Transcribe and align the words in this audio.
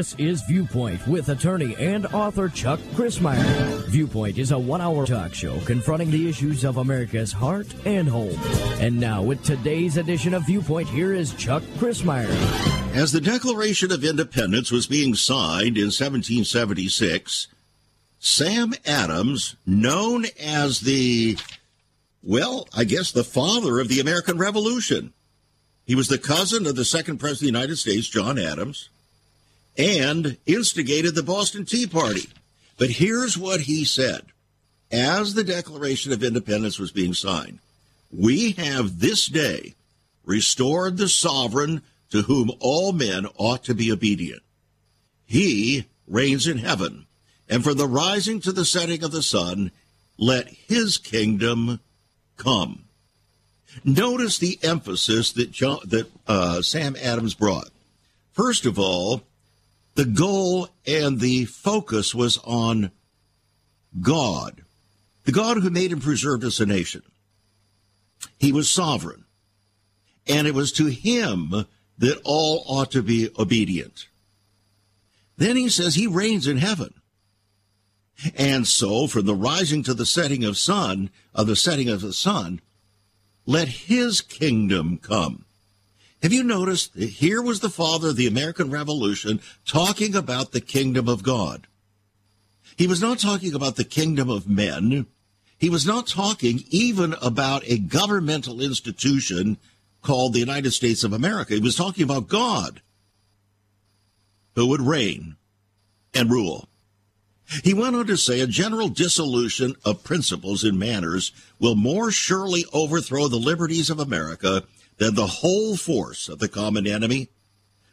This 0.00 0.14
is 0.16 0.40
Viewpoint 0.44 1.06
with 1.06 1.28
attorney 1.28 1.76
and 1.76 2.06
author 2.06 2.48
Chuck 2.48 2.80
Crismier. 2.94 3.86
Viewpoint 3.88 4.38
is 4.38 4.50
a 4.50 4.58
one 4.58 4.80
hour 4.80 5.04
talk 5.04 5.34
show 5.34 5.60
confronting 5.66 6.10
the 6.10 6.26
issues 6.26 6.64
of 6.64 6.78
America's 6.78 7.32
heart 7.32 7.66
and 7.84 8.08
home. 8.08 8.34
And 8.80 8.98
now, 8.98 9.20
with 9.20 9.44
today's 9.44 9.98
edition 9.98 10.32
of 10.32 10.46
Viewpoint, 10.46 10.88
here 10.88 11.12
is 11.12 11.34
Chuck 11.34 11.62
Crismier. 11.76 12.30
As 12.94 13.12
the 13.12 13.20
Declaration 13.20 13.92
of 13.92 14.02
Independence 14.02 14.70
was 14.70 14.86
being 14.86 15.14
signed 15.14 15.76
in 15.76 15.92
1776, 15.92 17.48
Sam 18.18 18.72
Adams, 18.86 19.56
known 19.66 20.24
as 20.42 20.80
the, 20.80 21.36
well, 22.22 22.66
I 22.74 22.84
guess 22.84 23.12
the 23.12 23.22
father 23.22 23.78
of 23.80 23.88
the 23.88 24.00
American 24.00 24.38
Revolution, 24.38 25.12
he 25.84 25.94
was 25.94 26.08
the 26.08 26.16
cousin 26.16 26.64
of 26.66 26.74
the 26.74 26.86
second 26.86 27.18
president 27.18 27.50
of 27.50 27.52
the 27.52 27.58
United 27.58 27.76
States, 27.76 28.08
John 28.08 28.38
Adams, 28.38 28.88
and 29.80 30.36
instigated 30.44 31.14
the 31.14 31.22
Boston 31.22 31.64
Tea 31.64 31.86
Party. 31.86 32.28
But 32.76 32.90
here's 32.90 33.38
what 33.38 33.62
he 33.62 33.84
said 33.84 34.26
as 34.92 35.32
the 35.32 35.44
Declaration 35.44 36.12
of 36.12 36.22
Independence 36.22 36.78
was 36.78 36.90
being 36.90 37.14
signed 37.14 37.60
We 38.12 38.52
have 38.52 39.00
this 39.00 39.26
day 39.26 39.74
restored 40.24 40.98
the 40.98 41.08
sovereign 41.08 41.82
to 42.10 42.22
whom 42.22 42.50
all 42.60 42.92
men 42.92 43.26
ought 43.36 43.64
to 43.64 43.74
be 43.74 43.90
obedient. 43.90 44.42
He 45.24 45.86
reigns 46.06 46.46
in 46.46 46.58
heaven, 46.58 47.06
and 47.48 47.64
from 47.64 47.78
the 47.78 47.86
rising 47.86 48.40
to 48.40 48.52
the 48.52 48.64
setting 48.66 49.02
of 49.02 49.12
the 49.12 49.22
sun, 49.22 49.70
let 50.18 50.48
his 50.48 50.98
kingdom 50.98 51.80
come. 52.36 52.84
Notice 53.82 54.38
the 54.38 54.58
emphasis 54.62 55.32
that 55.32 55.52
John, 55.52 55.78
that 55.84 56.10
uh, 56.26 56.60
Sam 56.60 56.96
Adams 57.00 57.34
brought. 57.34 57.70
First 58.32 58.66
of 58.66 58.78
all, 58.78 59.22
the 60.00 60.06
goal 60.06 60.66
and 60.86 61.20
the 61.20 61.44
focus 61.44 62.14
was 62.14 62.38
on 62.44 62.90
God, 64.00 64.62
the 65.24 65.32
God 65.32 65.58
who 65.58 65.68
made 65.68 65.92
and 65.92 66.00
preserved 66.00 66.42
us 66.42 66.58
a 66.58 66.64
nation. 66.64 67.02
He 68.38 68.50
was 68.50 68.70
sovereign, 68.70 69.26
and 70.26 70.46
it 70.46 70.54
was 70.54 70.72
to 70.72 70.86
him 70.86 71.66
that 71.98 72.20
all 72.24 72.64
ought 72.66 72.90
to 72.92 73.02
be 73.02 73.28
obedient. 73.38 74.06
Then 75.36 75.56
he 75.56 75.68
says 75.68 75.96
he 75.96 76.06
reigns 76.06 76.46
in 76.46 76.56
heaven. 76.56 76.94
And 78.38 78.66
so, 78.66 79.06
from 79.06 79.26
the 79.26 79.34
rising 79.34 79.82
to 79.82 79.92
the 79.92 80.06
setting 80.06 80.44
of 80.44 80.56
sun, 80.56 81.10
of 81.34 81.46
the 81.46 81.56
setting 81.56 81.90
of 81.90 82.00
the 82.00 82.14
sun, 82.14 82.62
let 83.44 83.68
his 83.68 84.22
kingdom 84.22 84.96
come. 84.96 85.44
Have 86.22 86.32
you 86.32 86.42
noticed 86.42 86.94
that 86.94 87.08
here 87.08 87.40
was 87.40 87.60
the 87.60 87.70
father 87.70 88.08
of 88.08 88.16
the 88.16 88.26
American 88.26 88.70
Revolution 88.70 89.40
talking 89.66 90.14
about 90.14 90.52
the 90.52 90.60
kingdom 90.60 91.08
of 91.08 91.22
God? 91.22 91.66
He 92.76 92.86
was 92.86 93.00
not 93.00 93.18
talking 93.18 93.54
about 93.54 93.76
the 93.76 93.84
kingdom 93.84 94.28
of 94.28 94.48
men. 94.48 95.06
He 95.58 95.70
was 95.70 95.86
not 95.86 96.06
talking 96.06 96.64
even 96.68 97.14
about 97.22 97.62
a 97.66 97.78
governmental 97.78 98.60
institution 98.60 99.58
called 100.02 100.32
the 100.32 100.40
United 100.40 100.72
States 100.72 101.04
of 101.04 101.12
America. 101.12 101.54
He 101.54 101.60
was 101.60 101.76
talking 101.76 102.04
about 102.04 102.28
God 102.28 102.80
who 104.54 104.66
would 104.68 104.80
reign 104.80 105.36
and 106.14 106.30
rule. 106.30 106.68
He 107.64 107.74
went 107.74 107.96
on 107.96 108.06
to 108.06 108.16
say 108.16 108.40
a 108.40 108.46
general 108.46 108.88
dissolution 108.88 109.74
of 109.84 110.04
principles 110.04 110.64
and 110.64 110.78
manners 110.78 111.32
will 111.58 111.74
more 111.74 112.10
surely 112.10 112.64
overthrow 112.72 113.26
the 113.28 113.36
liberties 113.36 113.90
of 113.90 113.98
America 113.98 114.62
than 115.00 115.14
the 115.14 115.26
whole 115.26 115.76
force 115.76 116.28
of 116.28 116.38
the 116.38 116.48
common 116.48 116.86
enemy. 116.86 117.30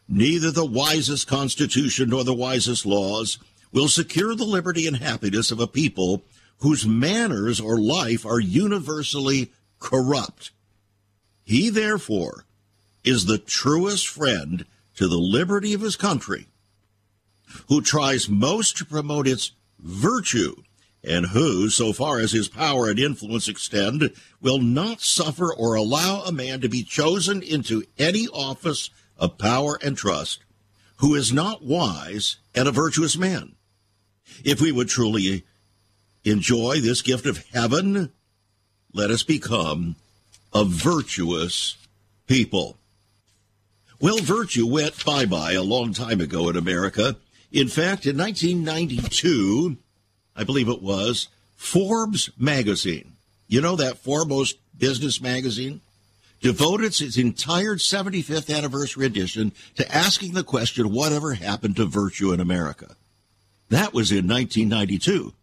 Neither 0.09 0.51
the 0.51 0.65
wisest 0.65 1.25
constitution 1.25 2.09
nor 2.09 2.25
the 2.25 2.33
wisest 2.33 2.85
laws 2.85 3.39
will 3.71 3.87
secure 3.87 4.35
the 4.35 4.43
liberty 4.43 4.85
and 4.85 4.97
happiness 4.97 5.49
of 5.49 5.59
a 5.59 5.67
people 5.67 6.23
whose 6.59 6.85
manners 6.85 7.61
or 7.61 7.79
life 7.79 8.25
are 8.25 8.41
universally 8.41 9.51
corrupt. 9.79 10.51
He, 11.45 11.69
therefore, 11.69 12.45
is 13.05 13.25
the 13.25 13.37
truest 13.37 14.07
friend 14.07 14.65
to 14.97 15.07
the 15.07 15.17
liberty 15.17 15.73
of 15.73 15.81
his 15.81 15.95
country 15.95 16.47
who 17.69 17.81
tries 17.81 18.27
most 18.27 18.75
to 18.77 18.85
promote 18.85 19.27
its 19.27 19.53
virtue, 19.79 20.55
and 21.03 21.27
who, 21.27 21.69
so 21.69 21.93
far 21.93 22.19
as 22.19 22.31
his 22.31 22.47
power 22.47 22.89
and 22.89 22.99
influence 22.99 23.47
extend, 23.47 24.11
will 24.41 24.59
not 24.59 25.01
suffer 25.01 25.53
or 25.53 25.75
allow 25.75 26.23
a 26.23 26.31
man 26.31 26.61
to 26.61 26.69
be 26.69 26.83
chosen 26.83 27.41
into 27.41 27.83
any 27.97 28.27
office 28.27 28.89
of 29.17 29.37
power 29.37 29.79
and 29.81 29.97
trust 29.97 30.39
who 30.97 31.15
is 31.15 31.31
not 31.31 31.63
wise 31.63 32.37
and 32.55 32.67
a 32.67 32.71
virtuous 32.71 33.17
man. 33.17 33.53
If 34.43 34.61
we 34.61 34.71
would 34.71 34.89
truly 34.89 35.45
enjoy 36.23 36.79
this 36.79 37.01
gift 37.01 37.25
of 37.25 37.45
heaven, 37.53 38.11
let 38.93 39.11
us 39.11 39.23
become 39.23 39.95
a 40.53 40.65
virtuous 40.65 41.77
people. 42.25 42.77
Well, 43.99 44.17
virtue 44.17 44.67
went 44.67 45.03
bye 45.05 45.25
bye 45.25 45.53
a 45.53 45.63
long 45.63 45.93
time 45.93 46.21
ago 46.21 46.49
in 46.49 46.57
America. 46.57 47.17
In 47.51 47.67
fact, 47.67 48.05
in 48.05 48.17
1992, 48.17 49.77
I 50.37 50.43
believe 50.43 50.69
it 50.69 50.83
was, 50.83 51.27
Forbes 51.55 52.29
magazine, 52.37 53.13
you 53.47 53.59
know 53.59 53.75
that 53.75 53.97
foremost 53.97 54.57
business 54.77 55.19
magazine, 55.19 55.81
devoted 56.41 57.01
its 57.01 57.17
entire 57.17 57.75
75th 57.75 58.55
anniversary 58.55 59.07
edition 59.07 59.51
to 59.75 59.95
asking 59.95 60.33
the 60.33 60.43
question, 60.43 60.93
whatever 60.93 61.33
happened 61.33 61.75
to 61.77 61.85
virtue 61.85 62.31
in 62.31 62.39
America? 62.39 62.95
That 63.69 63.93
was 63.93 64.11
in 64.11 64.27
1992. 64.27 65.33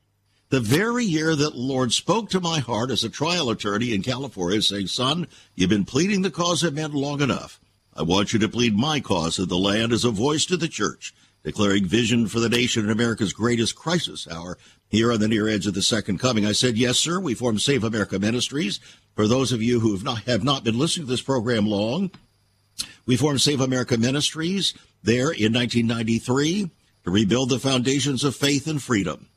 The 0.50 0.60
very 0.60 1.04
year 1.04 1.34
that 1.34 1.52
the 1.52 1.58
Lord 1.58 1.92
spoke 1.92 2.30
to 2.30 2.40
my 2.40 2.60
heart 2.60 2.92
as 2.92 3.02
a 3.02 3.08
trial 3.08 3.50
attorney 3.50 3.92
in 3.92 4.02
California, 4.02 4.62
saying, 4.62 4.86
Son, 4.86 5.26
you've 5.56 5.70
been 5.70 5.84
pleading 5.84 6.22
the 6.22 6.30
cause 6.30 6.62
of 6.62 6.74
men 6.74 6.92
long 6.92 7.20
enough. 7.20 7.58
I 7.96 8.02
want 8.02 8.32
you 8.32 8.38
to 8.38 8.48
plead 8.48 8.76
my 8.76 9.00
cause 9.00 9.38
of 9.40 9.48
the 9.48 9.58
land 9.58 9.92
as 9.92 10.04
a 10.04 10.10
voice 10.10 10.44
to 10.46 10.56
the 10.56 10.68
church 10.68 11.12
declaring 11.44 11.84
vision 11.84 12.26
for 12.26 12.40
the 12.40 12.48
nation 12.48 12.84
in 12.84 12.90
America's 12.90 13.34
greatest 13.34 13.76
crisis 13.76 14.26
hour 14.28 14.56
here 14.88 15.12
on 15.12 15.20
the 15.20 15.28
near 15.28 15.46
edge 15.46 15.66
of 15.66 15.74
the 15.74 15.82
second 15.82 16.18
coming. 16.18 16.46
I 16.46 16.52
said, 16.52 16.76
yes, 16.76 16.98
sir. 16.98 17.20
We 17.20 17.34
formed 17.34 17.60
Save 17.60 17.84
America 17.84 18.18
Ministries. 18.18 18.80
For 19.14 19.28
those 19.28 19.52
of 19.52 19.62
you 19.62 19.80
who 19.80 19.92
have 19.92 20.02
not, 20.02 20.22
have 20.22 20.42
not 20.42 20.64
been 20.64 20.78
listening 20.78 21.06
to 21.06 21.10
this 21.10 21.22
program 21.22 21.66
long, 21.66 22.10
we 23.06 23.16
formed 23.16 23.42
Save 23.42 23.60
America 23.60 23.98
Ministries 23.98 24.72
there 25.02 25.30
in 25.30 25.52
1993 25.52 26.70
to 27.04 27.10
rebuild 27.10 27.50
the 27.50 27.58
foundations 27.58 28.24
of 28.24 28.34
faith 28.34 28.66
and 28.66 28.82
freedom. 28.82 29.28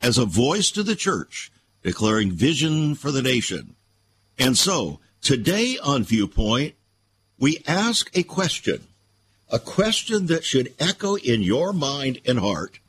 As 0.00 0.16
a 0.16 0.24
voice 0.24 0.70
to 0.72 0.82
the 0.82 0.96
church, 0.96 1.52
declaring 1.82 2.32
vision 2.32 2.94
for 2.94 3.10
the 3.10 3.22
nation. 3.22 3.76
And 4.38 4.56
so, 4.56 5.00
today 5.20 5.78
on 5.82 6.02
Viewpoint, 6.02 6.74
we 7.38 7.62
ask 7.66 8.10
a 8.16 8.22
question 8.22 8.86
a 9.54 9.58
question 9.60 10.26
that 10.26 10.44
should 10.44 10.74
echo 10.80 11.14
in 11.14 11.40
your 11.40 11.72
mind 11.72 12.20
and 12.26 12.40
heart 12.40 12.80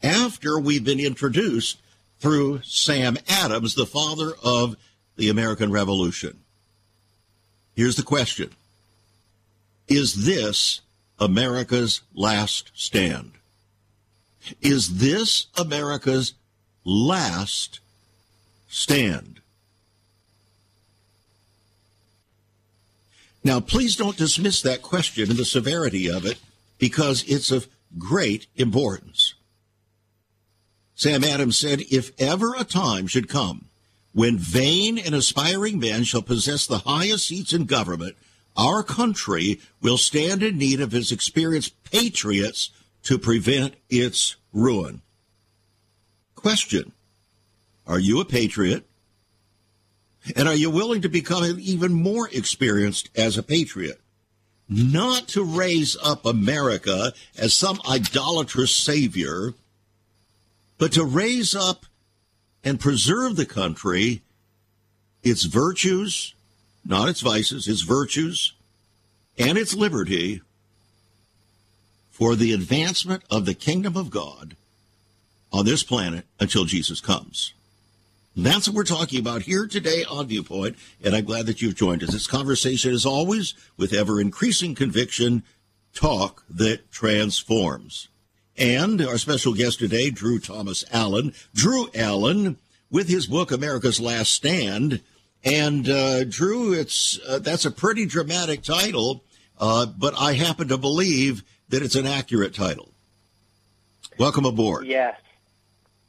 after 0.00 0.60
we've 0.60 0.84
been 0.84 1.00
introduced 1.00 1.78
through 2.20 2.60
Sam 2.62 3.18
Adams, 3.28 3.74
the 3.74 3.84
father 3.84 4.30
of 4.40 4.76
the 5.16 5.28
American 5.28 5.72
Revolution. 5.72 6.38
Here's 7.74 7.96
the 7.96 8.04
question 8.04 8.50
Is 9.88 10.24
this 10.24 10.82
America's 11.18 12.02
last 12.14 12.70
stand? 12.74 13.32
Is 14.60 14.98
this 14.98 15.48
America's 15.58 16.34
last 16.84 17.80
stand? 18.68 19.40
Now, 23.44 23.60
please 23.60 23.94
don't 23.94 24.16
dismiss 24.16 24.62
that 24.62 24.80
question 24.80 25.28
and 25.28 25.38
the 25.38 25.44
severity 25.44 26.10
of 26.10 26.24
it 26.24 26.38
because 26.78 27.22
it's 27.28 27.50
of 27.50 27.68
great 27.98 28.46
importance. 28.56 29.34
Sam 30.94 31.22
Adams 31.22 31.58
said, 31.58 31.82
If 31.90 32.12
ever 32.18 32.54
a 32.54 32.64
time 32.64 33.06
should 33.06 33.28
come 33.28 33.66
when 34.12 34.38
vain 34.38 34.96
and 34.96 35.14
aspiring 35.14 35.78
men 35.78 36.04
shall 36.04 36.22
possess 36.22 36.66
the 36.66 36.78
highest 36.78 37.28
seats 37.28 37.52
in 37.52 37.66
government, 37.66 38.16
our 38.56 38.82
country 38.82 39.60
will 39.82 39.98
stand 39.98 40.42
in 40.42 40.56
need 40.56 40.80
of 40.80 40.92
his 40.92 41.12
experienced 41.12 41.74
patriots 41.84 42.70
to 43.02 43.18
prevent 43.18 43.74
its 43.90 44.36
ruin. 44.52 45.02
Question 46.34 46.92
Are 47.86 47.98
you 47.98 48.20
a 48.20 48.24
patriot? 48.24 48.86
And 50.34 50.48
are 50.48 50.54
you 50.54 50.70
willing 50.70 51.02
to 51.02 51.08
become 51.08 51.58
even 51.60 51.92
more 51.92 52.28
experienced 52.32 53.10
as 53.14 53.36
a 53.36 53.42
patriot? 53.42 54.00
Not 54.68 55.28
to 55.28 55.44
raise 55.44 55.96
up 56.02 56.24
America 56.24 57.12
as 57.36 57.52
some 57.52 57.80
idolatrous 57.88 58.74
savior, 58.74 59.52
but 60.78 60.92
to 60.92 61.04
raise 61.04 61.54
up 61.54 61.84
and 62.64 62.80
preserve 62.80 63.36
the 63.36 63.44
country, 63.44 64.22
its 65.22 65.44
virtues, 65.44 66.34
not 66.84 67.08
its 67.08 67.20
vices, 67.20 67.68
its 67.68 67.82
virtues, 67.82 68.54
and 69.38 69.58
its 69.58 69.74
liberty, 69.74 70.40
for 72.10 72.34
the 72.34 72.52
advancement 72.52 73.22
of 73.30 73.44
the 73.44 73.54
kingdom 73.54 73.96
of 73.96 74.08
God 74.08 74.56
on 75.52 75.64
this 75.64 75.82
planet 75.82 76.24
until 76.40 76.64
Jesus 76.64 77.00
comes. 77.00 77.52
That's 78.36 78.66
what 78.66 78.74
we're 78.74 78.84
talking 78.84 79.20
about 79.20 79.42
here 79.42 79.68
today 79.68 80.04
on 80.10 80.26
Viewpoint, 80.26 80.76
and 81.02 81.14
I'm 81.14 81.24
glad 81.24 81.46
that 81.46 81.62
you've 81.62 81.76
joined 81.76 82.02
us. 82.02 82.10
This 82.10 82.26
conversation, 82.26 82.92
is 82.92 83.06
always, 83.06 83.54
with 83.76 83.92
ever 83.92 84.20
increasing 84.20 84.74
conviction, 84.74 85.44
talk 85.94 86.42
that 86.50 86.90
transforms. 86.90 88.08
And 88.56 89.00
our 89.00 89.18
special 89.18 89.54
guest 89.54 89.78
today, 89.78 90.10
Drew 90.10 90.40
Thomas 90.40 90.84
Allen. 90.92 91.32
Drew 91.54 91.88
Allen, 91.94 92.58
with 92.90 93.08
his 93.08 93.28
book 93.28 93.52
America's 93.52 94.00
Last 94.00 94.32
Stand. 94.32 95.00
And 95.44 95.88
uh, 95.88 96.24
Drew, 96.24 96.72
it's 96.72 97.20
uh, 97.28 97.38
that's 97.38 97.64
a 97.64 97.70
pretty 97.70 98.04
dramatic 98.04 98.62
title, 98.62 99.22
uh, 99.60 99.86
but 99.86 100.14
I 100.18 100.32
happen 100.32 100.68
to 100.68 100.78
believe 100.78 101.44
that 101.68 101.82
it's 101.82 101.94
an 101.94 102.06
accurate 102.06 102.54
title. 102.54 102.90
Welcome 104.18 104.44
aboard. 104.44 104.86
Yes, 104.86 105.20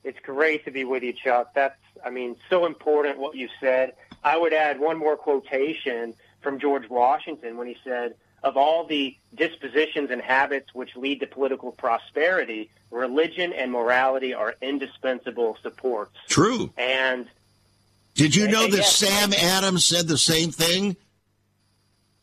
it's 0.03 0.19
great 0.21 0.65
to 0.65 0.71
be 0.71 0.85
with 0.85 1.03
you, 1.03 1.13
Chuck. 1.13 1.53
That's 1.53 1.75
I 2.03 2.09
mean, 2.09 2.35
so 2.49 2.65
important 2.65 3.19
what 3.19 3.35
you 3.35 3.49
said. 3.59 3.93
I 4.23 4.37
would 4.37 4.53
add 4.53 4.79
one 4.79 4.97
more 4.97 5.15
quotation 5.15 6.15
from 6.41 6.59
George 6.59 6.89
Washington 6.89 7.57
when 7.57 7.67
he 7.67 7.77
said, 7.83 8.15
of 8.43 8.57
all 8.57 8.85
the 8.85 9.17
dispositions 9.33 10.11
and 10.11 10.21
habits 10.21 10.73
which 10.73 10.95
lead 10.95 11.19
to 11.19 11.27
political 11.27 11.71
prosperity, 11.71 12.69
religion 12.91 13.51
and 13.53 13.71
morality 13.71 14.33
are 14.33 14.55
indispensable 14.61 15.57
supports. 15.63 16.15
True. 16.27 16.71
And 16.77 17.27
did 18.13 18.35
you 18.35 18.47
know 18.47 18.67
that 18.67 18.77
yes, 18.77 18.95
Sam 18.95 19.33
Adams 19.33 19.83
said 19.83 20.07
the 20.07 20.17
same 20.17 20.51
thing? 20.51 20.95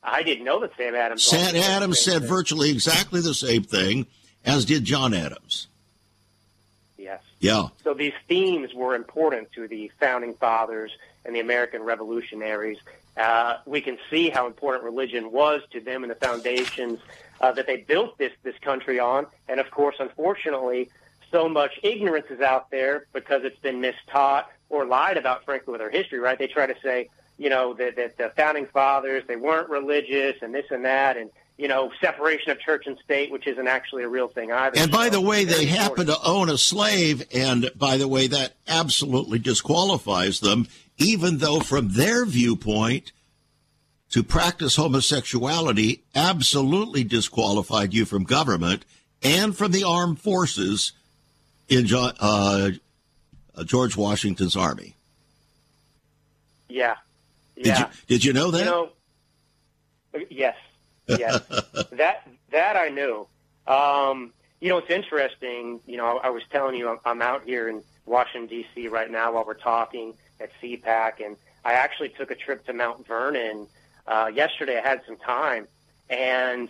I 0.02 0.22
didn't 0.22 0.44
know 0.44 0.60
that 0.60 0.70
Sam 0.76 0.94
Adams. 0.94 1.22
Sam 1.22 1.54
Adams 1.56 2.00
said 2.00 2.20
thing. 2.20 2.28
virtually 2.28 2.70
exactly 2.70 3.20
the 3.20 3.34
same 3.34 3.62
thing, 3.62 4.06
as 4.44 4.64
did 4.64 4.84
John 4.84 5.14
Adams. 5.14 5.69
Yeah. 7.42 7.68
So 7.82 7.92
these 7.92 8.12
themes 8.28 8.72
were 8.72 8.94
important 8.94 9.50
to 9.52 9.66
the 9.66 9.90
founding 9.98 10.34
fathers 10.34 10.92
and 11.24 11.34
the 11.34 11.40
American 11.40 11.82
revolutionaries. 11.82 12.78
Uh, 13.16 13.56
we 13.66 13.80
can 13.80 13.98
see 14.08 14.30
how 14.30 14.46
important 14.46 14.84
religion 14.84 15.32
was 15.32 15.60
to 15.72 15.80
them 15.80 16.04
and 16.04 16.10
the 16.10 16.14
foundations 16.14 17.00
uh, 17.40 17.50
that 17.50 17.66
they 17.66 17.78
built 17.78 18.16
this 18.16 18.32
this 18.44 18.56
country 18.60 19.00
on. 19.00 19.26
And 19.48 19.58
of 19.58 19.72
course, 19.72 19.96
unfortunately, 19.98 20.88
so 21.32 21.48
much 21.48 21.80
ignorance 21.82 22.26
is 22.30 22.40
out 22.40 22.70
there 22.70 23.06
because 23.12 23.42
it's 23.42 23.58
been 23.58 23.82
mistaught 23.82 24.44
or 24.70 24.86
lied 24.86 25.16
about, 25.16 25.44
frankly, 25.44 25.72
with 25.72 25.80
our 25.80 25.90
history. 25.90 26.20
Right? 26.20 26.38
They 26.38 26.46
try 26.46 26.66
to 26.66 26.76
say, 26.80 27.08
you 27.38 27.50
know, 27.50 27.74
that, 27.74 27.96
that 27.96 28.18
the 28.18 28.32
founding 28.36 28.66
fathers 28.66 29.24
they 29.26 29.36
weren't 29.36 29.68
religious 29.68 30.36
and 30.42 30.54
this 30.54 30.66
and 30.70 30.84
that, 30.84 31.16
and 31.16 31.28
you 31.56 31.69
know, 31.69 31.93
separation 32.00 32.50
of 32.50 32.58
church 32.60 32.87
and 32.87 32.99
state, 33.04 33.31
which 33.31 33.46
isn't 33.46 33.69
actually 33.69 34.02
a 34.02 34.08
real 34.08 34.28
thing 34.28 34.50
either. 34.52 34.78
And 34.78 34.90
by 34.90 35.08
the 35.10 35.20
way, 35.20 35.44
they 35.44 35.66
happen 35.66 36.06
to 36.06 36.16
own 36.25 36.49
a 36.49 36.58
slave, 36.58 37.26
and 37.32 37.70
by 37.76 37.99
the 37.99 38.08
way, 38.08 38.26
that 38.26 38.54
absolutely 38.66 39.38
disqualifies 39.38 40.40
them, 40.40 40.66
even 40.99 41.38
though 41.38 41.60
from 41.60 41.90
their 41.90 42.25
viewpoint, 42.25 43.12
to 44.10 44.22
practice 44.22 44.76
homosexuality 44.76 46.02
absolutely 46.14 47.04
disqualified 47.04 47.94
you 47.94 48.05
from 48.05 48.25
government 48.25 48.84
and 49.22 49.56
from 49.56 49.72
the 49.72 49.84
armed 49.84 50.20
forces 50.20 50.93
in 51.69 51.87
uh, 51.94 52.70
George 53.64 53.96
Washington's 53.96 54.56
army. 54.56 54.96
Yeah. 56.69 56.96
yeah. 57.56 57.62
Did 57.62 57.78
you, 57.78 57.87
did 58.08 58.25
you 58.25 58.32
know 58.32 58.50
that? 58.50 58.64
You 58.64 58.64
know, 58.64 58.90
yes 60.28 60.56
yes, 61.06 61.40
that 61.93 62.28
that 62.50 62.76
I 62.76 62.88
knew. 62.88 63.26
Um, 63.66 64.32
you 64.60 64.69
know, 64.69 64.78
it's 64.78 64.90
interesting. 64.90 65.81
You 65.87 65.96
know, 65.96 66.19
I, 66.19 66.28
I 66.28 66.31
was 66.31 66.43
telling 66.50 66.76
you 66.76 66.88
I'm, 66.88 66.99
I'm 67.04 67.22
out 67.22 67.44
here 67.44 67.69
in 67.69 67.82
Washington 68.06 68.49
D.C. 68.49 68.88
right 68.88 69.10
now 69.10 69.32
while 69.32 69.44
we're 69.44 69.54
talking 69.54 70.14
at 70.40 70.50
CPAC, 70.60 71.25
and 71.25 71.37
I 71.64 71.75
actually 71.75 72.10
took 72.10 72.31
a 72.31 72.34
trip 72.34 72.66
to 72.66 72.72
Mount 72.72 73.06
Vernon 73.06 73.66
uh, 74.06 74.31
yesterday. 74.32 74.78
I 74.78 74.88
had 74.88 75.02
some 75.06 75.16
time, 75.16 75.66
and 76.10 76.69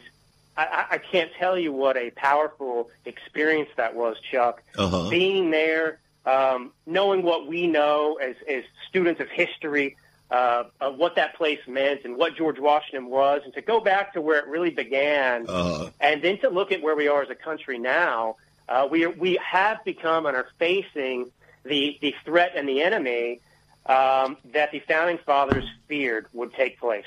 I, 0.56 0.86
I 0.92 0.98
can't 0.98 1.30
tell 1.38 1.58
you 1.58 1.72
what 1.72 1.96
a 1.96 2.10
powerful 2.10 2.90
experience 3.04 3.70
that 3.76 3.94
was, 3.94 4.16
Chuck. 4.20 4.62
Uh-huh. 4.76 5.08
Being 5.08 5.50
there, 5.50 5.98
um, 6.26 6.72
knowing 6.86 7.22
what 7.22 7.46
we 7.46 7.66
know 7.66 8.18
as, 8.22 8.36
as 8.48 8.64
students 8.88 9.20
of 9.20 9.28
history, 9.28 9.96
uh, 10.32 10.64
of 10.80 10.96
what 10.96 11.14
that 11.16 11.34
place 11.36 11.60
meant 11.68 12.04
and 12.04 12.16
what 12.16 12.34
George 12.34 12.58
Washington 12.58 13.10
was, 13.10 13.42
and 13.44 13.52
to 13.52 13.60
go 13.60 13.80
back 13.80 14.14
to 14.14 14.20
where 14.22 14.38
it 14.38 14.46
really 14.46 14.70
began, 14.70 15.44
uh, 15.48 15.90
and 16.00 16.22
then 16.22 16.38
to 16.38 16.48
look 16.48 16.72
at 16.72 16.80
where 16.80 16.96
we 16.96 17.06
are 17.06 17.22
as 17.22 17.30
a 17.30 17.34
country 17.34 17.78
now. 17.78 18.36
Uh, 18.68 18.88
we 18.90 19.06
we 19.06 19.38
have 19.44 19.84
become 19.84 20.24
and 20.24 20.34
are 20.36 20.48
facing 20.58 21.30
the 21.64 21.98
the 22.00 22.14
threat 22.24 22.52
and 22.56 22.66
the 22.66 22.80
enemy 22.80 23.40
um, 23.86 24.38
that 24.52 24.72
the 24.72 24.78
founding 24.80 25.18
fathers 25.18 25.64
feared 25.86 26.26
would 26.32 26.54
take 26.54 26.80
place. 26.80 27.04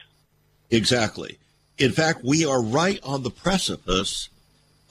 Exactly. 0.70 1.40
In 1.78 1.92
fact, 1.92 2.24
we 2.24 2.46
are 2.46 2.62
right 2.62 3.00
on 3.04 3.24
the 3.24 3.32
precipice 3.32 4.30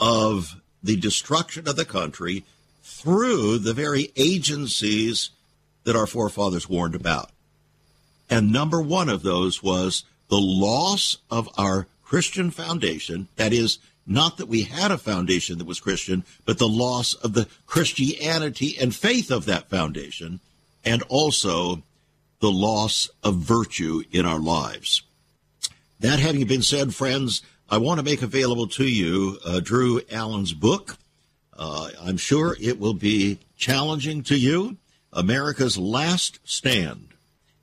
of 0.01 0.61
the 0.83 0.97
destruction 0.97 1.69
of 1.69 1.77
the 1.77 1.85
country 1.85 2.45
through 2.83 3.59
the 3.59 3.73
very 3.73 4.11
agencies 4.17 5.31
that 5.85 5.95
our 5.95 6.07
forefathers 6.07 6.69
warned 6.69 6.95
about. 6.95 7.31
And 8.31 8.53
number 8.53 8.81
one 8.81 9.09
of 9.09 9.23
those 9.23 9.62
was 9.62 10.05
the 10.29 10.38
loss 10.38 11.19
of 11.31 11.49
our 11.59 11.87
Christian 12.03 12.50
foundation. 12.50 13.29
That 13.37 13.53
is, 13.53 13.79
not 14.06 14.37
that 14.37 14.49
we 14.49 14.62
had 14.62 14.91
a 14.91 14.99
foundation 14.99 15.59
that 15.59 15.67
was 15.67 15.81
Christian, 15.81 16.25
but 16.44 16.59
the 16.59 16.69
loss 16.69 17.15
of 17.15 17.32
the 17.32 17.49
Christianity 17.67 18.76
and 18.81 18.94
faith 18.94 19.31
of 19.31 19.47
that 19.47 19.69
foundation, 19.69 20.41
and 20.85 21.03
also 21.09 21.82
the 22.41 22.50
loss 22.50 23.09
of 23.23 23.37
virtue 23.37 24.03
in 24.12 24.27
our 24.27 24.38
lives. 24.38 25.03
That 26.00 26.19
having 26.19 26.47
been 26.47 26.62
said, 26.62 26.94
friends, 26.94 27.43
I 27.70 27.79
want 27.79 27.99
to 27.99 28.05
make 28.05 28.20
available 28.20 28.67
to 28.69 28.87
you 28.87 29.38
uh, 29.47 29.61
Drew 29.61 30.03
Allen's 30.11 30.53
book. 30.53 30.99
Uh, 31.56 31.88
I'm 32.03 32.19
sure 32.19 32.56
it 32.61 32.79
will 32.79 32.94
be 32.94 33.38
challenging 33.56 34.23
to 34.25 34.37
you. 34.37 34.77
America's 35.12 35.79
Last 35.79 36.41
Stand 36.44 37.14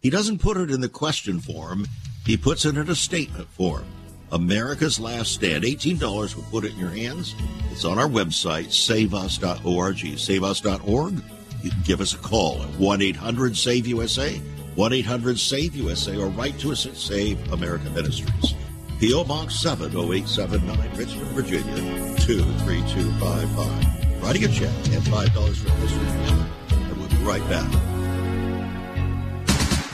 he 0.01 0.09
doesn't 0.09 0.39
put 0.39 0.57
it 0.57 0.71
in 0.71 0.81
the 0.81 0.89
question 0.89 1.39
form, 1.39 1.87
he 2.25 2.35
puts 2.37 2.65
it 2.65 2.77
in 2.77 2.89
a 2.89 2.95
statement 2.95 3.47
form. 3.49 3.85
America's 4.31 4.99
Last 4.99 5.33
Stand. 5.33 5.63
$18 5.63 6.35
will 6.35 6.41
put 6.43 6.63
it 6.63 6.73
in 6.73 6.79
your 6.79 6.89
hands. 6.89 7.35
It's 7.71 7.85
on 7.85 7.99
our 7.99 8.07
website, 8.07 8.71
saveus.org. 8.71 9.97
Saveus.org. 9.97 11.23
You 11.63 11.69
can 11.69 11.81
give 11.83 12.01
us 12.01 12.13
a 12.13 12.17
call 12.17 12.63
at 12.63 12.69
1 12.79 13.01
800 13.01 13.55
SAVE 13.55 13.85
USA, 13.87 14.41
1 14.75 14.93
800 14.93 15.37
SAVE 15.37 15.75
USA, 15.75 16.17
or 16.17 16.29
write 16.29 16.57
to 16.59 16.71
us 16.71 16.85
at 16.85 16.95
Save 16.95 17.51
America 17.51 17.89
Ministries. 17.91 18.53
P.O. 18.99 19.25
Box 19.25 19.59
70879, 19.61 20.95
Richmond, 20.95 21.27
Virginia 21.31 21.75
23255. 22.19 24.23
Writing 24.23 24.45
a 24.45 24.47
check 24.47 24.69
at 24.69 25.01
$5 25.01 25.55
for 25.55 25.71
history. 25.71 26.07
And 26.77 26.97
we'll 26.97 27.09
be 27.09 27.17
right 27.17 27.45
back. 27.49 27.90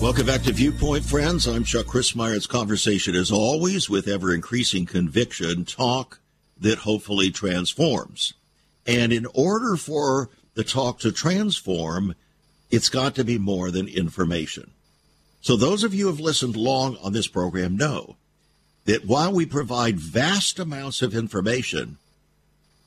Welcome 0.00 0.24
back 0.24 0.44
to 0.44 0.52
Viewpoint, 0.54 1.04
friends. 1.04 1.46
I'm 1.46 1.62
Chuck 1.62 1.86
Chris 1.86 2.14
It's 2.16 2.46
conversation, 2.46 3.14
as 3.14 3.30
always, 3.30 3.90
with 3.90 4.08
ever 4.08 4.34
increasing 4.34 4.86
conviction, 4.86 5.66
talk 5.66 6.20
that 6.58 6.78
hopefully 6.78 7.30
transforms. 7.30 8.32
And 8.86 9.12
in 9.12 9.26
order 9.34 9.76
for 9.76 10.30
the 10.54 10.64
talk 10.64 11.00
to 11.00 11.12
transform, 11.12 12.14
it's 12.70 12.88
got 12.88 13.14
to 13.16 13.24
be 13.24 13.36
more 13.36 13.70
than 13.70 13.88
information. 13.88 14.70
So, 15.42 15.54
those 15.54 15.84
of 15.84 15.92
you 15.92 16.06
who 16.06 16.12
have 16.12 16.20
listened 16.20 16.56
long 16.56 16.96
on 17.02 17.12
this 17.12 17.28
program 17.28 17.76
know 17.76 18.16
that 18.86 19.04
while 19.04 19.34
we 19.34 19.44
provide 19.44 20.00
vast 20.00 20.58
amounts 20.58 21.02
of 21.02 21.14
information, 21.14 21.98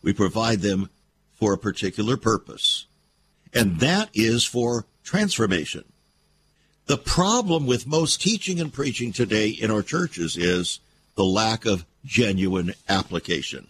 we 0.01 0.13
provide 0.13 0.61
them 0.61 0.89
for 1.35 1.53
a 1.53 1.59
particular 1.59 2.17
purpose, 2.17 2.87
and 3.53 3.79
that 3.81 4.09
is 4.15 4.43
for 4.43 4.87
transformation. 5.03 5.83
The 6.85 6.97
problem 6.97 7.65
with 7.65 7.87
most 7.87 8.21
teaching 8.21 8.59
and 8.59 8.71
preaching 8.71 9.13
today 9.13 9.49
in 9.49 9.71
our 9.71 9.81
churches 9.81 10.35
is 10.35 10.79
the 11.15 11.23
lack 11.23 11.65
of 11.65 11.85
genuine 12.05 12.73
application. 12.89 13.67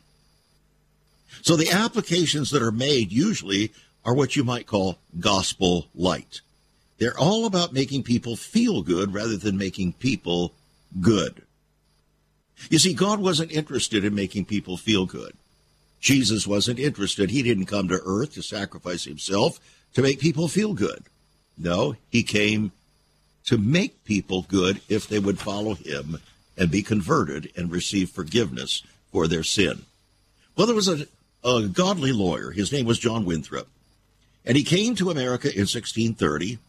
So 1.42 1.56
the 1.56 1.70
applications 1.70 2.50
that 2.52 2.64
are 2.64 2.72
made 2.72 3.12
usually 3.12 3.72
are 4.06 4.16
what 4.16 4.36
you 4.36 4.44
might 4.44 4.66
call 4.66 4.98
gospel 5.20 5.88
light. 5.94 6.42
They're 6.98 7.18
all 7.18 7.46
about 7.46 7.74
making 7.74 8.04
people 8.04 8.36
feel 8.36 8.82
good 8.82 9.14
rather 9.14 9.38
than 9.38 9.58
making 9.58 9.94
people 9.94 10.54
good. 11.02 11.44
You 12.70 12.80
see, 12.80 12.94
God 12.94 13.20
wasn't 13.20 13.52
interested 13.52 14.06
in 14.06 14.16
making 14.16 14.46
people 14.46 14.78
feel 14.78 15.06
good. 15.06 15.34
Jesus 16.00 16.48
wasn't 16.48 16.80
interested. 16.80 17.30
He 17.30 17.44
didn't 17.44 17.66
come 17.66 17.88
to 17.90 18.02
earth 18.06 18.34
to 18.34 18.42
sacrifice 18.44 19.04
himself 19.04 19.60
to 19.94 20.02
make 20.02 20.20
people 20.20 20.48
feel 20.48 20.74
good. 20.74 21.04
No, 21.58 21.96
he 22.10 22.24
came 22.24 22.72
to 23.46 23.58
make 23.58 24.04
people 24.04 24.46
good 24.48 24.82
if 24.90 25.08
they 25.08 25.20
would 25.20 25.40
follow 25.40 25.76
him 25.76 26.20
and 26.58 26.72
be 26.72 26.84
converted 26.84 27.52
and 27.56 27.72
receive 27.72 28.10
forgiveness 28.10 28.84
for 29.12 29.28
their 29.28 29.44
sin. 29.44 29.84
Well, 30.56 30.68
there 30.68 30.76
was 30.76 30.88
a, 30.88 31.08
a 31.44 31.68
godly 31.68 32.12
lawyer. 32.12 32.52
His 32.52 32.72
name 32.72 32.86
was 32.86 33.00
John 33.00 33.26
Winthrop. 33.26 33.68
And 34.46 34.58
he 34.58 34.64
came 34.64 34.96
to 34.96 35.10
America 35.10 35.48
in 35.48 35.62
1630. 35.62 36.60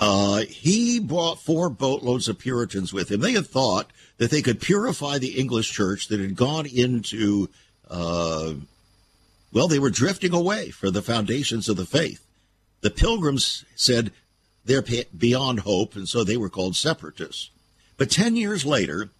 Uh, 0.00 0.40
he 0.40 0.98
brought 0.98 1.40
four 1.40 1.68
boatloads 1.68 2.28
of 2.28 2.38
Puritans 2.38 2.92
with 2.92 3.10
him. 3.10 3.20
They 3.20 3.32
had 3.32 3.46
thought 3.46 3.90
that 4.18 4.30
they 4.30 4.42
could 4.42 4.60
purify 4.60 5.18
the 5.18 5.38
English 5.38 5.70
church 5.70 6.08
that 6.08 6.20
had 6.20 6.36
gone 6.36 6.66
into, 6.66 7.48
uh, 7.88 8.54
well, 9.52 9.68
they 9.68 9.78
were 9.78 9.90
drifting 9.90 10.32
away 10.32 10.70
from 10.70 10.92
the 10.92 11.02
foundations 11.02 11.68
of 11.68 11.76
the 11.76 11.86
faith. 11.86 12.26
The 12.80 12.90
pilgrims 12.90 13.64
said 13.76 14.12
they're 14.64 14.84
beyond 15.16 15.60
hope, 15.60 15.94
and 15.94 16.08
so 16.08 16.24
they 16.24 16.36
were 16.36 16.48
called 16.48 16.76
separatists. 16.76 17.50
But 17.96 18.10
10 18.10 18.36
years 18.36 18.64
later, 18.64 19.10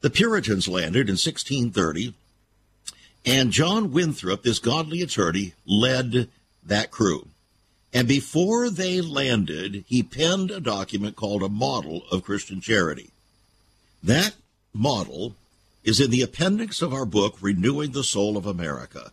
the 0.00 0.10
Puritans 0.10 0.68
landed 0.68 1.08
in 1.08 1.14
1630, 1.14 2.14
and 3.26 3.52
John 3.52 3.92
Winthrop, 3.92 4.42
this 4.42 4.58
godly 4.58 5.02
attorney, 5.02 5.54
led 5.66 6.28
that 6.64 6.90
crew. 6.90 7.28
And 7.92 8.08
before 8.08 8.70
they 8.70 9.00
landed, 9.00 9.84
he 9.86 10.02
penned 10.02 10.50
a 10.50 10.60
document 10.60 11.16
called 11.16 11.42
a 11.42 11.48
model 11.48 12.02
of 12.10 12.24
Christian 12.24 12.60
charity. 12.60 13.10
That 14.02 14.34
model 14.72 15.36
is 15.84 16.00
in 16.00 16.10
the 16.10 16.22
appendix 16.22 16.82
of 16.82 16.92
our 16.92 17.06
book, 17.06 17.36
Renewing 17.40 17.92
the 17.92 18.04
Soul 18.04 18.36
of 18.36 18.46
America. 18.46 19.12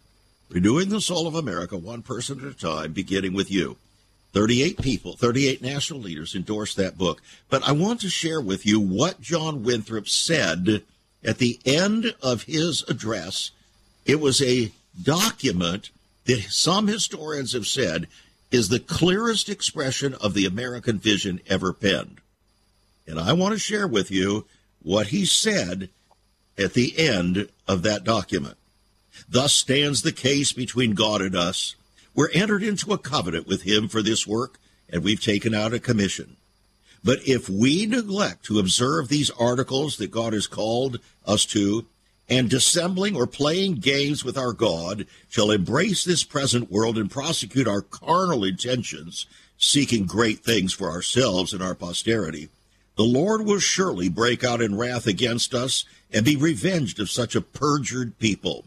Renewing 0.50 0.90
the 0.90 1.00
Soul 1.00 1.28
of 1.28 1.36
America, 1.36 1.78
one 1.78 2.02
person 2.02 2.40
at 2.40 2.48
a 2.48 2.58
time, 2.58 2.92
beginning 2.92 3.34
with 3.34 3.52
you. 3.52 3.78
38 4.34 4.82
people, 4.82 5.14
38 5.14 5.62
national 5.62 6.00
leaders 6.00 6.36
endorsed 6.36 6.78
that 6.78 6.98
book. 6.98 7.22
But 7.50 7.68
I 7.68 7.74
want 7.74 8.02
to 8.02 8.10
share 8.10 8.40
with 8.40 8.66
you 8.66 8.80
what 8.80 9.22
John 9.22 9.64
Winthrop 9.64 10.08
said 10.08 10.84
at 11.24 11.38
the 11.38 11.60
end 11.66 12.16
of 12.22 12.44
his 12.44 12.84
address. 12.88 13.52
It 14.06 14.20
was 14.20 14.42
a 14.42 14.72
document 15.02 15.90
that 16.26 16.44
some 16.50 16.88
historians 16.88 17.54
have 17.54 17.68
said 17.68 18.08
is 18.52 18.70
the 18.70 18.80
clearest 18.80 19.50
expression 19.50 20.14
of 20.16 20.34
the 20.34 20.46
American 20.46 20.98
vision 20.98 21.40
ever 21.48 21.74
penned. 21.74 22.20
And 23.08 23.20
I 23.20 23.34
want 23.34 23.54
to 23.54 23.60
share 23.60 23.88
with 23.88 24.12
you 24.12 24.46
what 24.82 25.08
he 25.08 25.26
said 25.26 25.90
at 26.58 26.74
the 26.74 26.98
end 26.98 27.50
of 27.68 27.84
that 27.84 28.04
document. 28.04 28.58
Thus 29.30 29.54
stands 29.54 30.02
the 30.02 30.12
case 30.12 30.52
between 30.52 30.94
God 30.94 31.22
and 31.22 31.36
us 31.36 31.76
we're 32.14 32.32
entered 32.32 32.64
into 32.64 32.94
a 32.94 32.98
covenant 32.98 33.48
with 33.48 33.64
him 33.64 33.88
for 33.88 34.02
this 34.02 34.28
work, 34.28 34.60
and 34.90 35.04
we've 35.04 35.22
taken 35.22 35.54
out 35.54 35.74
a 35.74 35.80
commission. 35.80 36.38
But 37.04 37.28
if 37.28 37.50
we 37.50 37.86
neglect 37.86 38.46
to 38.46 38.60
observe 38.60 39.08
these 39.08 39.32
articles 39.32 39.98
that 39.98 40.12
God 40.12 40.34
has 40.34 40.48
called 40.48 41.00
us 41.26 41.46
to, 41.48 41.86
and 42.30 42.50
dissembling 42.50 43.16
or 43.16 43.28
playing 43.28 43.76
games 43.76 44.24
with 44.24 44.38
our 44.38 44.54
God, 44.54 45.06
shall 45.28 45.52
embrace 45.52 46.04
this 46.04 46.24
present 46.24 46.72
world 46.72 46.98
and 46.98 47.12
prosecute 47.12 47.68
our 47.68 47.82
carnal 47.82 48.46
intentions, 48.46 49.26
seeking 49.58 50.06
great 50.06 50.40
things 50.40 50.74
for 50.74 50.90
ourselves 50.90 51.54
and 51.54 51.62
our 51.62 51.76
posterity, 51.76 52.50
the 52.96 53.04
Lord 53.04 53.46
will 53.46 53.60
surely 53.60 54.10
break 54.10 54.44
out 54.44 54.62
in 54.62 54.78
wrath 54.78 55.08
against 55.08 55.54
us 55.54 55.86
and 56.14 56.26
be 56.26 56.36
revenged 56.36 57.00
of 57.00 57.10
such 57.10 57.36
a 57.36 57.42
perjured 57.42 58.18
people. 58.20 58.66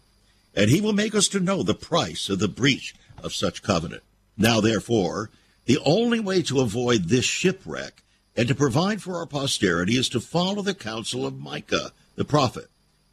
And 0.57 0.71
he 0.71 0.81
will 0.81 0.93
make 0.93 1.15
us 1.15 1.29
to 1.29 1.41
know 1.41 1.63
the 1.63 1.75
price 1.75 2.29
of 2.29 2.39
the 2.39 2.49
breach 2.49 2.95
of 3.25 3.35
such 3.35 3.63
covenant. 3.63 4.03
Now, 4.37 4.61
therefore, 4.61 5.31
the 5.65 5.79
only 5.85 6.21
way 6.21 6.43
to 6.43 6.61
avoid 6.61 7.05
this 7.05 7.25
shipwreck 7.25 8.03
and 8.37 8.49
to 8.49 8.55
provide 8.55 9.03
for 9.03 9.17
our 9.17 9.27
posterity 9.27 9.95
is 9.95 10.09
to 10.11 10.21
follow 10.21 10.63
the 10.63 10.75
counsel 10.75 11.25
of 11.25 11.41
Micah, 11.41 11.93
the 12.17 12.25
prophet, 12.25 12.69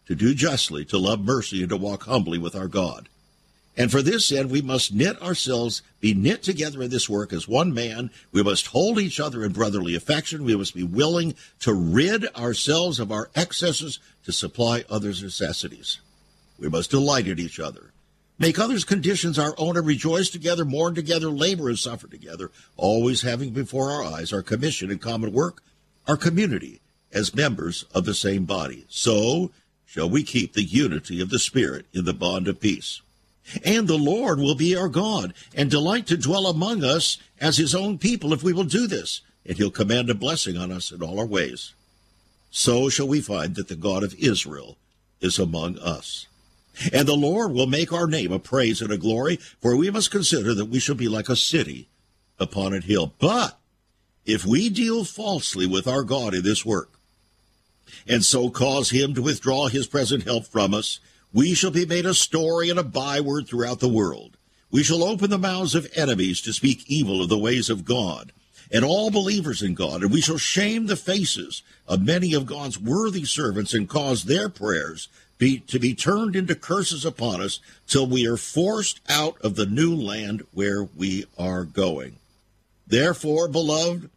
to 0.08 0.16
do 0.16 0.34
justly, 0.34 0.84
to 0.86 0.98
love 0.98 1.24
mercy, 1.24 1.62
and 1.62 1.70
to 1.70 1.78
walk 1.78 2.04
humbly 2.04 2.38
with 2.38 2.56
our 2.56 2.68
God. 2.68 3.08
And 3.78 3.90
for 3.90 4.02
this 4.02 4.32
end, 4.32 4.52
we 4.52 4.62
must 4.62 4.94
knit 4.94 5.22
ourselves, 5.22 5.82
be 6.02 6.14
knit 6.14 6.44
together 6.44 6.82
in 6.82 6.90
this 6.92 7.08
work 7.08 7.32
as 7.32 7.48
one 7.48 7.74
man. 7.74 8.12
We 8.34 8.44
must 8.44 8.68
hold 8.68 9.00
each 9.00 9.20
other 9.20 9.46
in 9.46 9.54
brotherly 9.54 9.96
affection. 9.96 10.44
We 10.44 10.58
must 10.58 10.76
be 10.76 10.84
willing 10.84 11.36
to 11.62 11.74
rid 11.74 12.26
ourselves 12.36 13.00
of 13.00 13.14
our 13.14 13.30
excesses 13.34 14.00
to 14.26 14.34
supply 14.34 14.84
others' 14.90 15.24
necessities. 15.24 16.00
We 16.60 16.68
must 16.68 16.92
delight 16.92 17.28
in 17.28 17.40
each 17.40 17.62
other 17.62 17.92
Make 18.42 18.58
others' 18.58 18.84
conditions 18.84 19.38
our 19.38 19.54
own 19.60 19.78
and 19.78 19.86
rejoice 19.86 20.32
together, 20.32 20.66
mourn 20.66 20.96
together, 20.96 21.30
labor 21.30 21.70
and 21.70 21.78
suffer 21.78 22.08
together, 22.08 22.50
always 22.76 23.22
having 23.22 23.52
before 23.52 23.92
our 23.92 24.04
eyes 24.04 24.34
our 24.34 24.42
commission 24.42 24.90
and 24.90 25.00
common 25.00 25.32
work, 25.32 25.62
our 26.08 26.18
community 26.18 26.82
as 27.14 27.36
members 27.36 27.86
of 27.94 28.06
the 28.06 28.16
same 28.16 28.46
body. 28.46 28.88
So 28.90 29.52
shall 29.86 30.10
we 30.10 30.24
keep 30.24 30.54
the 30.54 30.64
unity 30.64 31.22
of 31.22 31.30
the 31.30 31.38
Spirit 31.38 31.86
in 31.94 32.06
the 32.06 32.16
bond 32.16 32.48
of 32.48 32.60
peace. 32.60 33.02
And 33.64 33.88
the 33.88 33.96
Lord 33.96 34.40
will 34.40 34.56
be 34.56 34.76
our 34.76 34.90
God 34.90 35.36
and 35.54 35.70
delight 35.70 36.08
to 36.08 36.18
dwell 36.18 36.48
among 36.48 36.84
us 36.84 37.20
as 37.40 37.58
his 37.58 37.76
own 37.76 38.00
people 38.00 38.34
if 38.34 38.42
we 38.42 38.54
will 38.54 38.64
do 38.64 38.88
this, 38.88 39.22
and 39.46 39.56
he'll 39.56 39.70
command 39.70 40.10
a 40.10 40.16
blessing 40.16 40.58
on 40.58 40.72
us 40.72 40.92
in 40.92 41.04
all 41.04 41.20
our 41.20 41.28
ways. 41.28 41.74
So 42.50 42.90
shall 42.90 43.08
we 43.08 43.22
find 43.22 43.54
that 43.54 43.68
the 43.68 43.76
God 43.76 44.04
of 44.04 44.16
Israel 44.16 44.78
is 45.20 45.38
among 45.38 45.78
us. 45.78 46.26
And 46.94 47.08
the 47.08 47.16
Lord 47.16 47.52
will 47.52 47.68
make 47.68 47.92
our 47.92 48.08
name 48.08 48.32
a 48.32 48.40
praise 48.40 48.82
and 48.82 48.92
a 48.92 48.98
glory, 48.98 49.38
for 49.60 49.76
we 49.76 49.90
must 49.92 50.12
consider 50.12 50.54
that 50.54 50.66
we 50.66 50.80
shall 50.80 50.96
be 50.96 51.08
like 51.08 51.30
a 51.30 51.36
city 51.36 51.90
upon 52.40 52.74
a 52.74 52.80
hill. 52.80 53.14
But 53.20 53.58
if 54.26 54.46
we 54.46 54.70
deal 54.70 55.04
falsely 55.04 55.68
with 55.68 55.88
our 55.88 56.04
God 56.04 56.34
in 56.34 56.44
this 56.44 56.66
work, 56.66 56.90
and 58.08 58.24
so 58.24 58.50
cause 58.50 58.92
him 58.92 59.14
to 59.14 59.22
withdraw 59.22 59.68
his 59.68 59.88
present 59.88 60.24
help 60.24 60.46
from 60.46 60.74
us, 60.74 61.00
we 61.34 61.54
shall 61.54 61.72
be 61.72 61.86
made 61.86 62.06
a 62.06 62.14
story 62.14 62.70
and 62.70 62.80
a 62.80 62.84
byword 62.84 63.48
throughout 63.48 63.80
the 63.80 63.90
world. 63.90 64.38
We 64.70 64.84
shall 64.84 65.04
open 65.04 65.30
the 65.30 65.38
mouths 65.38 65.76
of 65.76 65.92
enemies 65.96 66.42
to 66.42 66.54
speak 66.54 66.84
evil 66.88 67.22
of 67.22 67.30
the 67.30 67.38
ways 67.38 67.70
of 67.70 67.86
God 67.86 68.32
and 68.72 68.86
all 68.86 69.12
believers 69.12 69.62
in 69.62 69.74
God, 69.74 70.02
and 70.02 70.12
we 70.12 70.22
shall 70.22 70.38
shame 70.38 70.88
the 70.88 70.96
faces 70.96 71.62
of 71.88 72.06
many 72.06 72.34
of 72.34 72.46
God's 72.46 72.80
worthy 72.80 73.26
servants 73.26 73.74
and 73.74 73.90
cause 73.90 74.24
their 74.24 74.48
prayers 74.48 75.10
be, 75.42 75.58
to 75.58 75.80
be 75.80 75.96
turned 75.96 76.36
into 76.36 76.54
curses 76.54 77.04
upon 77.04 77.42
us 77.42 77.60
till 77.88 78.06
we 78.06 78.28
are 78.28 78.38
forced 78.38 79.00
out 79.10 79.42
of 79.42 79.56
the 79.56 79.66
new 79.66 79.96
land 79.96 80.46
where 80.54 80.84
we 80.84 81.26
are 81.36 81.64
going. 81.64 82.18
Therefore, 82.86 83.48
beloved, 83.48 84.12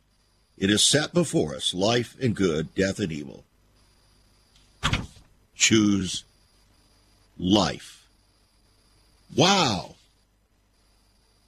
it 0.58 0.68
is 0.68 0.82
set 0.82 1.14
before 1.14 1.54
us 1.54 1.72
life 1.72 2.14
and 2.20 2.36
good, 2.36 2.74
death 2.74 2.98
and 2.98 3.10
evil. 3.10 3.42
Choose 5.54 6.24
life. 7.38 8.06
Wow. 9.34 9.94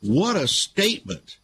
What 0.01 0.37
a 0.37 0.49
statement. 0.49 1.37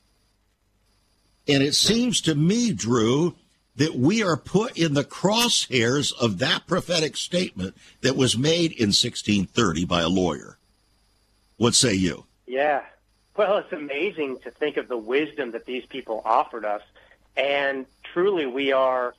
And 1.46 1.62
it 1.62 1.74
seems 1.74 2.22
to 2.22 2.34
me, 2.34 2.72
Drew, 2.72 3.34
that 3.76 3.95
we 3.95 4.23
are 4.23 4.37
put 4.37 4.76
in 4.76 4.95
the 4.95 5.05
crosshairs 5.05 6.12
of 6.21 6.38
that 6.38 6.67
prophetic 6.67 7.17
statement 7.17 7.75
that 8.02 8.17
was 8.17 8.37
made 8.37 8.73
in 8.73 8.88
1630 8.88 9.85
by 9.85 10.02
a 10.02 10.09
lawyer. 10.09 10.59
What 11.57 11.75
say 11.75 11.95
you? 11.95 12.26
Yeah. 12.47 12.83
Well, 13.37 13.59
it's 13.59 13.73
amazing 13.73 14.41
to 14.41 14.50
think 14.50 14.76
of 14.76 14.88
the 14.88 14.97
wisdom 14.99 15.52
that 15.52 15.64
these 15.64 15.87
people 15.87 16.21
offered 16.25 16.64
us. 16.64 16.83
And 17.37 17.87
truly, 18.12 18.45
we 18.45 18.73
are 18.73 19.14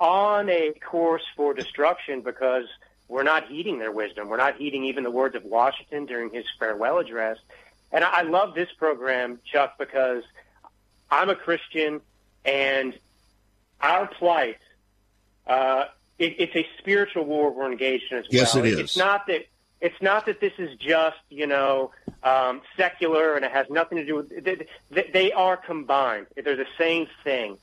on 0.00 0.48
a 0.48 0.72
course 0.72 1.24
for 1.36 1.54
destruction 1.54 2.22
because 2.22 2.66
we're 3.06 3.22
not 3.22 3.46
heeding 3.46 3.78
their 3.78 3.92
wisdom. 3.92 4.28
We're 4.28 4.36
not 4.38 4.56
heeding 4.56 4.84
even 4.84 5.04
the 5.04 5.10
words 5.10 5.36
of 5.36 5.44
Washington 5.44 6.06
during 6.06 6.30
his 6.30 6.44
farewell 6.58 6.98
address. 6.98 7.38
And 7.92 8.04
I 8.04 8.22
love 8.22 8.54
this 8.54 8.70
program, 8.72 9.40
Chuck, 9.44 9.78
because 9.78 10.24
I'm 11.10 11.30
a 11.30 11.34
Christian 11.36 12.00
and 12.44 12.98
our 13.80 14.06
plight, 14.06 14.58
uh, 15.46 15.84
it, 16.18 16.36
it's 16.38 16.56
a 16.56 16.66
spiritual 16.78 17.24
war 17.24 17.52
we're 17.52 17.70
engaged 17.70 18.12
in 18.12 18.18
as 18.18 18.24
well. 18.24 18.40
Yes, 18.40 18.56
it 18.56 18.66
is. 18.66 18.78
It's 18.78 18.96
not 18.96 19.26
that 19.28 19.46
it's 19.80 20.00
not 20.02 20.26
that 20.26 20.40
this 20.40 20.52
is 20.58 20.76
just 20.78 21.18
you 21.30 21.46
know 21.46 21.92
um, 22.22 22.62
secular 22.76 23.34
and 23.34 23.44
it 23.44 23.52
has 23.52 23.66
nothing 23.70 23.98
to 23.98 24.04
do 24.04 24.16
with. 24.16 24.44
They, 24.44 25.10
they 25.12 25.32
are 25.32 25.56
combined. 25.56 26.26
They're 26.34 26.56
the 26.56 26.66
same 26.76 27.06
thing, 27.24 27.58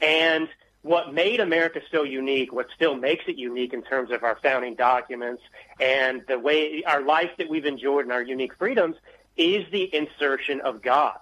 And 0.00 0.48
what 0.82 1.12
made 1.12 1.40
America 1.40 1.80
so 1.90 2.04
unique, 2.04 2.52
what 2.52 2.68
still 2.74 2.94
makes 2.94 3.24
it 3.28 3.36
unique 3.36 3.72
in 3.72 3.82
terms 3.82 4.10
of 4.10 4.24
our 4.24 4.38
founding 4.42 4.74
documents 4.74 5.42
and 5.78 6.22
the 6.26 6.38
way 6.38 6.82
our 6.84 7.02
life 7.02 7.30
that 7.38 7.48
we've 7.50 7.66
enjoyed 7.66 8.04
and 8.04 8.12
our 8.12 8.22
unique 8.22 8.54
freedoms 8.56 8.96
is 9.36 9.70
the 9.70 9.94
insertion 9.94 10.60
of 10.62 10.80
God. 10.82 11.18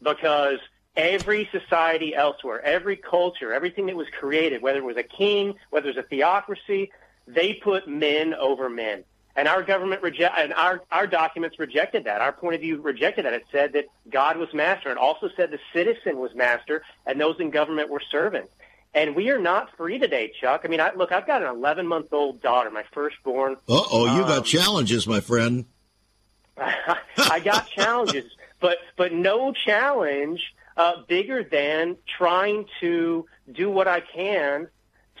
Because 0.00 0.60
every 0.96 1.48
society 1.52 2.14
elsewhere, 2.14 2.60
every 2.64 2.96
culture, 2.96 3.52
everything 3.52 3.86
that 3.86 3.96
was 3.96 4.08
created, 4.18 4.62
whether 4.62 4.78
it 4.78 4.84
was 4.84 4.96
a 4.96 5.02
king, 5.02 5.54
whether 5.70 5.88
it 5.88 5.96
was 5.96 6.04
a 6.04 6.08
theocracy, 6.08 6.90
they 7.26 7.54
put 7.54 7.88
men 7.88 8.34
over 8.34 8.68
men. 8.68 9.04
And 9.36 9.46
our 9.46 9.62
government 9.62 10.02
reject 10.02 10.34
and 10.36 10.52
our, 10.52 10.82
our 10.90 11.06
documents 11.06 11.58
rejected 11.58 12.04
that. 12.04 12.20
Our 12.20 12.32
point 12.32 12.56
of 12.56 12.60
view 12.60 12.80
rejected 12.80 13.24
that. 13.24 13.32
It 13.32 13.44
said 13.52 13.72
that 13.74 13.86
God 14.10 14.36
was 14.36 14.52
master. 14.52 14.90
It 14.90 14.98
also 14.98 15.30
said 15.36 15.50
the 15.50 15.60
citizen 15.72 16.18
was 16.18 16.34
master 16.34 16.82
and 17.06 17.20
those 17.20 17.38
in 17.38 17.50
government 17.50 17.90
were 17.90 18.02
servants. 18.10 18.52
And 18.92 19.14
we 19.14 19.30
are 19.30 19.38
not 19.38 19.76
free 19.76 19.98
today, 19.98 20.32
Chuck. 20.40 20.62
I 20.64 20.68
mean, 20.68 20.80
I, 20.80 20.92
look, 20.94 21.12
I've 21.12 21.26
got 21.26 21.42
an 21.42 21.48
11 21.48 21.86
month 21.86 22.12
old 22.12 22.42
daughter, 22.42 22.70
my 22.70 22.82
firstborn. 22.92 23.52
Uh 23.68 23.82
oh, 23.90 24.06
you 24.16 24.22
um, 24.22 24.28
got 24.28 24.44
challenges, 24.44 25.06
my 25.06 25.20
friend. 25.20 25.66
I 26.58 27.40
got 27.42 27.70
challenges, 27.70 28.24
but 28.58 28.78
but 28.96 29.12
no 29.12 29.52
challenge 29.52 30.54
uh, 30.76 31.02
bigger 31.08 31.42
than 31.42 31.96
trying 32.18 32.66
to 32.80 33.26
do 33.50 33.70
what 33.70 33.88
I 33.88 34.00
can 34.00 34.68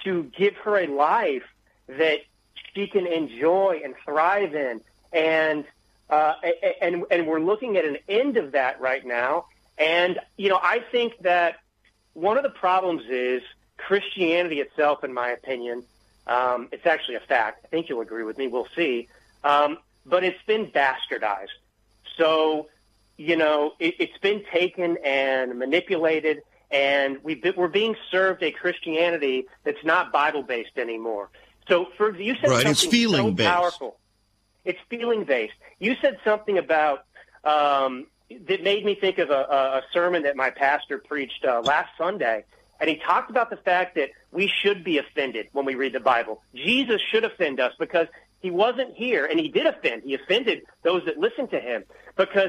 to 0.04 0.30
give 0.36 0.54
her 0.56 0.78
a 0.78 0.86
life 0.86 1.44
that 1.88 2.20
she 2.74 2.86
can 2.86 3.06
enjoy 3.06 3.80
and 3.84 3.94
thrive 4.04 4.54
in. 4.54 4.80
And 5.12 5.64
uh, 6.08 6.34
and 6.80 7.04
and 7.10 7.26
we're 7.26 7.40
looking 7.40 7.76
at 7.76 7.84
an 7.84 7.98
end 8.08 8.36
of 8.36 8.52
that 8.52 8.80
right 8.80 9.04
now. 9.04 9.46
And 9.78 10.18
you 10.36 10.48
know, 10.48 10.58
I 10.60 10.80
think 10.90 11.14
that 11.22 11.56
one 12.14 12.36
of 12.36 12.42
the 12.42 12.50
problems 12.50 13.02
is 13.08 13.42
Christianity 13.76 14.60
itself, 14.60 15.04
in 15.04 15.12
my 15.12 15.30
opinion. 15.30 15.84
Um, 16.26 16.68
it's 16.70 16.86
actually 16.86 17.16
a 17.16 17.20
fact. 17.20 17.64
I 17.64 17.68
think 17.68 17.88
you'll 17.88 18.02
agree 18.02 18.24
with 18.24 18.38
me. 18.38 18.46
We'll 18.46 18.68
see. 18.76 19.08
Um, 19.42 19.78
but 20.04 20.22
it's 20.22 20.42
been 20.46 20.66
bastardized. 20.66 21.48
So, 22.16 22.68
you 23.20 23.36
know, 23.36 23.74
it, 23.78 23.96
it's 23.98 24.16
been 24.22 24.42
taken 24.50 24.96
and 25.04 25.58
manipulated, 25.58 26.40
and 26.70 27.18
we've 27.22 27.42
been, 27.42 27.52
we're 27.54 27.68
being 27.68 27.94
served 28.10 28.42
a 28.42 28.50
Christianity 28.50 29.44
that's 29.62 29.84
not 29.84 30.10
Bible 30.10 30.42
based 30.42 30.78
anymore. 30.78 31.28
So, 31.68 31.88
for 31.98 32.16
you 32.16 32.34
said 32.36 32.48
right, 32.48 32.62
something 32.62 32.70
it's 32.70 32.86
feeling 32.86 33.26
so 33.26 33.32
based. 33.32 33.50
powerful. 33.50 33.98
It's 34.64 34.78
feeling 34.88 35.24
based. 35.24 35.52
You 35.78 35.96
said 36.00 36.16
something 36.24 36.56
about 36.56 37.04
um, 37.44 38.06
that 38.48 38.62
made 38.62 38.86
me 38.86 38.94
think 38.94 39.18
of 39.18 39.28
a, 39.28 39.34
a 39.34 39.82
sermon 39.92 40.22
that 40.22 40.34
my 40.34 40.48
pastor 40.48 40.96
preached 40.96 41.44
uh, 41.44 41.60
last 41.60 41.90
Sunday. 41.98 42.44
And 42.80 42.88
he 42.88 42.96
talked 42.96 43.30
about 43.30 43.50
the 43.50 43.58
fact 43.58 43.96
that 43.96 44.08
we 44.32 44.48
should 44.48 44.82
be 44.82 44.96
offended 44.96 45.48
when 45.52 45.66
we 45.66 45.74
read 45.74 45.92
the 45.92 46.00
Bible. 46.00 46.40
Jesus 46.54 47.02
should 47.02 47.24
offend 47.24 47.60
us 47.60 47.74
because 47.78 48.06
he 48.40 48.50
wasn't 48.50 48.94
here, 48.94 49.26
and 49.26 49.38
he 49.38 49.48
did 49.48 49.66
offend. 49.66 50.04
He 50.04 50.14
offended 50.14 50.62
those 50.82 51.04
that 51.04 51.18
listened 51.18 51.50
to 51.50 51.60
him 51.60 51.84
because 52.16 52.48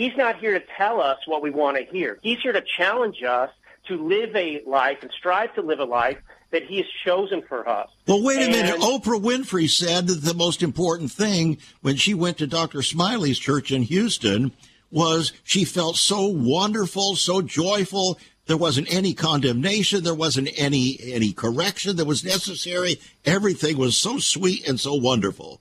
he's 0.00 0.16
not 0.16 0.38
here 0.38 0.58
to 0.58 0.64
tell 0.78 1.00
us 1.00 1.18
what 1.26 1.42
we 1.42 1.50
want 1.50 1.76
to 1.76 1.84
hear. 1.84 2.18
He's 2.22 2.38
here 2.40 2.52
to 2.52 2.62
challenge 2.76 3.22
us 3.22 3.50
to 3.88 3.96
live 3.96 4.34
a 4.34 4.62
life 4.66 4.98
and 5.02 5.10
strive 5.18 5.54
to 5.56 5.62
live 5.62 5.78
a 5.78 5.84
life 5.84 6.16
that 6.52 6.64
he 6.64 6.78
has 6.78 6.86
chosen 7.04 7.42
for 7.42 7.68
us. 7.68 7.88
Well, 8.06 8.22
wait 8.22 8.38
a 8.38 8.44
And- 8.44 8.52
minute. 8.52 8.80
Oprah 8.80 9.20
Winfrey 9.20 9.68
said 9.68 10.06
that 10.06 10.22
the 10.22 10.34
most 10.34 10.62
important 10.62 11.12
thing 11.12 11.58
when 11.82 11.96
she 11.96 12.14
went 12.14 12.38
to 12.38 12.46
Dr. 12.46 12.78
Smiley's 12.82 13.38
church 13.38 13.70
in 13.70 13.82
Houston 13.82 14.52
was 14.90 15.32
she 15.44 15.64
felt 15.64 15.96
so 15.96 16.26
wonderful, 16.26 17.14
so 17.14 17.42
joyful. 17.42 18.18
There 18.46 18.56
wasn't 18.56 18.92
any 18.92 19.12
condemnation. 19.14 20.02
There 20.02 20.14
wasn't 20.14 20.48
any 20.56 20.98
any 21.04 21.32
correction 21.32 21.96
that 21.96 22.06
was 22.06 22.24
necessary. 22.24 22.96
Everything 23.24 23.76
was 23.78 23.96
so 23.96 24.18
sweet 24.18 24.66
and 24.66 24.80
so 24.80 24.94
wonderful. 24.94 25.60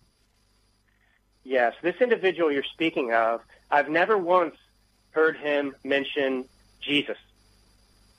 Yes, 1.43 1.73
this 1.83 1.95
individual 2.01 2.51
you're 2.51 2.63
speaking 2.73 3.13
of, 3.13 3.41
I've 3.71 3.89
never 3.89 4.17
once 4.17 4.55
heard 5.11 5.37
him 5.37 5.75
mention 5.83 6.45
Jesus. 6.81 7.17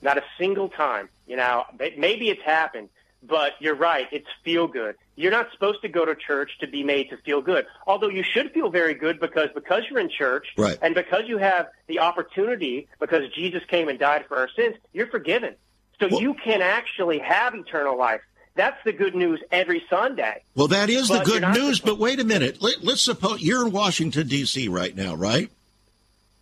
Not 0.03 0.19
a 0.19 0.25
single 0.39 0.69
time. 0.69 1.09
You 1.27 1.37
know, 1.37 1.65
maybe 1.97 2.31
it's 2.31 2.43
happened, 2.43 2.89
but 3.23 3.53
you're 3.61 3.75
right. 3.75 4.07
It's 4.13 4.27
feel 4.45 4.67
good. 4.67 4.97
You're 5.17 5.31
not 5.31 5.51
supposed 5.53 5.83
to 5.83 5.89
go 5.89 6.05
to 6.05 6.15
church 6.15 6.53
to 6.61 6.67
be 6.67 6.83
made 6.83 7.11
to 7.11 7.17
feel 7.19 7.43
good. 7.43 7.67
Although 7.87 8.09
you 8.09 8.23
should 8.23 8.53
feel 8.53 8.71
very 8.71 8.95
good 8.95 9.21
because 9.21 9.51
because 9.55 9.83
you're 9.89 10.01
in 10.01 10.09
church 10.09 10.47
Right. 10.57 10.79
and 10.81 10.95
because 10.95 11.25
you 11.27 11.39
have 11.39 11.69
the 11.87 11.99
opportunity 12.01 12.89
because 12.99 13.31
Jesus 13.33 13.63
came 13.67 13.89
and 13.89 13.99
died 13.99 14.25
for 14.27 14.39
our 14.39 14.49
sins, 14.57 14.77
you're 14.93 15.09
forgiven. 15.09 15.55
So 16.01 16.09
Well- 16.11 16.23
you 16.23 16.35
can 16.35 16.63
actually 16.63 17.19
have 17.19 17.55
eternal 17.55 17.99
life. 17.99 18.23
That's 18.55 18.83
the 18.85 18.93
good 18.93 19.15
news 19.15 19.41
every 19.51 19.83
Sunday. 19.89 20.43
Well, 20.55 20.69
that 20.69 20.91
is 20.91 21.09
the 21.09 21.21
good 21.21 21.43
news. 21.43 21.79
supposed- 21.79 21.85
But 21.85 21.99
wait 21.99 22.21
a 22.21 22.25
minute. 22.25 22.61
Let, 22.61 22.83
let's 22.85 23.01
suppose 23.03 23.41
you're 23.41 23.65
in 23.67 23.73
Washington 23.73 24.27
D.C. 24.29 24.69
right 24.69 24.95
now, 24.95 25.15
right? 25.15 25.51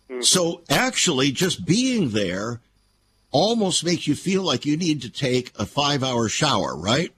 Mm-hmm. 0.09 0.21
So 0.21 0.61
actually, 0.69 1.31
just 1.31 1.65
being 1.65 2.09
there 2.09 2.59
almost 3.31 3.85
makes 3.85 4.07
you 4.07 4.15
feel 4.15 4.41
like 4.41 4.65
you 4.65 4.75
need 4.75 5.03
to 5.03 5.09
take 5.09 5.51
a 5.59 5.65
five-hour 5.65 6.27
shower, 6.29 6.75
right? 6.75 7.13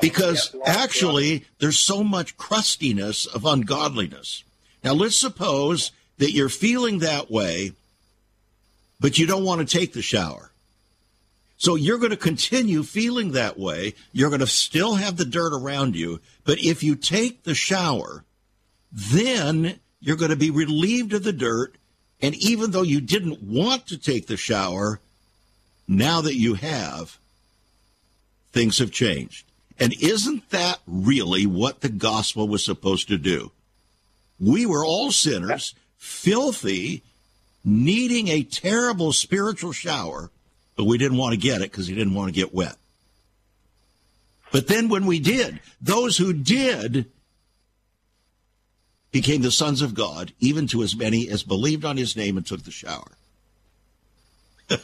Because 0.00 0.54
actually, 0.64 1.44
there's 1.58 1.78
so 1.78 2.04
much 2.04 2.36
crustiness 2.36 3.26
of 3.26 3.44
ungodliness. 3.44 4.44
Now, 4.84 4.92
let's 4.92 5.16
suppose 5.16 5.90
that 6.18 6.32
you're 6.32 6.48
feeling 6.50 6.98
that 7.00 7.30
way, 7.30 7.72
but 9.00 9.18
you 9.18 9.26
don't 9.26 9.44
want 9.44 9.66
to 9.66 9.78
take 9.78 9.92
the 9.94 10.02
shower. 10.02 10.47
So 11.58 11.74
you're 11.74 11.98
going 11.98 12.10
to 12.10 12.16
continue 12.16 12.84
feeling 12.84 13.32
that 13.32 13.58
way. 13.58 13.94
You're 14.12 14.30
going 14.30 14.40
to 14.40 14.46
still 14.46 14.94
have 14.94 15.16
the 15.16 15.24
dirt 15.24 15.52
around 15.52 15.96
you. 15.96 16.20
But 16.44 16.58
if 16.60 16.82
you 16.84 16.94
take 16.94 17.42
the 17.42 17.54
shower, 17.54 18.24
then 18.92 19.80
you're 20.00 20.16
going 20.16 20.30
to 20.30 20.36
be 20.36 20.50
relieved 20.50 21.12
of 21.12 21.24
the 21.24 21.32
dirt. 21.32 21.74
And 22.22 22.36
even 22.36 22.70
though 22.70 22.82
you 22.82 23.00
didn't 23.00 23.42
want 23.42 23.88
to 23.88 23.98
take 23.98 24.28
the 24.28 24.36
shower, 24.36 25.00
now 25.88 26.20
that 26.20 26.36
you 26.36 26.54
have, 26.54 27.18
things 28.52 28.78
have 28.78 28.92
changed. 28.92 29.44
And 29.80 29.92
isn't 30.00 30.50
that 30.50 30.78
really 30.86 31.44
what 31.44 31.80
the 31.80 31.88
gospel 31.88 32.46
was 32.46 32.64
supposed 32.64 33.08
to 33.08 33.18
do? 33.18 33.50
We 34.38 34.64
were 34.64 34.84
all 34.84 35.10
sinners, 35.10 35.74
filthy, 35.96 37.02
needing 37.64 38.28
a 38.28 38.44
terrible 38.44 39.12
spiritual 39.12 39.72
shower, 39.72 40.30
but 40.78 40.84
we 40.84 40.96
didn't 40.96 41.18
want 41.18 41.32
to 41.34 41.36
get 41.36 41.60
it 41.60 41.72
because 41.72 41.88
we 41.88 41.94
didn't 41.96 42.14
want 42.14 42.28
to 42.28 42.32
get 42.32 42.54
wet. 42.54 42.76
But 44.52 44.68
then 44.68 44.88
when 44.88 45.06
we 45.06 45.18
did, 45.18 45.58
those 45.80 46.16
who 46.16 46.32
did 46.32 47.06
became 49.10 49.42
the 49.42 49.50
sons 49.50 49.82
of 49.82 49.92
God, 49.92 50.32
even 50.38 50.68
to 50.68 50.82
as 50.84 50.94
many 50.96 51.28
as 51.28 51.42
believed 51.42 51.84
on 51.84 51.96
his 51.96 52.16
name 52.16 52.36
and 52.36 52.46
took 52.46 52.62
the 52.62 52.70
shower. 52.70 53.10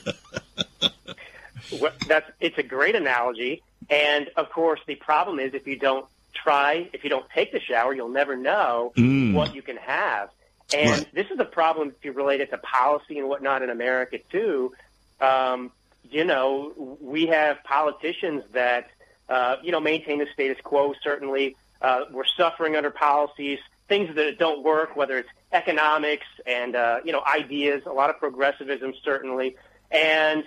Well, 1.70 1.92
That's 2.06 2.30
it's 2.40 2.58
a 2.58 2.62
great 2.62 2.94
analogy, 2.94 3.62
and 3.90 4.28
of 4.36 4.48
course 4.50 4.78
the 4.86 4.94
problem 4.94 5.40
is 5.40 5.54
if 5.54 5.66
you 5.66 5.76
don't 5.76 6.06
try, 6.32 6.88
if 6.92 7.02
you 7.02 7.10
don't 7.10 7.28
take 7.34 7.52
the 7.52 7.58
shower, 7.58 7.92
you'll 7.94 8.10
never 8.10 8.36
know 8.36 8.92
what 9.34 9.54
you 9.56 9.62
can 9.62 9.76
have. 9.78 10.28
And 10.72 10.90
Right. 10.90 11.14
this 11.14 11.26
is 11.32 11.38
a 11.40 11.44
problem 11.44 11.88
if 11.96 12.04
you 12.04 12.12
relate 12.12 12.40
it 12.40 12.50
to 12.50 12.58
policy 12.58 13.18
and 13.18 13.28
whatnot 13.28 13.62
in 13.62 13.70
America 13.70 14.18
too. 14.30 14.72
Um, 15.20 15.72
you 16.10 16.24
know, 16.24 16.98
we 17.00 17.26
have 17.26 17.62
politicians 17.64 18.44
that 18.52 18.88
uh, 19.28 19.56
you 19.62 19.72
know 19.72 19.80
maintain 19.80 20.18
the 20.18 20.26
status 20.32 20.58
quo. 20.62 20.94
Certainly, 21.02 21.56
uh, 21.80 22.02
we're 22.10 22.24
suffering 22.24 22.76
under 22.76 22.90
policies, 22.90 23.58
things 23.88 24.14
that 24.14 24.38
don't 24.38 24.62
work, 24.62 24.96
whether 24.96 25.18
it's 25.18 25.28
economics 25.52 26.26
and 26.46 26.76
uh, 26.76 27.00
you 27.04 27.12
know 27.12 27.22
ideas, 27.26 27.82
a 27.86 27.92
lot 27.92 28.10
of 28.10 28.18
progressivism 28.18 28.94
certainly, 29.02 29.56
and 29.90 30.44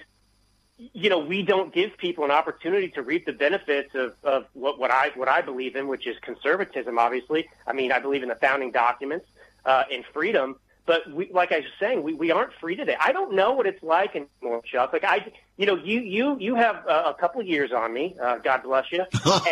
you 0.77 1.09
know, 1.09 1.19
we 1.19 1.41
don't 1.41 1.73
give 1.73 1.97
people 1.97 2.23
an 2.23 2.31
opportunity 2.31 2.89
to 2.89 3.01
reap 3.01 3.25
the 3.25 3.33
benefits 3.33 3.95
of, 3.95 4.13
of 4.23 4.45
what, 4.53 4.79
what 4.79 4.91
I 4.91 5.09
what 5.15 5.27
I 5.27 5.41
believe 5.41 5.75
in, 5.75 5.87
which 5.87 6.05
is 6.05 6.15
conservatism. 6.21 6.99
Obviously, 6.99 7.47
I 7.65 7.73
mean, 7.73 7.91
I 7.91 7.99
believe 7.99 8.23
in 8.23 8.29
the 8.29 8.35
founding 8.35 8.71
documents 8.71 9.25
uh, 9.65 9.83
and 9.91 10.05
freedom. 10.13 10.57
But 10.88 11.12
we, 11.13 11.30
like 11.32 11.52
I 11.52 11.58
was 11.58 11.65
saying, 11.80 12.02
we, 12.02 12.13
we 12.13 12.32
aren't 12.32 12.54
free 12.62 12.76
today. 12.76 12.95
I 13.00 13.12
don't 13.12 13.36
know 13.36 13.52
what 13.52 13.67
it's 13.67 13.84
like 13.84 14.15
anymore, 14.15 14.62
Chuck. 14.63 14.93
Like 14.93 15.04
I, 15.04 15.32
you 15.58 15.65
know, 15.65 15.76
you 15.76 16.00
you 16.00 16.38
you 16.39 16.56
have 16.56 16.78
a, 16.88 17.10
a 17.10 17.13
couple 17.19 17.41
of 17.41 17.47
years 17.47 17.71
on 17.73 17.93
me. 17.93 18.15
Uh, 18.19 18.38
God 18.38 18.63
bless 18.63 18.86
you. 18.91 19.04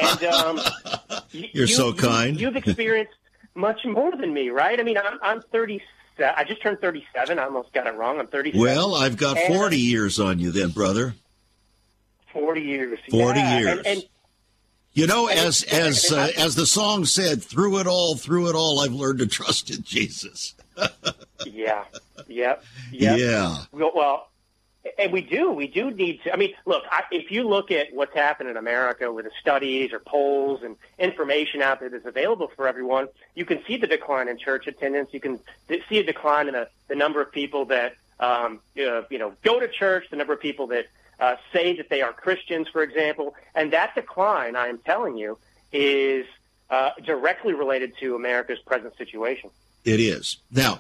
And 0.02 0.24
um, 0.24 0.60
You're 1.32 1.68
so 1.68 1.94
kind. 1.94 2.40
You, 2.40 2.48
have 2.48 2.56
experienced 2.56 3.14
much 3.54 3.86
more 3.86 4.16
than 4.16 4.34
me, 4.34 4.50
right? 4.50 4.80
I 4.80 4.84
mean, 4.84 4.98
I'm 4.98 5.20
I'm 5.22 5.42
30. 5.52 5.82
I 6.18 6.46
just 6.46 6.62
turned 6.62 6.80
37. 6.80 7.38
I 7.38 7.44
almost 7.44 7.74
got 7.74 7.86
it 7.88 7.96
wrong. 7.96 8.20
I'm 8.20 8.28
37. 8.28 8.58
Well, 8.60 8.96
I've 8.96 9.18
got 9.18 9.38
And- 9.38 9.54
40 9.54 9.78
years 9.78 10.18
on 10.22 10.40
you 10.40 10.52
then, 10.52 10.70
brother. 10.70 11.14
40 12.32 12.62
years. 12.62 13.00
40 13.12 13.40
Yeah, 13.40 13.60
years. 13.60 13.78
And, 13.80 13.88
and 13.88 14.04
You 14.94 15.08
know, 15.08 15.28
as 15.28 15.64
as 15.64 16.10
uh, 16.14 16.30
as 16.38 16.56
the 16.56 16.66
song 16.66 17.04
said, 17.04 17.44
through 17.44 17.80
it 17.80 17.88
all, 17.88 18.16
through 18.16 18.48
it 18.50 18.56
all, 18.56 18.80
I've 18.80 18.94
learned 18.94 19.20
to 19.20 19.28
trust 19.28 19.70
in 19.70 19.84
Jesus. 19.84 20.56
Yeah, 21.46 21.86
yep, 22.28 22.64
yep. 22.92 23.20
Yeah. 23.20 23.58
Well, 23.72 23.92
well, 23.96 24.28
and 25.00 25.12
we 25.12 25.22
do. 25.22 25.52
We 25.52 25.68
do 25.68 25.92
need 25.92 26.22
to. 26.24 26.34
I 26.34 26.38
mean, 26.38 26.54
look, 26.66 26.84
I, 26.90 27.04
if 27.12 27.32
you 27.32 27.48
look 27.48 27.72
at 27.72 27.88
what's 27.94 28.14
happened 28.14 28.50
in 28.50 28.58
America 28.58 29.12
with 29.12 29.26
the 29.26 29.32
studies 29.42 29.94
or 29.94 30.00
polls 30.00 30.62
and 30.64 30.76
information 31.00 31.62
out 31.62 31.80
there 31.80 31.90
that's 31.90 32.06
available 32.06 32.52
for 32.56 32.68
everyone, 32.68 33.08
you 33.34 33.46
can 33.46 33.62
see 33.66 33.78
the 33.78 33.88
decline 33.88 34.28
in 34.28 34.38
church 34.38 34.68
attendance. 34.68 35.10
You 35.12 35.20
can 35.20 35.40
see 35.90 36.00
a 36.00 36.04
decline 36.04 36.48
in 36.48 36.54
the, 36.54 36.70
the 36.88 36.96
number 36.96 37.22
of 37.22 37.32
people 37.32 37.66
that 37.66 37.96
um, 38.20 38.60
uh, 38.78 39.02
you 39.10 39.18
know 39.18 39.34
go 39.44 39.60
to 39.60 39.68
church, 39.68 40.06
the 40.10 40.18
number 40.18 40.34
of 40.34 40.40
people 40.40 40.68
that 40.68 40.86
uh, 41.20 41.36
say 41.52 41.76
that 41.78 41.90
they 41.90 42.02
are 42.02 42.14
Christians, 42.14 42.68
for 42.68 42.84
example, 42.84 43.36
and 43.54 43.74
that 43.74 43.96
decline, 43.96 44.56
I 44.56 44.68
am 44.68 44.78
telling 44.80 45.18
you, 45.18 45.38
is 45.72 46.26
uh, 46.70 46.92
directly 47.04 47.54
related 47.54 47.94
to 48.00 48.16
America's 48.16 48.60
present 48.60 48.98
situation. 48.98 49.50
It 49.86 50.00
is 50.00 50.38
now 50.52 50.80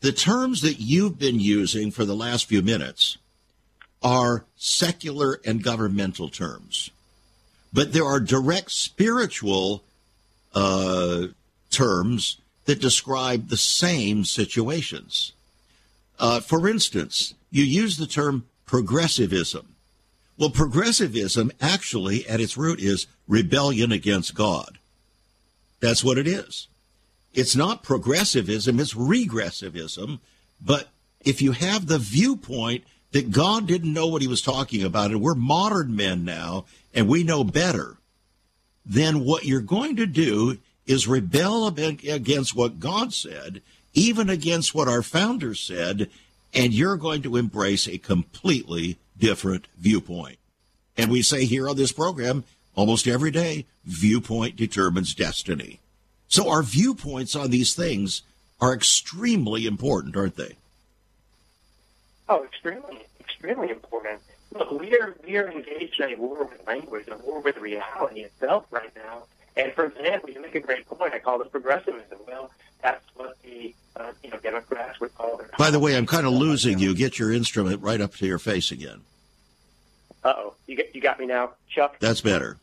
the 0.00 0.12
terms 0.12 0.60
that 0.60 0.80
you've 0.80 1.18
been 1.18 1.40
using 1.40 1.90
for 1.90 2.04
the 2.04 2.14
last 2.14 2.46
few 2.46 2.62
minutes 2.62 3.18
are 4.02 4.44
secular 4.56 5.40
and 5.44 5.62
governmental 5.62 6.28
terms, 6.28 6.90
but 7.72 7.92
there 7.92 8.04
are 8.04 8.20
direct 8.20 8.70
spiritual 8.70 9.82
uh, 10.54 11.26
terms 11.70 12.38
that 12.66 12.80
describe 12.80 13.48
the 13.48 13.56
same 13.56 14.24
situations. 14.24 15.32
Uh, 16.18 16.38
for 16.38 16.68
instance, 16.68 17.34
you 17.50 17.64
use 17.64 17.96
the 17.96 18.06
term 18.06 18.46
progressivism. 18.66 19.74
Well, 20.38 20.50
progressivism 20.50 21.50
actually 21.60 22.26
at 22.28 22.40
its 22.40 22.56
root 22.56 22.80
is 22.80 23.06
rebellion 23.26 23.90
against 23.90 24.34
God. 24.34 24.78
That's 25.80 26.04
what 26.04 26.18
it 26.18 26.26
is. 26.26 26.68
It's 27.34 27.56
not 27.56 27.82
progressivism, 27.82 28.78
it's 28.80 28.94
regressivism. 28.94 30.20
But 30.60 30.88
if 31.20 31.42
you 31.42 31.52
have 31.52 31.86
the 31.86 31.98
viewpoint 31.98 32.84
that 33.10 33.32
God 33.32 33.66
didn't 33.66 33.92
know 33.92 34.06
what 34.06 34.22
he 34.22 34.28
was 34.28 34.42
talking 34.42 34.82
about, 34.82 35.10
and 35.10 35.20
we're 35.20 35.34
modern 35.34 35.94
men 35.94 36.24
now, 36.24 36.64
and 36.94 37.08
we 37.08 37.24
know 37.24 37.44
better, 37.44 37.96
then 38.86 39.24
what 39.24 39.44
you're 39.44 39.60
going 39.60 39.96
to 39.96 40.06
do 40.06 40.58
is 40.86 41.08
rebel 41.08 41.66
against 41.68 42.54
what 42.54 42.80
God 42.80 43.12
said, 43.12 43.62
even 43.94 44.28
against 44.28 44.74
what 44.74 44.88
our 44.88 45.02
founders 45.02 45.60
said, 45.60 46.10
and 46.52 46.72
you're 46.72 46.96
going 46.96 47.22
to 47.22 47.36
embrace 47.36 47.88
a 47.88 47.98
completely 47.98 48.98
different 49.18 49.66
viewpoint. 49.78 50.38
And 50.96 51.10
we 51.10 51.22
say 51.22 51.46
here 51.46 51.68
on 51.68 51.76
this 51.76 51.92
program 51.92 52.44
almost 52.76 53.06
every 53.06 53.30
day, 53.30 53.66
viewpoint 53.84 54.56
determines 54.56 55.14
destiny. 55.14 55.80
So 56.28 56.48
our 56.48 56.62
viewpoints 56.62 57.36
on 57.36 57.50
these 57.50 57.74
things 57.74 58.22
are 58.60 58.74
extremely 58.74 59.66
important, 59.66 60.16
aren't 60.16 60.36
they? 60.36 60.56
Oh, 62.28 62.44
extremely, 62.44 63.04
extremely 63.20 63.70
important. 63.70 64.20
Look, 64.52 64.70
we 64.70 64.96
are 64.98 65.14
we 65.26 65.36
are 65.36 65.50
engaged 65.50 66.00
in 66.00 66.12
a 66.12 66.16
war 66.16 66.44
with 66.44 66.66
language, 66.66 67.06
a 67.08 67.16
war 67.18 67.40
with 67.40 67.56
reality 67.58 68.20
itself 68.20 68.66
right 68.70 68.90
now. 68.96 69.24
And 69.56 69.72
for 69.72 69.84
example, 69.84 70.30
you 70.30 70.40
make 70.40 70.54
a 70.54 70.60
great 70.60 70.86
point. 70.88 71.12
I 71.12 71.18
call 71.18 71.40
it 71.42 71.50
progressivism. 71.50 72.18
Well, 72.26 72.50
that's 72.82 73.04
what 73.14 73.36
the 73.42 73.74
uh, 73.96 74.12
you 74.22 74.30
know 74.30 74.38
Democrats 74.38 75.00
would 75.00 75.14
call 75.14 75.38
it. 75.40 75.50
By 75.58 75.70
the 75.70 75.78
way, 75.78 75.96
I'm 75.96 76.06
kind 76.06 76.26
of 76.26 76.32
losing 76.46 76.78
you. 76.78 76.94
Get 76.94 77.18
your 77.18 77.32
instrument 77.32 77.82
right 77.82 78.00
up 78.00 78.14
to 78.16 78.26
your 78.26 78.38
face 78.38 78.70
again. 78.70 79.02
Uh 80.22 80.32
oh, 80.36 80.54
you 80.66 80.76
get 80.76 80.94
you 80.94 81.00
got 81.00 81.18
me 81.20 81.26
now, 81.26 81.50
Chuck. 81.68 81.96
That's 82.00 82.20
better. 82.20 82.56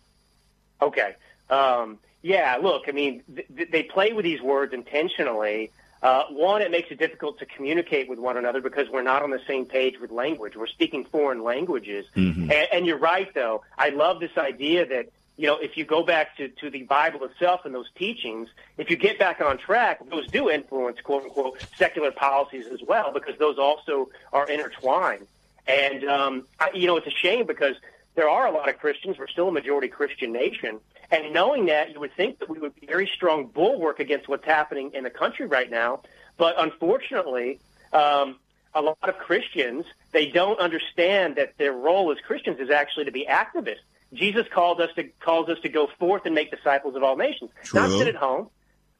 Okay. 0.81 1.15
Um, 1.49 1.99
yeah, 2.21 2.57
look, 2.61 2.83
I 2.87 2.91
mean, 2.91 3.23
th- 3.35 3.69
they 3.71 3.83
play 3.83 4.13
with 4.13 4.25
these 4.25 4.41
words 4.41 4.73
intentionally. 4.73 5.71
Uh, 6.01 6.23
one, 6.29 6.61
it 6.61 6.71
makes 6.71 6.89
it 6.89 6.97
difficult 6.97 7.37
to 7.39 7.45
communicate 7.45 8.09
with 8.09 8.17
one 8.17 8.35
another 8.35 8.59
because 8.59 8.89
we're 8.89 9.03
not 9.03 9.21
on 9.21 9.29
the 9.29 9.41
same 9.47 9.65
page 9.65 9.99
with 9.99 10.11
language. 10.11 10.55
We're 10.55 10.67
speaking 10.67 11.05
foreign 11.05 11.43
languages. 11.43 12.05
Mm-hmm. 12.15 12.51
And, 12.51 12.67
and 12.73 12.85
you're 12.87 12.97
right, 12.97 13.31
though. 13.33 13.63
I 13.77 13.89
love 13.89 14.19
this 14.19 14.35
idea 14.37 14.85
that, 14.87 15.09
you 15.37 15.47
know, 15.47 15.57
if 15.57 15.77
you 15.77 15.85
go 15.85 16.03
back 16.03 16.37
to, 16.37 16.47
to 16.47 16.69
the 16.71 16.83
Bible 16.83 17.23
itself 17.25 17.65
and 17.65 17.73
those 17.73 17.89
teachings, 17.95 18.49
if 18.77 18.89
you 18.89 18.95
get 18.95 19.19
back 19.19 19.41
on 19.41 19.59
track, 19.59 20.01
those 20.09 20.27
do 20.27 20.49
influence, 20.49 20.99
quote 21.01 21.23
unquote, 21.23 21.63
secular 21.77 22.11
policies 22.11 22.65
as 22.67 22.81
well 22.81 23.11
because 23.11 23.37
those 23.37 23.59
also 23.59 24.09
are 24.33 24.49
intertwined. 24.49 25.27
And, 25.67 26.03
um, 26.03 26.47
I, 26.59 26.71
you 26.73 26.87
know, 26.87 26.97
it's 26.97 27.07
a 27.07 27.11
shame 27.11 27.45
because 27.45 27.75
there 28.15 28.29
are 28.29 28.47
a 28.47 28.51
lot 28.51 28.69
of 28.69 28.79
Christians. 28.79 29.19
We're 29.19 29.27
still 29.27 29.49
a 29.49 29.51
majority 29.51 29.87
Christian 29.87 30.31
nation. 30.31 30.79
And 31.11 31.33
knowing 31.33 31.65
that, 31.65 31.91
you 31.91 31.99
would 31.99 32.15
think 32.15 32.39
that 32.39 32.49
we 32.49 32.57
would 32.57 32.73
be 32.75 32.87
a 32.87 32.89
very 32.89 33.07
strong 33.13 33.47
bulwark 33.47 33.99
against 33.99 34.29
what's 34.29 34.45
happening 34.45 34.91
in 34.93 35.03
the 35.03 35.09
country 35.09 35.45
right 35.45 35.69
now. 35.69 36.01
But 36.37 36.55
unfortunately, 36.57 37.59
um, 37.91 38.37
a 38.73 38.81
lot 38.81 38.97
of 39.03 39.17
Christians, 39.17 39.85
they 40.13 40.27
don't 40.27 40.59
understand 40.59 41.35
that 41.35 41.57
their 41.57 41.73
role 41.73 42.11
as 42.11 42.17
Christians 42.25 42.59
is 42.59 42.69
actually 42.69 43.05
to 43.05 43.11
be 43.11 43.27
activists. 43.29 43.83
Jesus 44.13 44.45
called 44.53 44.81
us 44.81 44.89
to 44.95 45.03
calls 45.19 45.49
us 45.49 45.59
to 45.61 45.69
go 45.69 45.87
forth 45.99 46.25
and 46.25 46.35
make 46.35 46.51
disciples 46.51 46.95
of 46.95 47.03
all 47.03 47.15
nations, 47.15 47.51
True. 47.63 47.81
not 47.81 47.97
sit 47.97 48.07
at 48.07 48.15
home. 48.15 48.49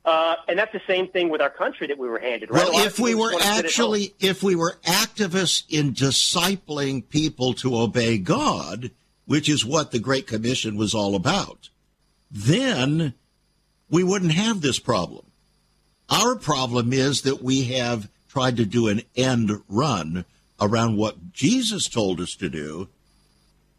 Uh, 0.03 0.35
and 0.47 0.57
that's 0.57 0.71
the 0.71 0.81
same 0.87 1.07
thing 1.09 1.29
with 1.29 1.41
our 1.41 1.49
country 1.49 1.87
that 1.87 1.97
we 1.97 2.09
were 2.09 2.17
handed. 2.17 2.49
Right? 2.49 2.67
Well, 2.67 2.85
if 2.87 2.97
we 2.97 3.13
were 3.13 3.33
actually, 3.39 4.15
if 4.19 4.41
we 4.41 4.55
were 4.55 4.77
activists 4.83 5.63
in 5.69 5.93
discipling 5.93 7.07
people 7.07 7.53
to 7.55 7.77
obey 7.77 8.17
God, 8.17 8.91
which 9.25 9.47
is 9.47 9.63
what 9.63 9.91
the 9.91 9.99
Great 9.99 10.25
Commission 10.25 10.75
was 10.75 10.95
all 10.95 11.15
about, 11.15 11.69
then 12.31 13.13
we 13.89 14.03
wouldn't 14.03 14.31
have 14.31 14.61
this 14.61 14.79
problem. 14.79 15.25
Our 16.09 16.35
problem 16.35 16.93
is 16.93 17.21
that 17.21 17.43
we 17.43 17.65
have 17.65 18.09
tried 18.29 18.57
to 18.57 18.65
do 18.65 18.87
an 18.87 19.01
end 19.15 19.51
run 19.67 20.25
around 20.59 20.95
what 20.95 21.33
Jesus 21.33 21.89
told 21.89 22.21
us 22.21 22.35
to 22.35 22.49
do. 22.49 22.87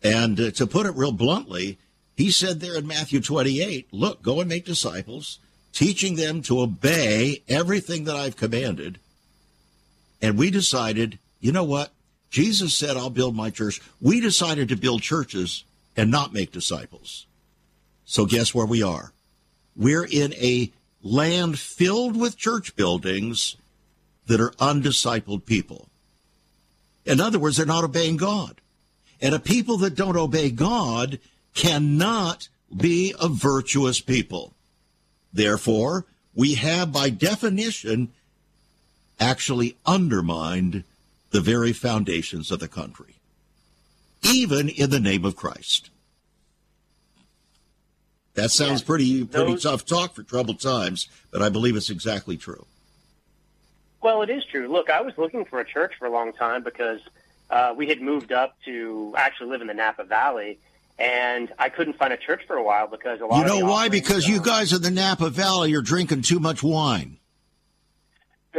And 0.02 0.38
uh, 0.38 0.50
to 0.52 0.66
put 0.66 0.86
it 0.86 0.96
real 0.96 1.12
bluntly, 1.12 1.78
he 2.16 2.30
said 2.30 2.60
there 2.60 2.76
in 2.76 2.86
Matthew 2.86 3.20
28, 3.20 3.88
look, 3.92 4.22
go 4.22 4.40
and 4.40 4.48
make 4.48 4.66
disciples, 4.66 5.38
teaching 5.72 6.16
them 6.16 6.42
to 6.42 6.60
obey 6.60 7.42
everything 7.48 8.04
that 8.04 8.16
I've 8.16 8.36
commanded. 8.36 8.98
And 10.20 10.36
we 10.36 10.50
decided, 10.50 11.18
you 11.40 11.52
know 11.52 11.64
what? 11.64 11.92
Jesus 12.30 12.76
said, 12.76 12.96
I'll 12.96 13.10
build 13.10 13.34
my 13.34 13.50
church. 13.50 13.80
We 14.00 14.20
decided 14.20 14.68
to 14.68 14.76
build 14.76 15.02
churches 15.02 15.64
and 15.96 16.10
not 16.10 16.32
make 16.32 16.52
disciples. 16.52 17.26
So 18.12 18.26
guess 18.26 18.54
where 18.54 18.66
we 18.66 18.82
are? 18.82 19.14
We're 19.74 20.04
in 20.04 20.34
a 20.34 20.70
land 21.02 21.58
filled 21.58 22.14
with 22.14 22.36
church 22.36 22.76
buildings 22.76 23.56
that 24.26 24.38
are 24.38 24.50
undiscipled 24.60 25.46
people. 25.46 25.88
In 27.06 27.22
other 27.22 27.38
words, 27.38 27.56
they're 27.56 27.64
not 27.64 27.84
obeying 27.84 28.18
God. 28.18 28.60
And 29.22 29.34
a 29.34 29.38
people 29.38 29.78
that 29.78 29.94
don't 29.94 30.18
obey 30.18 30.50
God 30.50 31.20
cannot 31.54 32.50
be 32.76 33.14
a 33.18 33.30
virtuous 33.30 34.02
people. 34.02 34.52
Therefore, 35.32 36.04
we 36.34 36.52
have 36.56 36.92
by 36.92 37.08
definition 37.08 38.12
actually 39.18 39.78
undermined 39.86 40.84
the 41.30 41.40
very 41.40 41.72
foundations 41.72 42.50
of 42.50 42.60
the 42.60 42.68
country, 42.68 43.14
even 44.22 44.68
in 44.68 44.90
the 44.90 45.00
name 45.00 45.24
of 45.24 45.34
Christ. 45.34 45.88
That 48.34 48.50
sounds 48.50 48.80
yeah. 48.80 48.86
pretty 48.86 49.24
pretty 49.24 49.52
Those, 49.52 49.62
tough 49.62 49.84
talk 49.84 50.14
for 50.14 50.22
troubled 50.22 50.60
times, 50.60 51.08
but 51.30 51.42
I 51.42 51.48
believe 51.48 51.76
it's 51.76 51.90
exactly 51.90 52.36
true. 52.36 52.66
Well, 54.02 54.22
it 54.22 54.30
is 54.30 54.44
true. 54.44 54.68
Look, 54.68 54.90
I 54.90 55.02
was 55.02 55.16
looking 55.16 55.44
for 55.44 55.60
a 55.60 55.64
church 55.64 55.92
for 55.98 56.06
a 56.06 56.10
long 56.10 56.32
time 56.32 56.62
because 56.62 57.00
uh, 57.50 57.74
we 57.76 57.88
had 57.88 58.00
moved 58.00 58.32
up 58.32 58.56
to 58.64 59.14
actually 59.16 59.50
live 59.50 59.60
in 59.60 59.66
the 59.68 59.74
Napa 59.74 60.04
Valley, 60.04 60.58
and 60.98 61.52
I 61.58 61.68
couldn't 61.68 61.98
find 61.98 62.12
a 62.12 62.16
church 62.16 62.42
for 62.46 62.56
a 62.56 62.62
while 62.62 62.88
because 62.88 63.20
a 63.20 63.26
lot. 63.26 63.44
Of 63.44 63.52
You 63.54 63.60
know 63.60 63.66
why? 63.70 63.88
Because 63.88 64.26
you 64.26 64.40
guys 64.40 64.72
in 64.72 64.82
the 64.82 64.90
Napa 64.90 65.30
Valley 65.30 65.74
are 65.74 65.82
drinking 65.82 66.22
too 66.22 66.40
much 66.40 66.62
wine. 66.62 67.18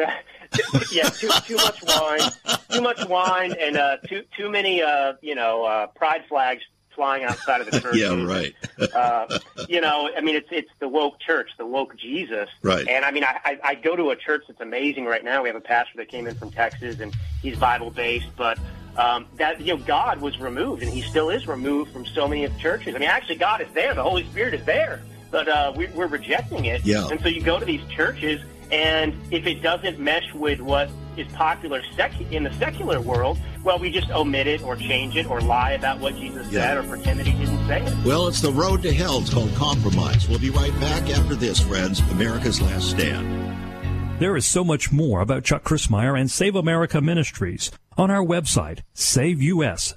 yeah, 0.91 1.09
too, 1.09 1.29
too 1.45 1.55
much 1.55 1.83
wine, 1.83 2.31
too 2.69 2.81
much 2.81 3.05
wine, 3.07 3.53
and 3.59 3.77
uh, 3.77 3.97
too 4.07 4.23
too 4.37 4.49
many 4.49 4.81
uh, 4.81 5.13
you 5.21 5.35
know 5.35 5.65
uh, 5.65 5.87
pride 5.87 6.23
flags 6.29 6.63
flying 6.95 7.23
outside 7.23 7.61
of 7.61 7.69
the 7.69 7.79
church. 7.81 7.95
yeah, 7.95 8.23
right. 8.23 8.53
uh, 8.95 9.39
you 9.67 9.81
know, 9.81 10.09
I 10.15 10.21
mean, 10.21 10.35
it's 10.35 10.49
it's 10.51 10.71
the 10.79 10.87
woke 10.87 11.19
church, 11.19 11.49
the 11.57 11.65
woke 11.65 11.95
Jesus. 11.97 12.49
Right. 12.61 12.87
And 12.87 13.05
I 13.05 13.11
mean, 13.11 13.23
I, 13.23 13.39
I, 13.43 13.59
I 13.63 13.75
go 13.75 13.95
to 13.95 14.11
a 14.11 14.15
church 14.15 14.43
that's 14.47 14.61
amazing 14.61 15.05
right 15.05 15.23
now. 15.23 15.43
We 15.43 15.49
have 15.49 15.55
a 15.55 15.61
pastor 15.61 15.97
that 15.97 16.09
came 16.09 16.27
in 16.27 16.35
from 16.35 16.51
Texas, 16.51 16.99
and 16.99 17.15
he's 17.41 17.57
Bible 17.57 17.91
based, 17.91 18.29
but 18.35 18.57
um, 18.97 19.25
that 19.35 19.59
you 19.59 19.75
know, 19.75 19.83
God 19.83 20.21
was 20.21 20.39
removed, 20.39 20.83
and 20.83 20.91
He 20.91 21.01
still 21.01 21.29
is 21.29 21.47
removed 21.47 21.91
from 21.91 22.05
so 22.05 22.27
many 22.27 22.43
of 22.43 22.53
the 22.53 22.59
churches. 22.59 22.95
I 22.95 22.99
mean, 22.99 23.09
actually, 23.09 23.35
God 23.35 23.61
is 23.61 23.67
there. 23.73 23.93
The 23.93 24.03
Holy 24.03 24.23
Spirit 24.25 24.53
is 24.53 24.65
there, 24.65 25.01
but 25.31 25.47
uh, 25.47 25.73
we, 25.75 25.87
we're 25.87 26.07
rejecting 26.07 26.65
it. 26.65 26.85
Yeah. 26.85 27.07
And 27.09 27.19
so 27.21 27.27
you 27.27 27.41
go 27.41 27.59
to 27.59 27.65
these 27.65 27.85
churches, 27.89 28.41
and 28.71 29.15
if 29.31 29.47
it 29.47 29.61
doesn't 29.61 29.99
mesh 29.99 30.31
with 30.33 30.61
what 30.61 30.89
is 31.17 31.27
popular 31.33 31.81
sec- 31.95 32.19
in 32.31 32.43
the 32.43 32.53
secular 32.53 32.99
world, 33.01 33.37
well, 33.63 33.79
we 33.79 33.89
just 33.91 34.09
omit 34.11 34.47
it 34.47 34.63
or 34.63 34.75
change 34.75 35.15
it 35.15 35.29
or 35.29 35.41
lie 35.41 35.71
about 35.71 35.99
what 35.99 36.15
Jesus 36.15 36.47
yeah. 36.51 36.61
said 36.61 36.77
or 36.77 36.83
pretend 36.87 37.19
that 37.19 37.27
he 37.27 37.33
didn't 37.33 37.67
say 37.67 37.81
it. 37.81 38.05
Well, 38.05 38.27
it's 38.27 38.41
the 38.41 38.51
road 38.51 38.81
to 38.83 38.93
hell. 38.93 39.19
It's 39.19 39.33
called 39.33 39.53
compromise. 39.55 40.27
We'll 40.27 40.39
be 40.39 40.49
right 40.49 40.77
back 40.79 41.09
after 41.09 41.35
this, 41.35 41.59
friends. 41.59 41.99
America's 42.11 42.61
Last 42.61 42.89
Stand. 42.89 44.19
There 44.19 44.35
is 44.37 44.45
so 44.45 44.63
much 44.63 44.91
more 44.91 45.21
about 45.21 45.43
Chuck 45.43 45.63
Crismier 45.63 46.19
and 46.19 46.29
Save 46.29 46.55
America 46.55 47.01
Ministries 47.01 47.71
on 47.97 48.11
our 48.11 48.23
website, 48.23 48.79
saveus.org. 48.93 49.93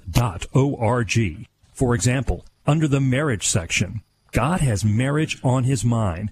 For 1.73 1.95
example, 1.95 2.45
under 2.65 2.87
the 2.87 2.99
marriage 2.99 3.47
section, 3.47 4.01
God 4.31 4.61
has 4.61 4.83
marriage 4.83 5.39
on 5.43 5.63
his 5.63 5.85
mind. 5.85 6.31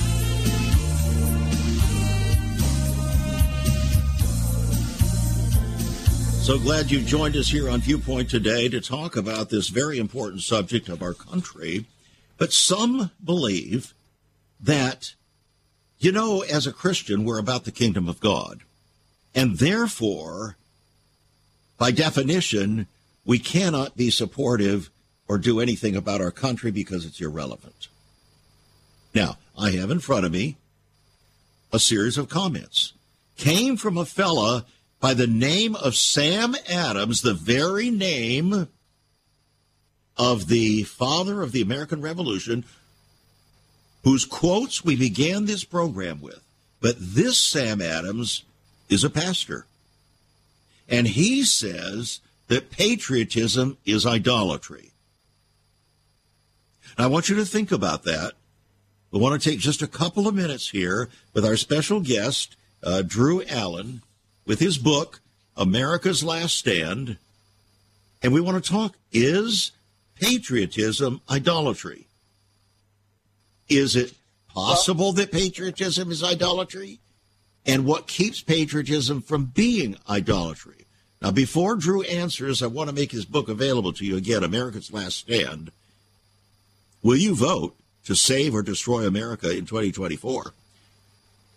So 6.41 6.57
glad 6.57 6.89
you 6.89 7.01
joined 7.01 7.35
us 7.35 7.49
here 7.49 7.69
on 7.69 7.81
Viewpoint 7.81 8.27
today 8.27 8.67
to 8.67 8.81
talk 8.81 9.15
about 9.15 9.49
this 9.51 9.69
very 9.69 9.99
important 9.99 10.41
subject 10.41 10.89
of 10.89 11.03
our 11.03 11.13
country. 11.13 11.85
But 12.39 12.51
some 12.51 13.11
believe 13.23 13.93
that, 14.59 15.13
you 15.99 16.11
know, 16.11 16.41
as 16.41 16.65
a 16.65 16.73
Christian, 16.73 17.25
we're 17.25 17.37
about 17.37 17.65
the 17.65 17.71
kingdom 17.71 18.09
of 18.09 18.19
God. 18.19 18.61
And 19.35 19.59
therefore, 19.59 20.57
by 21.77 21.91
definition, 21.91 22.87
we 23.23 23.37
cannot 23.37 23.95
be 23.95 24.09
supportive 24.09 24.89
or 25.27 25.37
do 25.37 25.59
anything 25.59 25.95
about 25.95 26.21
our 26.21 26.31
country 26.31 26.71
because 26.71 27.05
it's 27.05 27.21
irrelevant. 27.21 27.87
Now, 29.13 29.37
I 29.55 29.71
have 29.71 29.91
in 29.91 29.99
front 29.99 30.25
of 30.25 30.31
me 30.31 30.57
a 31.71 31.77
series 31.77 32.17
of 32.17 32.29
comments. 32.29 32.93
Came 33.37 33.77
from 33.77 33.95
a 33.95 34.05
fella 34.05 34.65
by 35.01 35.15
the 35.15 35.27
name 35.27 35.75
of 35.75 35.95
Sam 35.95 36.55
Adams, 36.69 37.23
the 37.23 37.33
very 37.33 37.89
name 37.89 38.69
of 40.15 40.47
the 40.47 40.83
father 40.83 41.41
of 41.41 41.51
the 41.51 41.61
American 41.61 42.01
Revolution, 42.01 42.63
whose 44.03 44.25
quotes 44.25 44.85
we 44.85 44.95
began 44.95 45.45
this 45.45 45.63
program 45.63 46.21
with. 46.21 46.39
But 46.79 46.95
this 46.99 47.39
Sam 47.39 47.81
Adams 47.81 48.43
is 48.89 49.03
a 49.03 49.09
pastor. 49.09 49.65
And 50.87 51.07
he 51.07 51.43
says 51.43 52.19
that 52.47 52.69
patriotism 52.69 53.77
is 53.85 54.05
idolatry. 54.05 54.91
I 56.97 57.07
want 57.07 57.27
you 57.27 57.35
to 57.37 57.45
think 57.45 57.71
about 57.71 58.03
that. 58.03 58.33
I 59.13 59.17
want 59.17 59.41
to 59.41 59.49
take 59.49 59.59
just 59.59 59.81
a 59.81 59.87
couple 59.87 60.27
of 60.27 60.35
minutes 60.35 60.69
here 60.69 61.09
with 61.33 61.45
our 61.45 61.57
special 61.57 62.01
guest, 62.01 62.55
uh, 62.83 63.01
Drew 63.01 63.43
Allen 63.45 64.01
with 64.51 64.59
his 64.59 64.77
book, 64.77 65.21
America's 65.55 66.25
Last 66.25 66.55
Stand. 66.55 67.15
And 68.21 68.33
we 68.33 68.41
want 68.41 68.61
to 68.61 68.69
talk 68.69 68.97
is 69.13 69.71
patriotism 70.15 71.21
idolatry? 71.29 72.07
Is 73.69 73.95
it 73.95 74.11
possible 74.49 75.13
that 75.13 75.31
patriotism 75.31 76.11
is 76.11 76.21
idolatry? 76.21 76.99
And 77.65 77.85
what 77.85 78.09
keeps 78.09 78.41
patriotism 78.41 79.21
from 79.21 79.45
being 79.45 79.95
idolatry? 80.09 80.85
Now, 81.21 81.31
before 81.31 81.77
Drew 81.77 82.01
answers, 82.01 82.61
I 82.61 82.67
want 82.67 82.89
to 82.89 82.95
make 82.95 83.13
his 83.13 83.23
book 83.23 83.47
available 83.47 83.93
to 83.93 84.05
you 84.05 84.17
again, 84.17 84.43
America's 84.43 84.91
Last 84.91 85.17
Stand. 85.17 85.71
Will 87.01 87.15
you 87.15 87.35
vote 87.35 87.73
to 88.03 88.15
save 88.15 88.53
or 88.53 88.63
destroy 88.63 89.07
America 89.07 89.49
in 89.49 89.65
2024? 89.65 90.51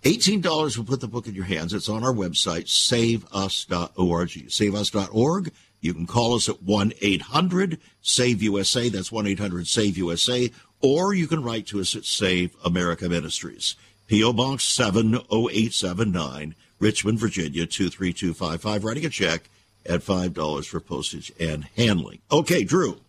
$18 0.04 0.76
will 0.76 0.84
put 0.84 1.00
the 1.00 1.08
book 1.08 1.26
in 1.26 1.34
your 1.34 1.44
hands. 1.44 1.72
It's 1.72 1.88
on 1.88 2.04
our 2.04 2.12
website, 2.12 2.68
saveus.org. 2.68 4.28
Saveus.org. 4.28 5.52
You 5.80 5.94
can 5.94 6.06
call 6.06 6.34
us 6.34 6.48
at 6.48 6.62
1 6.62 6.92
800 7.00 7.78
SAVE 8.00 8.42
USA. 8.42 8.88
That's 8.88 9.10
1 9.10 9.26
800 9.26 9.66
SAVE 9.66 9.98
USA. 9.98 10.50
Or 10.80 11.14
you 11.14 11.26
can 11.26 11.42
write 11.42 11.66
to 11.68 11.80
us 11.80 11.96
at 11.96 12.04
Save 12.04 12.54
America 12.64 13.08
Ministries. 13.08 13.76
P.O. 14.06 14.34
Box 14.34 14.64
70879, 14.64 16.54
Richmond, 16.78 17.18
Virginia 17.18 17.66
23255. 17.66 18.84
Writing 18.84 19.06
a 19.06 19.10
check 19.10 19.48
at 19.86 20.00
$5 20.00 20.66
for 20.66 20.80
postage 20.80 21.32
and 21.40 21.64
handling. 21.76 22.20
Okay, 22.30 22.64
Drew. 22.64 23.00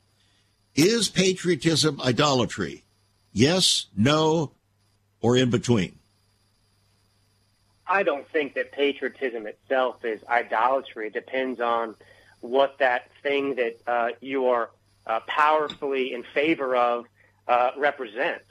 Is 0.73 1.09
patriotism 1.09 1.99
idolatry? 2.01 2.83
Yes, 3.33 3.87
no, 3.95 4.51
or 5.21 5.35
in 5.35 5.49
between? 5.49 5.99
I 7.87 8.03
don't 8.03 8.27
think 8.29 8.55
that 8.55 8.71
patriotism 8.71 9.47
itself 9.47 10.03
is 10.03 10.23
idolatry. 10.27 11.07
It 11.07 11.13
depends 11.13 11.59
on 11.61 11.95
what 12.41 12.79
that 12.79 13.09
thing 13.21 13.55
that 13.55 13.77
uh, 13.87 14.09
you 14.21 14.47
are 14.47 14.69
uh, 15.05 15.19
powerfully 15.27 16.13
in 16.13 16.23
favor 16.23 16.75
of 16.75 17.05
uh, 17.47 17.71
represents. 17.77 18.45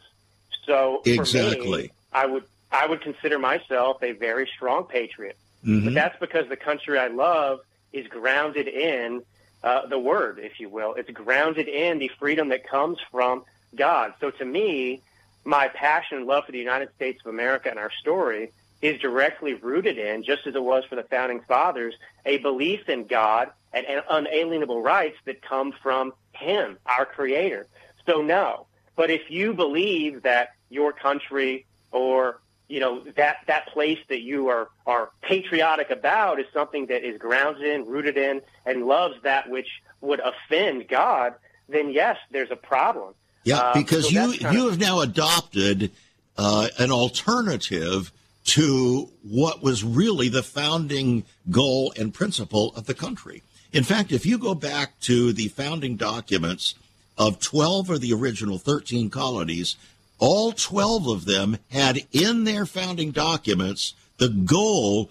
So 0.67 1.03
exactly, 1.05 1.83
me, 1.83 1.91
I 2.13 2.27
would 2.27 2.45
I 2.71 2.87
would 2.87 3.01
consider 3.01 3.39
myself 3.39 4.03
a 4.03 4.13
very 4.13 4.49
strong 4.55 4.85
patriot, 4.85 5.37
mm-hmm. 5.65 5.85
but 5.85 5.95
that's 5.95 6.19
because 6.21 6.49
the 6.49 6.57
country 6.57 6.99
I 6.99 7.09
love 7.09 7.61
is 7.93 8.07
grounded 8.09 8.69
in 8.69 9.23
uh, 9.63 9.87
the 9.87 9.99
word, 9.99 10.39
if 10.39 10.61
you 10.61 10.69
will. 10.69 10.95
It's 10.95 11.11
grounded 11.11 11.69
in 11.69 11.99
the 11.99 12.11
freedom 12.19 12.49
that 12.49 12.67
comes 12.67 12.99
from 13.11 13.45
God. 13.75 14.15
So 14.21 14.31
to 14.31 14.45
me, 14.45 15.03
my 15.45 15.69
passion 15.69 16.19
and 16.19 16.27
love 16.27 16.47
for 16.47 16.53
the 16.53 16.59
United 16.59 16.95
States 16.95 17.21
of 17.25 17.27
America 17.27 17.69
and 17.71 17.79
our 17.79 17.91
story 18.01 18.53
is 18.83 19.01
directly 19.01 19.55
rooted 19.55 19.99
in, 19.99 20.23
just 20.23 20.47
as 20.47 20.55
it 20.55 20.63
was 20.63 20.85
for 20.85 20.97
the 20.97 21.05
founding 21.05 21.41
fathers, 21.41 21.95
a 22.27 22.39
belief 22.39 22.89
in 22.89 23.07
God 23.07 23.51
and, 23.73 23.87
and 23.87 24.03
unalienable 24.09 24.83
rights 24.83 25.17
that 25.25 25.43
come 25.43 25.73
from 25.83 26.13
Him, 26.33 26.79
our 26.87 27.07
Creator. 27.07 27.67
So 28.07 28.23
no. 28.23 28.67
But 28.97 29.11
if 29.11 29.31
you 29.31 29.55
believe 29.55 30.23
that 30.23 30.51
your 30.71 30.93
country 30.93 31.67
or 31.91 32.41
you 32.69 32.81
know 32.81 33.05
that 33.17 33.39
that 33.47 33.69
place 33.69 33.99
that 34.09 34.21
you 34.21 34.49
are 34.49 34.69
are 34.87 35.11
patriotic 35.23 35.91
about 35.91 36.41
is 36.41 36.47
something 36.53 36.87
that 36.87 37.05
is 37.05 37.19
grounded 37.19 37.63
in, 37.63 37.87
rooted 37.87 38.17
in, 38.17 38.41
and 38.65 38.87
loves 38.87 39.17
that 39.23 39.51
which 39.51 39.69
would 40.01 40.21
offend 40.21 40.89
God, 40.89 41.35
then 41.69 41.91
yes, 41.91 42.17
there's 42.31 42.51
a 42.51 42.57
problem. 42.57 43.15
Yeah, 43.45 43.59
uh, 43.59 43.75
because 43.75 44.13
so 44.13 44.33
you 44.33 44.51
you 44.51 44.69
have 44.69 44.79
now 44.79 45.01
adopted 45.01 45.91
uh, 46.39 46.69
an 46.79 46.91
alternative 46.91 48.11
to 48.45 49.11
what 49.23 49.63
was 49.63 49.83
really 49.83 50.29
the 50.29 50.43
founding 50.43 51.25
goal 51.51 51.93
and 51.97 52.13
principle 52.13 52.75
of 52.77 52.87
the 52.87 52.95
country. 52.95 53.43
In 53.73 53.85
fact, 53.85 54.13
if 54.13 54.25
you 54.25 54.39
go 54.39 54.55
back 54.55 55.01
to 55.01 55.33
the 55.33 55.49
founding 55.49 55.97
documents 55.97 56.75
of 57.17 57.41
12 57.41 57.91
of 57.91 58.01
the 58.01 58.13
original 58.13 58.59
13 58.59 59.11
colonies, 59.11 59.77
all 60.19 60.53
12 60.53 61.09
of 61.09 61.25
them 61.25 61.59
had 61.71 62.07
in 62.13 62.45
their 62.45 62.67
founding 62.67 63.11
documents 63.11 63.95
the 64.19 64.29
goal 64.29 65.11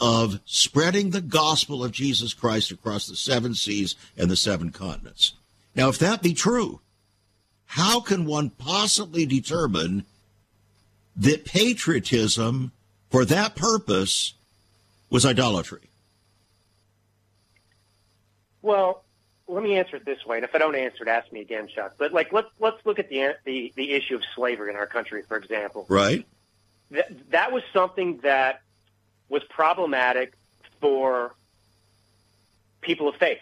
of 0.00 0.40
spreading 0.44 1.10
the 1.10 1.20
gospel 1.20 1.84
of 1.84 1.92
Jesus 1.92 2.32
Christ 2.34 2.70
across 2.70 3.06
the 3.06 3.16
seven 3.16 3.54
seas 3.54 3.94
and 4.16 4.30
the 4.30 4.36
seven 4.36 4.70
continents. 4.70 5.34
Now, 5.74 5.88
if 5.88 5.98
that 5.98 6.22
be 6.22 6.34
true, 6.34 6.80
how 7.66 8.00
can 8.00 8.24
one 8.24 8.50
possibly 8.50 9.26
determine 9.26 10.04
that 11.20 11.44
patriotism 11.44 12.72
for 13.10 13.24
that 13.24 13.54
purpose 13.54 14.34
was 15.10 15.24
idolatry? 15.24 15.90
Well, 18.62 19.04
let 19.46 19.62
me 19.62 19.76
answer 19.76 19.96
it 19.96 20.04
this 20.04 20.24
way, 20.24 20.36
and 20.36 20.44
if 20.44 20.54
I 20.54 20.58
don't 20.58 20.74
answer 20.74 21.02
it, 21.02 21.08
ask 21.08 21.30
me 21.32 21.40
again, 21.40 21.68
Chuck. 21.68 21.94
But 21.98 22.12
like, 22.12 22.32
let's 22.32 22.48
let's 22.58 22.84
look 22.84 22.98
at 22.98 23.08
the 23.08 23.34
the, 23.44 23.72
the 23.76 23.92
issue 23.92 24.16
of 24.16 24.22
slavery 24.34 24.70
in 24.70 24.76
our 24.76 24.86
country, 24.86 25.22
for 25.22 25.36
example. 25.36 25.86
Right. 25.88 26.26
That 26.90 27.30
that 27.30 27.52
was 27.52 27.62
something 27.72 28.18
that 28.22 28.62
was 29.28 29.42
problematic 29.44 30.34
for 30.80 31.34
people 32.80 33.08
of 33.08 33.16
faith. 33.16 33.38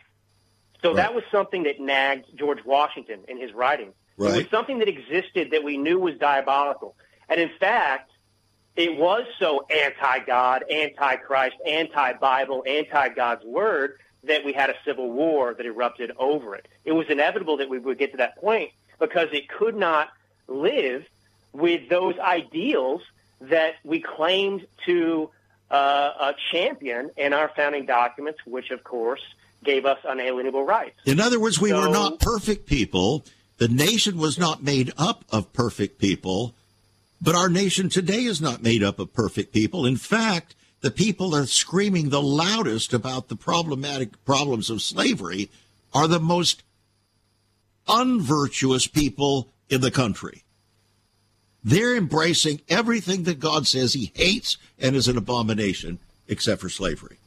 So 0.82 0.90
right. 0.90 0.96
that 0.96 1.14
was 1.14 1.24
something 1.30 1.64
that 1.64 1.80
nagged 1.80 2.26
George 2.36 2.64
Washington 2.64 3.20
in 3.28 3.40
his 3.40 3.52
writing. 3.52 3.92
Right. 4.16 4.34
It 4.34 4.36
was 4.36 4.50
something 4.50 4.78
that 4.78 4.88
existed 4.88 5.50
that 5.52 5.64
we 5.64 5.76
knew 5.76 5.98
was 5.98 6.16
diabolical. 6.16 6.94
And 7.28 7.40
in 7.40 7.50
fact, 7.60 8.10
it 8.76 8.96
was 8.96 9.24
so 9.38 9.66
anti-God, 9.68 10.64
anti-Christ, 10.70 11.56
anti-Bible, 11.66 12.64
anti-God's 12.66 13.44
word 13.44 13.98
that 14.24 14.44
we 14.44 14.52
had 14.52 14.70
a 14.70 14.74
civil 14.84 15.10
war 15.10 15.54
that 15.54 15.66
erupted 15.66 16.12
over 16.18 16.54
it. 16.54 16.66
It 16.84 16.92
was 16.92 17.06
inevitable 17.08 17.56
that 17.58 17.68
we 17.68 17.78
would 17.78 17.98
get 17.98 18.12
to 18.12 18.18
that 18.18 18.36
point 18.36 18.70
because 18.98 19.28
it 19.32 19.48
could 19.48 19.76
not 19.76 20.08
live 20.46 21.04
with 21.52 21.88
those 21.88 22.18
ideals 22.18 23.02
that 23.40 23.74
we 23.84 24.00
claimed 24.00 24.66
to 24.86 25.30
uh, 25.70 26.32
champion 26.50 27.10
in 27.16 27.32
our 27.32 27.50
founding 27.54 27.86
documents, 27.86 28.40
which, 28.46 28.70
of 28.70 28.82
course, 28.84 29.20
gave 29.64 29.84
us 29.86 29.98
unalienable 30.04 30.64
rights. 30.64 30.98
In 31.04 31.20
other 31.20 31.38
words, 31.38 31.60
we 31.60 31.70
so, 31.70 31.80
were 31.80 31.88
not 31.88 32.20
perfect 32.20 32.66
people. 32.66 33.24
The 33.58 33.68
nation 33.68 34.18
was 34.18 34.38
not 34.38 34.62
made 34.62 34.92
up 34.96 35.24
of 35.30 35.52
perfect 35.52 35.98
people, 35.98 36.54
but 37.20 37.34
our 37.34 37.48
nation 37.48 37.88
today 37.88 38.24
is 38.24 38.40
not 38.40 38.62
made 38.62 38.82
up 38.82 38.98
of 38.98 39.12
perfect 39.12 39.52
people. 39.52 39.84
In 39.84 39.96
fact, 39.96 40.54
the 40.80 40.90
people 40.90 41.30
that 41.30 41.42
are 41.42 41.46
screaming 41.46 42.08
the 42.08 42.22
loudest 42.22 42.92
about 42.92 43.28
the 43.28 43.36
problematic 43.36 44.24
problems 44.24 44.70
of 44.70 44.82
slavery 44.82 45.50
are 45.92 46.06
the 46.06 46.20
most 46.20 46.62
unvirtuous 47.88 48.86
people 48.86 49.48
in 49.68 49.80
the 49.80 49.90
country. 49.90 50.44
They're 51.64 51.96
embracing 51.96 52.60
everything 52.68 53.24
that 53.24 53.40
God 53.40 53.66
says 53.66 53.92
he 53.92 54.12
hates 54.14 54.56
and 54.78 54.94
is 54.94 55.08
an 55.08 55.18
abomination, 55.18 55.98
except 56.28 56.60
for 56.60 56.68
slavery. 56.68 57.18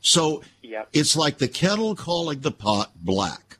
So 0.00 0.42
yep. 0.62 0.88
it's 0.92 1.14
like 1.14 1.38
the 1.38 1.48
kettle 1.48 1.94
calling 1.94 2.40
the 2.40 2.50
pot 2.50 2.90
black. 2.96 3.58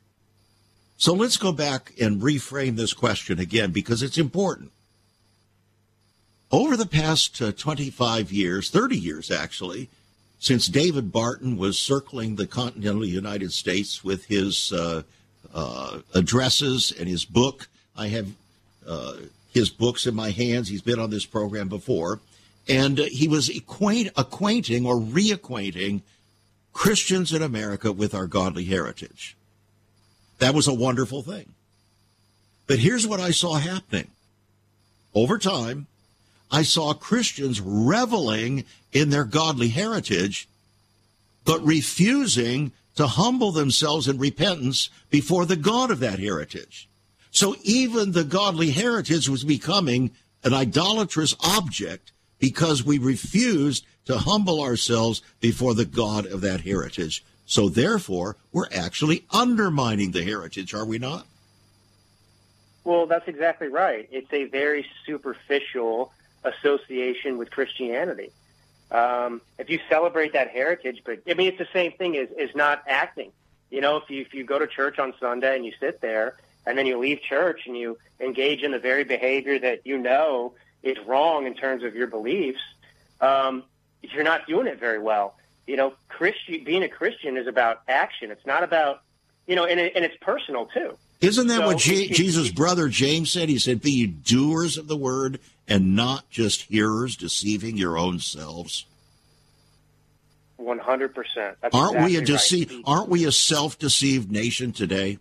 So 0.97 1.13
let's 1.13 1.37
go 1.37 1.53
back 1.53 1.93
and 1.99 2.21
reframe 2.21 2.75
this 2.75 2.93
question 2.93 3.39
again 3.39 3.71
because 3.71 4.03
it's 4.03 4.17
important. 4.17 4.71
Over 6.53 6.77
the 6.77 6.85
past 6.85 7.41
uh, 7.41 7.51
25 7.51 8.31
years, 8.31 8.69
30 8.69 8.95
years 8.95 9.31
actually, 9.31 9.89
since 10.37 10.67
David 10.67 11.11
Barton 11.11 11.57
was 11.57 11.79
circling 11.79 12.35
the 12.35 12.45
continental 12.45 13.03
United 13.03 13.51
States 13.51 14.03
with 14.03 14.25
his 14.25 14.71
uh, 14.71 15.01
uh, 15.51 16.01
addresses 16.13 16.91
and 16.91 17.09
his 17.09 17.25
book, 17.25 17.69
I 17.97 18.09
have 18.09 18.27
uh, 18.87 19.13
his 19.51 19.71
books 19.71 20.05
in 20.05 20.13
my 20.13 20.29
hands. 20.29 20.67
He's 20.67 20.83
been 20.83 20.99
on 20.99 21.09
this 21.09 21.25
program 21.25 21.69
before. 21.69 22.19
And 22.69 22.99
uh, 22.99 23.05
he 23.05 23.27
was 23.27 23.49
acquaint- 23.49 24.11
acquainting 24.15 24.85
or 24.85 24.97
reacquainting 24.97 26.01
Christians 26.71 27.33
in 27.33 27.41
America 27.41 27.91
with 27.91 28.13
our 28.13 28.27
godly 28.27 28.65
heritage. 28.65 29.35
That 30.37 30.53
was 30.53 30.67
a 30.67 30.73
wonderful 30.73 31.23
thing. 31.23 31.53
But 32.67 32.77
here's 32.77 33.07
what 33.07 33.19
I 33.19 33.31
saw 33.31 33.55
happening. 33.55 34.11
Over 35.15 35.39
time, 35.39 35.87
I 36.53 36.61
saw 36.61 36.93
Christians 36.93 37.59
reveling 37.59 38.65
in 38.91 39.09
their 39.09 39.25
godly 39.25 39.69
heritage, 39.69 40.47
but 41.45 41.65
refusing 41.65 42.71
to 42.95 43.07
humble 43.07 43.51
themselves 43.51 44.07
in 44.07 44.19
repentance 44.19 44.91
before 45.09 45.47
the 45.47 45.55
God 45.55 45.89
of 45.89 45.99
that 46.01 46.19
heritage. 46.19 46.87
So 47.31 47.55
even 47.63 48.11
the 48.11 48.23
godly 48.23 48.69
heritage 48.69 49.27
was 49.27 49.43
becoming 49.43 50.11
an 50.43 50.53
idolatrous 50.53 51.35
object 51.43 52.11
because 52.37 52.83
we 52.83 52.99
refused 52.99 53.83
to 54.05 54.19
humble 54.19 54.61
ourselves 54.61 55.23
before 55.39 55.73
the 55.73 55.85
God 55.85 56.27
of 56.27 56.41
that 56.41 56.61
heritage. 56.61 57.23
So 57.47 57.67
therefore, 57.67 58.35
we're 58.51 58.69
actually 58.71 59.25
undermining 59.31 60.11
the 60.11 60.23
heritage, 60.23 60.75
are 60.75 60.85
we 60.85 60.99
not? 60.99 61.25
Well, 62.83 63.07
that's 63.07 63.27
exactly 63.27 63.69
right. 63.69 64.07
It's 64.11 64.31
a 64.31 64.43
very 64.43 64.85
superficial 65.07 66.11
association 66.43 67.37
with 67.37 67.51
Christianity. 67.51 68.31
Um, 68.91 69.41
if 69.57 69.69
you 69.69 69.79
celebrate 69.89 70.33
that 70.33 70.49
heritage, 70.49 71.01
but 71.05 71.19
I 71.27 71.33
mean, 71.33 71.47
it's 71.47 71.57
the 71.57 71.67
same 71.73 71.93
thing 71.93 72.15
as, 72.17 72.29
as 72.39 72.55
not 72.55 72.83
acting. 72.87 73.31
You 73.71 73.81
know, 73.81 73.97
if 73.97 74.09
you 74.09 74.21
if 74.21 74.33
you 74.33 74.43
go 74.43 74.59
to 74.59 74.67
church 74.67 74.99
on 74.99 75.13
Sunday 75.19 75.55
and 75.55 75.65
you 75.65 75.73
sit 75.79 75.99
there, 75.99 76.35
and 76.65 76.77
then 76.77 76.85
you 76.85 76.99
leave 76.99 77.21
church 77.21 77.61
and 77.65 77.75
you 77.75 77.97
engage 78.19 78.61
in 78.61 78.71
the 78.71 78.79
very 78.79 79.03
behavior 79.03 79.57
that 79.59 79.85
you 79.85 79.97
know 79.97 80.53
is 80.83 80.97
wrong 81.07 81.47
in 81.47 81.55
terms 81.55 81.83
of 81.83 81.95
your 81.95 82.07
beliefs, 82.07 82.61
um, 83.21 83.63
you're 84.01 84.23
not 84.23 84.45
doing 84.47 84.67
it 84.67 84.79
very 84.79 84.99
well. 84.99 85.35
You 85.65 85.77
know, 85.77 85.93
Christian 86.09 86.63
being 86.63 86.83
a 86.83 86.89
Christian 86.89 87.37
is 87.37 87.47
about 87.47 87.81
action. 87.87 88.31
It's 88.31 88.45
not 88.45 88.63
about 88.63 89.01
you 89.47 89.55
know, 89.55 89.65
and, 89.65 89.79
it, 89.79 89.93
and 89.95 90.05
it's 90.05 90.15
personal 90.21 90.67
too. 90.67 90.97
Isn't 91.19 91.47
that 91.47 91.59
so 91.59 91.67
what 91.67 91.77
Jesus' 91.77 92.51
brother 92.51 92.89
James 92.89 93.31
said? 93.31 93.49
He 93.49 93.57
said, 93.57 93.81
"Be 93.81 93.91
you 93.91 94.07
doers 94.07 94.77
of 94.77 94.87
the 94.87 94.97
word 94.97 95.39
and 95.67 95.95
not 95.95 96.29
just 96.29 96.63
hearers, 96.63 97.15
deceiving 97.15 97.77
your 97.77 97.97
own 97.97 98.19
selves." 98.19 98.85
One 100.57 100.79
hundred 100.79 101.13
percent. 101.13 101.57
Aren't 101.73 101.95
exactly 101.95 102.11
we 102.11 102.17
a 102.17 102.21
dece- 102.21 102.69
right. 102.71 102.83
Aren't 102.85 103.09
we 103.09 103.25
a 103.25 103.31
self-deceived 103.31 104.31
nation 104.31 104.71
today? 104.71 105.17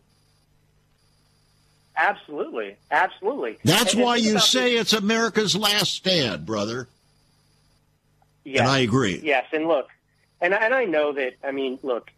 Absolutely, 1.96 2.76
absolutely. 2.90 3.58
That's 3.64 3.94
and 3.94 4.02
why 4.02 4.16
you 4.16 4.38
say 4.38 4.74
this. 4.74 4.82
it's 4.82 4.92
America's 4.92 5.56
last 5.56 5.92
stand, 5.92 6.46
brother. 6.46 6.88
Yes, 8.44 8.60
and 8.60 8.68
I 8.68 8.78
agree. 8.78 9.20
Yes, 9.22 9.46
and 9.52 9.66
look, 9.66 9.88
and 10.40 10.54
and 10.54 10.72
I 10.72 10.84
know 10.84 11.12
that. 11.12 11.34
I 11.44 11.50
mean, 11.50 11.78
look 11.82 12.10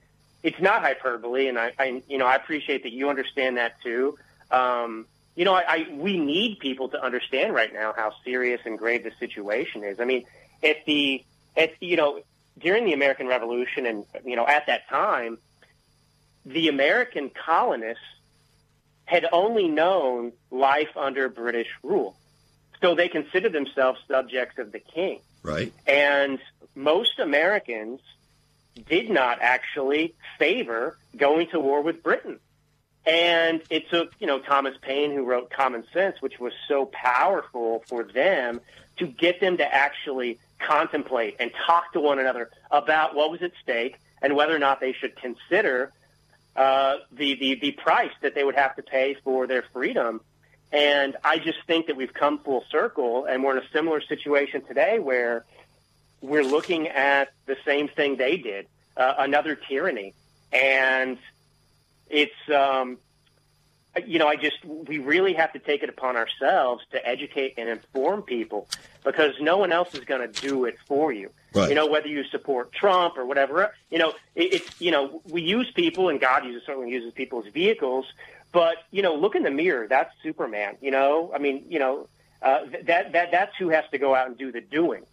it's 0.44 0.60
not 0.60 0.82
hyperbole, 0.82 1.48
and 1.48 1.58
I, 1.58 1.72
I, 1.78 2.02
you 2.06 2.18
know, 2.18 2.26
I 2.26 2.36
appreciate 2.36 2.82
that 2.82 2.92
you 2.92 3.08
understand 3.08 3.56
that 3.56 3.80
too. 3.82 4.18
Um, 4.50 5.06
you 5.34 5.44
know, 5.44 5.54
I, 5.54 5.64
I, 5.68 5.86
we 5.92 6.16
need 6.16 6.58
people 6.58 6.88
to 6.90 7.02
understand 7.02 7.54
right 7.54 7.72
now 7.72 7.92
how 7.96 8.12
serious 8.24 8.60
and 8.64 8.78
grave 8.78 9.04
the 9.04 9.12
situation 9.18 9.82
is. 9.82 9.98
I 10.00 10.04
mean, 10.04 10.24
at 10.62 10.84
the, 10.86 11.24
at 11.56 11.82
you 11.82 11.96
know, 11.96 12.20
during 12.58 12.84
the 12.84 12.92
American 12.92 13.26
Revolution, 13.26 13.86
and 13.86 14.04
you 14.24 14.36
know, 14.36 14.46
at 14.46 14.66
that 14.66 14.88
time, 14.88 15.38
the 16.46 16.68
American 16.68 17.30
colonists 17.30 18.04
had 19.06 19.26
only 19.32 19.68
known 19.68 20.32
life 20.50 20.96
under 20.96 21.28
British 21.28 21.68
rule, 21.82 22.16
so 22.80 22.94
they 22.94 23.08
considered 23.08 23.52
themselves 23.52 24.00
subjects 24.06 24.58
of 24.58 24.72
the 24.72 24.78
king. 24.78 25.20
Right. 25.42 25.72
And 25.86 26.38
most 26.74 27.18
Americans 27.18 28.00
did 28.88 29.10
not 29.10 29.38
actually 29.40 30.14
favor 30.38 30.96
going 31.16 31.48
to 31.48 31.60
war 31.60 31.82
with 31.82 32.02
Britain. 32.02 32.38
And 33.06 33.60
it 33.68 33.90
took, 33.90 34.12
you 34.18 34.26
know, 34.26 34.38
Thomas 34.38 34.74
Paine, 34.80 35.12
who 35.12 35.24
wrote 35.24 35.50
Common 35.50 35.84
Sense, 35.92 36.22
which 36.22 36.38
was 36.38 36.52
so 36.68 36.86
powerful 36.86 37.84
for 37.86 38.04
them 38.04 38.60
to 38.98 39.06
get 39.06 39.40
them 39.40 39.58
to 39.58 39.74
actually 39.74 40.38
contemplate 40.58 41.36
and 41.38 41.50
talk 41.66 41.92
to 41.92 42.00
one 42.00 42.18
another 42.18 42.50
about 42.70 43.14
what 43.14 43.30
was 43.30 43.42
at 43.42 43.52
stake 43.62 43.96
and 44.22 44.34
whether 44.34 44.54
or 44.54 44.58
not 44.58 44.80
they 44.80 44.92
should 44.92 45.16
consider 45.16 45.92
uh, 46.56 46.96
the, 47.12 47.34
the, 47.34 47.54
the 47.56 47.72
price 47.72 48.12
that 48.22 48.34
they 48.34 48.44
would 48.44 48.54
have 48.54 48.74
to 48.76 48.82
pay 48.82 49.14
for 49.22 49.46
their 49.46 49.64
freedom. 49.72 50.20
And 50.72 51.16
I 51.22 51.38
just 51.38 51.58
think 51.66 51.86
that 51.86 51.96
we've 51.96 52.14
come 52.14 52.38
full 52.38 52.64
circle 52.70 53.26
and 53.26 53.44
we're 53.44 53.58
in 53.58 53.64
a 53.64 53.68
similar 53.72 54.00
situation 54.00 54.64
today 54.64 54.98
where 54.98 55.44
we're 56.20 56.44
looking 56.44 56.88
at 56.88 57.32
the 57.46 57.56
same 57.64 57.88
thing 57.88 58.16
they 58.16 58.38
did, 58.38 58.66
uh, 58.96 59.14
another 59.18 59.56
tyranny. 59.56 60.14
And 60.52 61.18
it's, 62.08 62.32
um, 62.54 62.98
you 64.06 64.18
know, 64.18 64.26
I 64.26 64.36
just, 64.36 64.64
we 64.64 64.98
really 64.98 65.34
have 65.34 65.52
to 65.52 65.58
take 65.58 65.82
it 65.82 65.88
upon 65.88 66.16
ourselves 66.16 66.84
to 66.90 67.06
educate 67.06 67.54
and 67.56 67.68
inform 67.68 68.22
people 68.22 68.68
because 69.04 69.34
no 69.40 69.56
one 69.58 69.72
else 69.72 69.94
is 69.94 70.04
going 70.04 70.20
to 70.20 70.40
do 70.40 70.64
it 70.64 70.76
for 70.86 71.12
you. 71.12 71.30
Right. 71.52 71.68
You 71.68 71.76
know, 71.76 71.86
whether 71.86 72.08
you 72.08 72.24
support 72.24 72.72
Trump 72.72 73.16
or 73.16 73.24
whatever, 73.24 73.72
you 73.90 73.98
know, 73.98 74.14
it, 74.34 74.54
it's, 74.54 74.80
you 74.80 74.90
know, 74.90 75.22
we 75.28 75.42
use 75.42 75.70
people 75.70 76.08
and 76.08 76.20
God 76.20 76.44
uses, 76.44 76.66
certainly 76.66 76.90
uses 76.90 77.12
people 77.12 77.44
as 77.46 77.52
vehicles, 77.52 78.06
but, 78.50 78.76
you 78.90 79.02
know, 79.02 79.14
look 79.14 79.36
in 79.36 79.44
the 79.44 79.50
mirror. 79.50 79.86
That's 79.86 80.12
Superman, 80.22 80.76
you 80.80 80.90
know, 80.90 81.30
I 81.34 81.38
mean, 81.38 81.66
you 81.68 81.78
know, 81.78 82.08
uh, 82.42 82.64
that, 82.84 83.12
that, 83.12 83.30
that's 83.30 83.56
who 83.56 83.68
has 83.68 83.84
to 83.92 83.98
go 83.98 84.14
out 84.14 84.26
and 84.26 84.36
do 84.36 84.50
the 84.50 84.60
doing. 84.60 85.04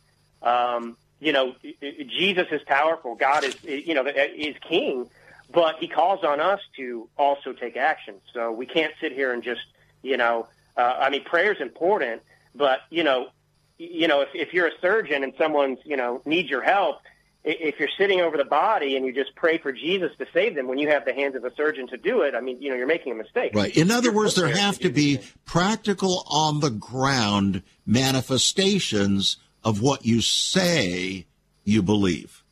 Um, 0.42 0.98
you 1.20 1.34
know, 1.34 1.54
Jesus 1.82 2.48
is 2.52 2.64
powerful. 2.64 3.14
God 3.14 3.44
is, 3.44 3.56
you 3.64 3.94
know, 3.94 4.06
is 4.08 4.56
king, 4.68 5.08
but 5.52 5.76
he 5.80 5.88
calls 5.88 6.24
on 6.24 6.40
us 6.40 6.60
to 6.78 7.10
also 7.18 7.54
take 7.54 7.78
action. 7.78 8.16
So 8.34 8.52
we 8.52 8.66
can't 8.66 8.94
sit 9.02 9.12
here 9.12 9.34
and 9.34 9.44
just, 9.44 9.62
you 10.02 10.18
know, 10.18 10.48
uh, 10.78 10.98
I 11.00 11.10
mean, 11.10 11.24
prayer 11.24 11.52
is 11.52 11.62
important, 11.62 12.22
but 12.56 12.80
you 12.90 13.04
know, 13.04 13.30
you 13.78 14.08
know, 14.08 14.22
if, 14.22 14.30
if 14.34 14.54
you're 14.54 14.68
a 14.68 14.80
surgeon 14.82 15.24
and 15.24 15.34
someone's, 15.38 15.80
you 15.86 15.98
know, 15.98 16.22
needs 16.26 16.50
your 16.50 16.62
help, 16.62 16.98
if 17.44 17.80
you're 17.80 17.90
sitting 17.98 18.22
over 18.22 18.38
the 18.38 18.46
body 18.46 18.96
and 18.96 19.06
you 19.06 19.12
just 19.12 19.34
pray 19.36 19.58
for 19.58 19.72
Jesus 19.72 20.12
to 20.20 20.28
save 20.32 20.54
them 20.56 20.68
when 20.68 20.78
you 20.78 20.90
have 20.90 21.06
the 21.06 21.14
hands 21.14 21.36
of 21.36 21.44
a 21.44 21.54
surgeon 21.56 21.88
to 21.88 21.98
do 21.98 22.22
it, 22.22 22.36
I 22.36 22.42
mean, 22.42 22.62
you 22.62 22.70
know, 22.70 22.76
you're 22.76 22.86
making 22.86 23.14
a 23.14 23.16
mistake. 23.16 23.56
Right. 23.56 23.76
In 23.76 23.90
other 23.90 24.12
words, 24.12 24.36
there 24.36 24.48
have 24.48 24.78
to 24.80 24.92
be 24.92 25.20
practical 25.46 26.24
on 26.28 26.60
the 26.60 26.70
ground 26.70 27.64
manifestations 27.86 29.38
of 29.64 29.82
what 29.82 30.06
you 30.06 30.22
say 30.22 31.26
you 31.64 31.82
believe. 31.82 32.44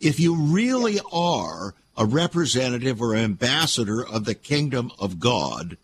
If 0.00 0.20
you 0.20 0.34
really 0.34 1.00
are 1.10 1.74
a 1.98 2.06
representative 2.06 3.02
or 3.02 3.14
ambassador 3.14 4.06
of 4.06 4.24
the 4.24 4.34
kingdom 4.34 4.92
of 4.98 5.18
God, 5.18 5.76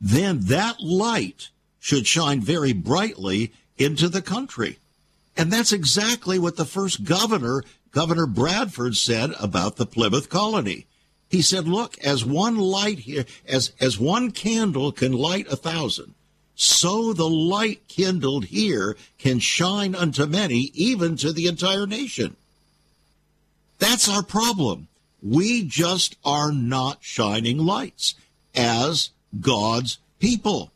then 0.00 0.40
that 0.40 0.80
light 0.80 1.50
should 1.78 2.06
shine 2.06 2.40
very 2.40 2.72
brightly 2.72 3.52
into 3.78 4.08
the 4.08 4.20
country. 4.20 4.78
And 5.36 5.52
that's 5.52 5.72
exactly 5.72 6.38
what 6.38 6.56
the 6.56 6.64
first 6.64 7.04
governor, 7.04 7.62
Governor 7.92 8.26
Bradford, 8.26 8.96
said 8.96 9.30
about 9.40 9.76
the 9.76 9.86
Plymouth 9.86 10.28
colony. 10.28 10.86
He 11.28 11.42
said, 11.42 11.68
look, 11.68 11.96
as 12.04 12.24
one 12.24 12.58
light 12.58 12.98
here, 12.98 13.24
as, 13.46 13.72
as 13.80 14.00
one 14.00 14.32
candle 14.32 14.90
can 14.90 15.12
light 15.12 15.46
a 15.46 15.56
thousand, 15.56 16.14
so 16.56 17.12
the 17.12 17.28
light 17.28 17.86
kindled 17.86 18.46
here 18.46 18.96
can 19.16 19.38
shine 19.38 19.94
unto 19.94 20.26
many, 20.26 20.72
even 20.74 21.16
to 21.18 21.32
the 21.32 21.46
entire 21.46 21.86
nation. 21.86 22.36
That's 23.78 24.08
our 24.08 24.24
problem. 24.24 24.88
We 25.22 25.64
just 25.64 26.16
are 26.24 26.52
not 26.52 26.98
shining 27.00 27.58
lights 27.58 28.14
as 28.54 29.10
God's 29.40 29.98
people. 30.18 30.72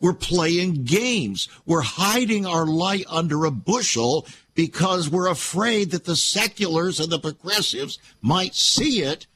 We're 0.00 0.12
playing 0.12 0.84
games. 0.84 1.48
We're 1.66 1.82
hiding 1.82 2.46
our 2.46 2.66
light 2.66 3.04
under 3.08 3.44
a 3.44 3.50
bushel 3.50 4.26
because 4.54 5.10
we're 5.10 5.28
afraid 5.28 5.90
that 5.90 6.04
the 6.04 6.16
seculars 6.16 7.00
and 7.00 7.10
the 7.10 7.18
progressives 7.18 7.98
might 8.22 8.54
see 8.54 9.02
it 9.02 9.26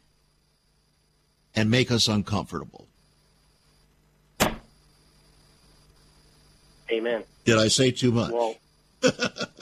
and 1.54 1.70
make 1.70 1.90
us 1.90 2.08
uncomfortable. 2.08 2.86
Amen. 6.90 7.24
Did 7.44 7.58
I 7.58 7.68
say 7.68 7.90
too 7.90 8.12
much? 8.12 8.30
Well, 8.30 8.56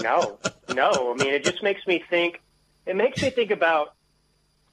no, 0.02 0.38
no. 0.74 1.14
I 1.14 1.14
mean, 1.16 1.32
it 1.32 1.44
just 1.44 1.62
makes 1.62 1.86
me 1.86 2.02
think. 2.10 2.40
It 2.86 2.96
makes 2.96 3.22
me 3.22 3.30
think 3.30 3.50
about 3.50 3.94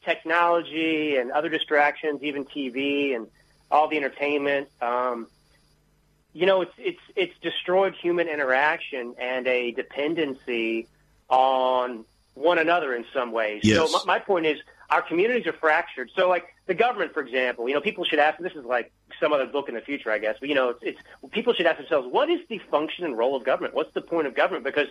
technology 0.08 1.18
and 1.18 1.32
other 1.32 1.50
distractions, 1.50 2.24
even 2.24 2.46
TV 2.46 3.16
and 3.16 3.28
all 3.70 3.88
the 3.90 3.98
entertainment. 3.98 4.70
Um, 4.82 5.28
you 6.34 6.46
know, 6.46 6.62
it's 6.62 6.74
it's 6.78 7.02
it's 7.16 7.34
destroyed 7.42 7.96
human 7.96 8.28
interaction 8.28 9.16
and 9.20 9.46
a 9.48 9.72
dependency 9.72 10.88
on 11.30 12.06
one 12.36 12.60
another 12.60 12.94
in 12.94 13.06
some 13.14 13.32
ways. 13.32 13.62
Yes. 13.64 13.92
So 13.92 14.00
my, 14.06 14.14
my 14.16 14.20
point 14.20 14.46
is, 14.46 14.60
our 14.90 15.02
communities 15.02 15.48
are 15.48 15.54
fractured. 15.54 16.12
So, 16.16 16.30
like 16.30 16.46
the 16.66 16.74
government, 16.74 17.14
for 17.14 17.22
example, 17.22 17.68
you 17.68 17.74
know, 17.74 17.82
people 17.82 18.06
should 18.06 18.20
ask. 18.20 18.40
This 18.40 18.54
is 18.54 18.66
like 18.66 18.92
some 19.20 19.34
other 19.34 19.48
book 19.48 19.68
in 19.68 19.76
the 19.76 19.82
future, 19.82 20.12
I 20.12 20.20
guess. 20.20 20.38
But 20.40 20.50
you 20.50 20.56
know, 20.56 20.70
it's, 20.70 20.84
it's 20.84 21.00
people 21.32 21.54
should 21.54 21.66
ask 21.66 21.78
themselves, 21.78 22.08
what 22.10 22.30
is 22.30 22.40
the 22.48 22.60
function 22.72 23.04
and 23.04 23.18
role 23.18 23.36
of 23.36 23.44
government? 23.44 23.74
What's 23.74 23.94
the 23.94 24.02
point 24.02 24.28
of 24.28 24.36
government? 24.36 24.64
Because, 24.64 24.88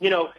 you 0.00 0.10
know, 0.10 0.30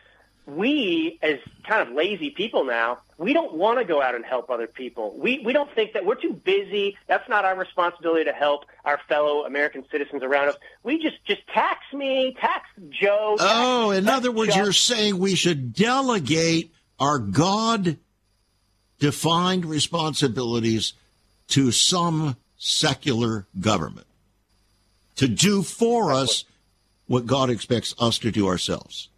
we 0.46 1.18
as 1.22 1.40
kind 1.68 1.88
of 1.88 1.96
lazy 1.96 2.30
people 2.30 2.66
now, 2.66 3.00
we 3.18 3.34
don't 3.34 3.54
want 3.54 3.80
to 3.80 3.86
go 3.86 4.02
out 4.02 4.16
and 4.16 4.24
help 4.24 4.50
other 4.50 4.68
people. 4.68 5.16
We 5.18 5.40
we 5.40 5.54
don't 5.54 5.74
think 5.74 5.94
that 5.94 6.06
we're 6.06 6.16
too 6.16 6.34
busy. 6.34 6.98
That's 7.08 7.28
not 7.28 7.46
our 7.46 7.56
responsibility 7.56 8.26
to 8.26 8.34
help 8.34 8.66
our 8.84 9.00
fellow 9.08 9.46
American 9.46 9.86
citizens 9.92 10.22
around 10.24 10.50
us. 10.50 10.56
We 10.84 11.02
just 11.02 11.24
just 11.26 11.48
tax 11.48 11.80
me, 11.94 12.36
tax 12.40 12.70
Joe. 12.90 13.36
Tax, 13.38 13.52
oh, 13.54 13.92
in 13.92 14.08
other 14.08 14.32
words, 14.32 14.56
you're 14.56 14.74
saying 14.74 15.18
we 15.18 15.36
should 15.36 15.74
delegate 15.74 16.72
our 17.00 17.20
God 17.20 17.98
defined 19.00 19.66
responsibilities 19.66 20.94
to 21.48 21.72
some 21.72 22.36
secular 22.58 23.46
government 23.60 24.08
to 25.16 25.28
do 25.28 25.62
for 25.64 26.12
us 26.12 26.46
what 27.08 27.26
God 27.26 27.50
expects 27.50 27.94
us 28.00 28.18
to 28.20 28.32
do 28.32 28.48
ourselves. 28.48 29.10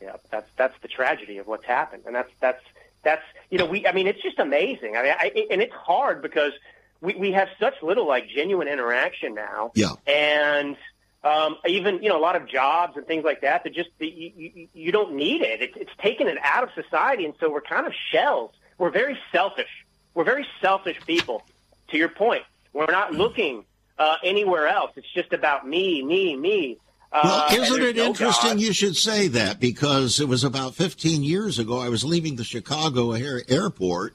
Yeah, 0.00 0.16
that's 0.30 0.48
that's 0.56 0.74
the 0.82 0.88
tragedy 0.88 1.38
of 1.38 1.46
what's 1.46 1.64
happened, 1.64 2.04
and 2.06 2.14
that's 2.14 2.30
that's 2.40 2.62
that's 3.02 3.22
you 3.50 3.58
know 3.58 3.66
we 3.66 3.86
I 3.86 3.92
mean 3.92 4.06
it's 4.06 4.22
just 4.22 4.38
amazing. 4.38 4.96
I 4.96 5.02
mean, 5.02 5.12
I, 5.18 5.46
and 5.50 5.60
it's 5.60 5.74
hard 5.74 6.22
because 6.22 6.52
we 7.00 7.14
we 7.14 7.32
have 7.32 7.48
such 7.58 7.74
little 7.82 8.06
like 8.06 8.28
genuine 8.28 8.68
interaction 8.68 9.34
now. 9.34 9.72
Yeah. 9.74 9.92
and 10.06 10.76
um, 11.22 11.56
even 11.66 12.02
you 12.02 12.08
know 12.08 12.18
a 12.18 12.22
lot 12.22 12.36
of 12.36 12.46
jobs 12.48 12.96
and 12.96 13.06
things 13.06 13.24
like 13.24 13.42
that 13.42 13.64
that 13.64 13.74
just 13.74 13.90
you, 13.98 14.32
you, 14.36 14.68
you 14.72 14.92
don't 14.92 15.14
need 15.14 15.42
it. 15.42 15.60
it. 15.60 15.72
It's 15.76 15.92
taken 15.98 16.28
it 16.28 16.38
out 16.42 16.64
of 16.64 16.70
society, 16.74 17.24
and 17.24 17.34
so 17.40 17.50
we're 17.50 17.60
kind 17.60 17.86
of 17.86 17.92
shells. 18.10 18.52
We're 18.78 18.90
very 18.90 19.18
selfish. 19.32 19.68
We're 20.14 20.24
very 20.24 20.46
selfish 20.62 20.98
people. 21.06 21.42
To 21.88 21.98
your 21.98 22.08
point, 22.08 22.44
we're 22.72 22.86
not 22.86 23.12
looking 23.12 23.64
uh, 23.98 24.16
anywhere 24.24 24.68
else. 24.68 24.92
It's 24.96 25.12
just 25.12 25.32
about 25.32 25.68
me, 25.68 26.02
me, 26.02 26.36
me. 26.36 26.78
Well, 27.12 27.46
Uh, 27.50 27.54
isn't 27.54 27.82
it 27.82 27.96
no 27.96 28.04
interesting 28.06 28.50
God. 28.52 28.60
you 28.60 28.72
should 28.72 28.96
say 28.96 29.26
that 29.28 29.58
because 29.58 30.20
it 30.20 30.28
was 30.28 30.44
about 30.44 30.74
15 30.76 31.24
years 31.24 31.58
ago. 31.58 31.78
I 31.78 31.88
was 31.88 32.04
leaving 32.04 32.36
the 32.36 32.44
Chicago 32.44 33.12
air- 33.12 33.42
airport, 33.48 34.14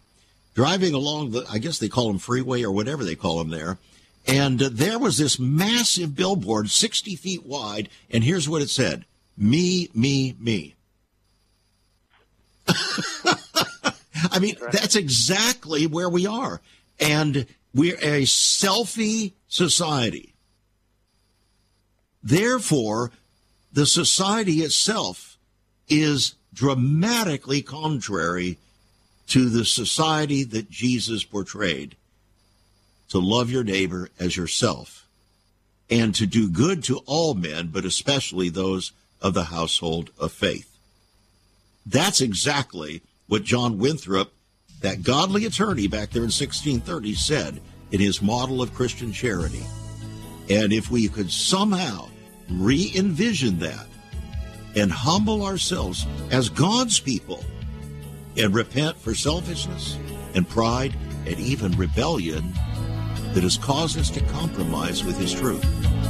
driving 0.53 0.93
along 0.93 1.31
the, 1.31 1.45
I 1.49 1.57
guess 1.57 1.77
they 1.77 1.89
call 1.89 2.07
them 2.07 2.19
freeway 2.19 2.63
or 2.63 2.71
whatever 2.71 3.03
they 3.03 3.15
call 3.15 3.37
them 3.39 3.49
there. 3.49 3.77
And 4.27 4.61
uh, 4.61 4.69
there 4.71 4.97
was 4.97 5.17
this 5.17 5.37
massive 5.37 6.15
billboard, 6.15 6.69
60 6.69 7.15
feet 7.17 7.45
wide. 7.45 7.89
And 8.09 8.23
here's 8.23 8.47
what 8.47 8.61
it 8.61 8.69
said 8.69 9.03
Me, 9.37 9.89
me, 9.93 10.35
me. 10.39 10.75
I 14.31 14.39
mean, 14.39 14.55
that's 14.71 14.95
exactly 14.95 15.85
where 15.87 16.09
we 16.09 16.25
are. 16.25 16.61
And 16.99 17.45
we're 17.73 17.97
a 17.97 18.23
selfie 18.23 19.33
society. 19.47 20.33
Therefore, 22.25 23.11
the 23.71 23.85
society 23.85 24.61
itself 24.61 25.37
is 25.87 26.33
dramatically 26.53 27.61
contrary 27.61 28.57
to 29.27 29.47
the 29.49 29.63
society 29.63 30.43
that 30.43 30.69
Jesus 30.69 31.23
portrayed 31.23 31.95
to 33.09 33.19
love 33.19 33.51
your 33.51 33.63
neighbor 33.63 34.09
as 34.19 34.35
yourself 34.35 35.05
and 35.89 36.15
to 36.15 36.25
do 36.25 36.49
good 36.49 36.83
to 36.85 36.97
all 37.05 37.35
men, 37.35 37.67
but 37.67 37.85
especially 37.85 38.49
those 38.49 38.91
of 39.21 39.35
the 39.35 39.45
household 39.45 40.09
of 40.19 40.31
faith. 40.31 40.75
That's 41.85 42.21
exactly 42.21 43.03
what 43.27 43.43
John 43.43 43.77
Winthrop, 43.77 44.31
that 44.81 45.03
godly 45.03 45.45
attorney 45.45 45.87
back 45.87 46.09
there 46.09 46.23
in 46.23 46.31
1630, 46.31 47.13
said 47.13 47.61
in 47.91 47.99
his 47.99 48.21
model 48.21 48.63
of 48.63 48.73
Christian 48.73 49.11
charity. 49.13 49.63
And 50.49 50.73
if 50.73 50.89
we 50.89 51.07
could 51.07 51.31
somehow 51.31 52.09
re 52.49 52.91
envision 52.95 53.59
that 53.59 53.87
and 54.75 54.91
humble 54.91 55.45
ourselves 55.45 56.05
as 56.31 56.49
God's 56.49 56.99
people 56.99 57.43
and 58.37 58.53
repent 58.53 58.97
for 58.97 59.15
selfishness 59.15 59.97
and 60.33 60.47
pride 60.47 60.95
and 61.25 61.39
even 61.39 61.71
rebellion 61.77 62.53
that 63.33 63.43
has 63.43 63.57
caused 63.57 63.97
us 63.97 64.09
to 64.11 64.21
compromise 64.25 65.03
with 65.03 65.17
His 65.17 65.33
truth, 65.33 65.65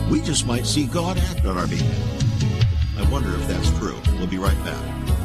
we 0.09 0.21
just 0.21 0.45
might 0.45 0.65
see 0.65 0.85
God 0.85 1.17
act 1.17 1.45
on 1.45 1.57
our 1.57 1.67
behalf. 1.67 2.97
I 2.97 3.11
wonder 3.11 3.29
if 3.29 3.47
that's 3.47 3.69
true. 3.79 3.99
We'll 4.17 4.27
be 4.27 4.37
right 4.37 4.57
back. 4.63 5.24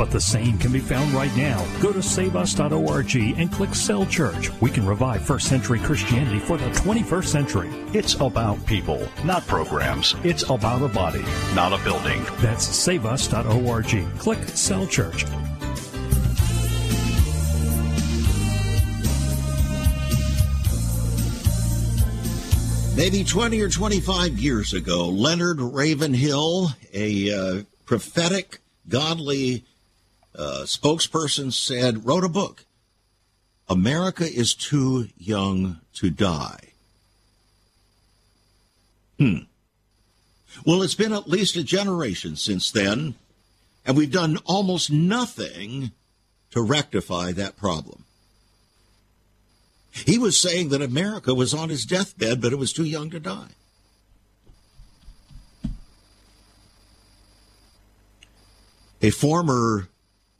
But 0.00 0.10
the 0.10 0.18
same 0.18 0.56
can 0.56 0.72
be 0.72 0.78
found 0.78 1.12
right 1.12 1.30
now. 1.36 1.62
Go 1.82 1.92
to 1.92 1.98
saveus.org 1.98 3.16
and 3.16 3.52
click 3.52 3.74
Cell 3.74 4.06
Church. 4.06 4.50
We 4.62 4.70
can 4.70 4.86
revive 4.86 5.26
first 5.26 5.46
century 5.46 5.78
Christianity 5.78 6.38
for 6.38 6.56
the 6.56 6.70
21st 6.70 7.26
century. 7.26 7.68
It's 7.92 8.14
about 8.14 8.64
people, 8.64 9.06
not 9.26 9.46
programs. 9.46 10.16
It's 10.24 10.44
about 10.44 10.80
a 10.80 10.88
body, 10.88 11.22
not 11.54 11.78
a 11.78 11.84
building. 11.84 12.24
That's 12.38 12.66
saveus.org. 12.66 14.18
Click 14.18 14.38
Cell 14.48 14.86
Church. 14.86 15.26
Maybe 22.96 23.22
20 23.22 23.60
or 23.60 23.68
25 23.68 24.38
years 24.38 24.72
ago, 24.72 25.10
Leonard 25.10 25.60
Ravenhill, 25.60 26.70
a 26.94 27.34
uh, 27.34 27.62
prophetic, 27.84 28.60
godly 28.88 29.66
uh, 30.34 30.62
spokesperson, 30.64 31.52
said, 31.52 32.06
wrote 32.06 32.24
a 32.24 32.28
book, 32.28 32.64
America 33.68 34.24
is 34.24 34.54
too 34.54 35.08
young 35.16 35.80
to 35.94 36.10
die. 36.10 36.70
Hmm. 39.18 39.38
Well, 40.64 40.82
it's 40.82 40.94
been 40.94 41.12
at 41.12 41.28
least 41.28 41.56
a 41.56 41.62
generation 41.62 42.36
since 42.36 42.70
then, 42.70 43.14
and 43.84 43.96
we've 43.96 44.10
done 44.10 44.38
almost 44.44 44.90
nothing 44.90 45.92
to 46.50 46.60
rectify 46.60 47.32
that 47.32 47.56
problem. 47.56 48.04
He 49.92 50.18
was 50.18 50.36
saying 50.36 50.68
that 50.70 50.82
America 50.82 51.34
was 51.34 51.52
on 51.52 51.68
his 51.68 51.84
deathbed, 51.84 52.40
but 52.40 52.52
it 52.52 52.58
was 52.58 52.72
too 52.72 52.84
young 52.84 53.10
to 53.10 53.20
die. 53.20 53.48
A 59.02 59.10
former 59.10 59.88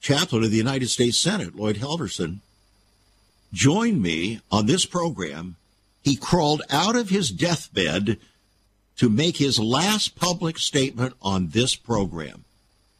chaplain 0.00 0.44
of 0.44 0.50
the 0.50 0.56
United 0.56 0.88
States 0.88 1.18
Senate, 1.18 1.54
Lloyd 1.54 1.76
Halverson, 1.76 2.38
joined 3.52 4.02
me 4.02 4.40
on 4.50 4.66
this 4.66 4.86
program. 4.86 5.56
He 6.02 6.16
crawled 6.16 6.62
out 6.70 6.96
of 6.96 7.10
his 7.10 7.30
deathbed 7.30 8.18
to 8.96 9.08
make 9.08 9.36
his 9.36 9.58
last 9.58 10.16
public 10.16 10.58
statement 10.58 11.14
on 11.22 11.48
this 11.48 11.74
program 11.74 12.44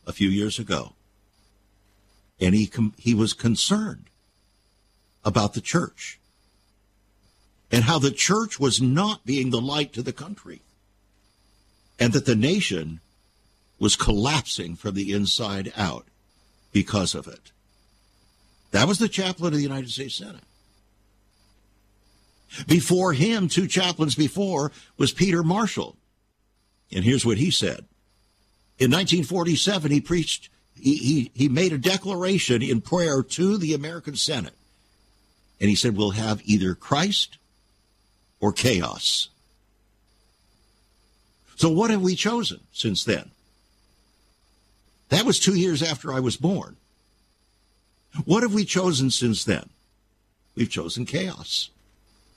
a 0.07 0.12
few 0.12 0.28
years 0.28 0.59
ago. 0.59 0.92
And 2.40 2.55
he, 2.55 2.70
he 2.96 3.14
was 3.14 3.32
concerned 3.32 4.07
about 5.24 5.55
the 5.55 5.61
church 5.61 6.18
and 7.70 7.84
how 7.84 7.98
the 7.98 8.11
church 8.11 8.59
was 8.59 8.80
not 8.80 9.24
being 9.24 9.51
the 9.51 9.61
light 9.61 9.92
to 9.92 10.03
the 10.03 10.12
country 10.12 10.62
and 11.98 12.12
that 12.12 12.24
the 12.24 12.34
nation 12.34 13.01
was 13.78 13.96
collapsing 13.96 14.76
from 14.76 14.94
the 14.94 15.12
inside 15.12 15.72
out 15.76 16.07
because 16.73 17.14
of 17.14 17.27
it. 17.27 17.53
That 18.71 18.87
was 18.87 18.99
the 18.99 19.09
chaplain 19.09 19.53
of 19.53 19.57
the 19.57 19.62
United 19.62 19.91
States 19.91 20.14
Senate. 20.14 20.43
Before 22.66 23.12
him, 23.12 23.49
two 23.49 23.66
chaplains 23.66 24.14
before, 24.14 24.73
was 24.97 25.12
Peter 25.12 25.43
Marshall. 25.43 25.97
And 26.93 27.05
here's 27.05 27.25
what 27.25 27.39
he 27.39 27.51
said. 27.51 27.85
In 28.79 28.91
1947, 28.91 29.91
he 29.91 30.01
preached, 30.01 30.49
he, 30.75 30.97
he, 30.97 31.31
he 31.35 31.49
made 31.49 31.73
a 31.73 31.79
declaration 31.79 32.62
in 32.62 32.81
prayer 32.81 33.23
to 33.23 33.57
the 33.57 33.75
American 33.75 34.16
Senate. 34.16 34.55
And 35.61 35.68
he 35.68 35.77
said, 35.77 35.97
We'll 35.97 36.11
have 36.11 36.41
either 36.45 36.75
Christ 36.75 37.37
or 38.41 38.53
chaos. 38.53 39.29
So, 41.57 41.68
what 41.68 41.91
have 41.91 42.01
we 42.01 42.16
chosen 42.16 42.61
since 42.73 43.05
then? 43.05 43.31
That 45.11 45.24
was 45.24 45.38
two 45.38 45.54
years 45.54 45.82
after 45.82 46.12
I 46.12 46.20
was 46.20 46.36
born. 46.36 46.76
What 48.24 48.42
have 48.42 48.54
we 48.54 48.64
chosen 48.64 49.11
since 49.11 49.44
then? 49.44 49.68
We've 50.56 50.70
chosen 50.70 51.04
chaos. 51.04 51.70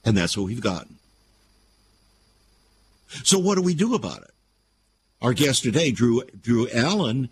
And 0.04 0.16
that's 0.16 0.36
what 0.36 0.46
we've 0.46 0.60
gotten. 0.60 0.96
So 3.22 3.38
what 3.38 3.54
do 3.54 3.62
we 3.62 3.74
do 3.74 3.94
about 3.94 4.22
it? 4.22 4.30
Our 5.22 5.32
guest 5.32 5.62
today, 5.62 5.90
Drew, 5.90 6.22
Drew 6.42 6.68
Allen, 6.70 7.30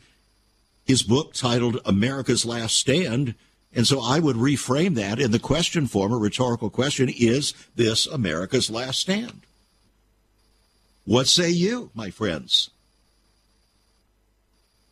his 0.84 1.02
book 1.02 1.34
titled 1.34 1.80
America's 1.84 2.46
Last 2.46 2.76
Stand. 2.76 3.34
And 3.74 3.86
so 3.86 4.00
I 4.00 4.18
would 4.18 4.36
reframe 4.36 4.94
that 4.94 5.18
in 5.18 5.30
the 5.30 5.38
question 5.38 5.86
form, 5.86 6.12
a 6.12 6.16
rhetorical 6.16 6.70
question, 6.70 7.08
is 7.08 7.52
this 7.74 8.06
America's 8.06 8.70
last 8.70 9.00
stand? 9.00 9.42
What 11.04 11.26
say 11.26 11.50
you, 11.50 11.90
my 11.94 12.10
friends? 12.10 12.70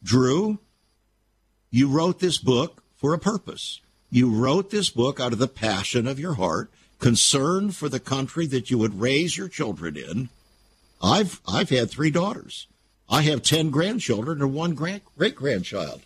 Drew, 0.03 0.59
you 1.71 1.89
wrote 1.89 2.21
this 2.21 2.39
book 2.39 2.83
for 2.97 3.15
a 3.15 3.19
purpose. 3.19 3.81
You 4.11 4.31
wrote 4.31 4.71
this 4.71 4.91
book 4.91 5.21
out 5.21 5.33
of 5.33 5.39
the 5.39 5.49
passion 5.49 6.07
of 6.07 6.19
your 6.19 6.35
heart 6.35 6.71
concern 6.99 7.71
for 7.71 7.89
the 7.89 8.01
country 8.01 8.47
that 8.47 8.71
you 8.71 8.79
would 8.79 9.01
raise 9.01 9.37
your 9.37 9.49
children 9.49 9.97
in. 9.97 10.29
I've 11.03 11.41
I've 11.49 11.71
had 11.71 11.91
three 11.91 12.11
daughters. 12.11 12.67
I 13.09 13.23
have 13.23 13.43
ten 13.43 13.71
grandchildren 13.71 14.41
and 14.41 14.55
one 14.55 14.75
great 14.75 15.03
grandchild. 15.35 16.03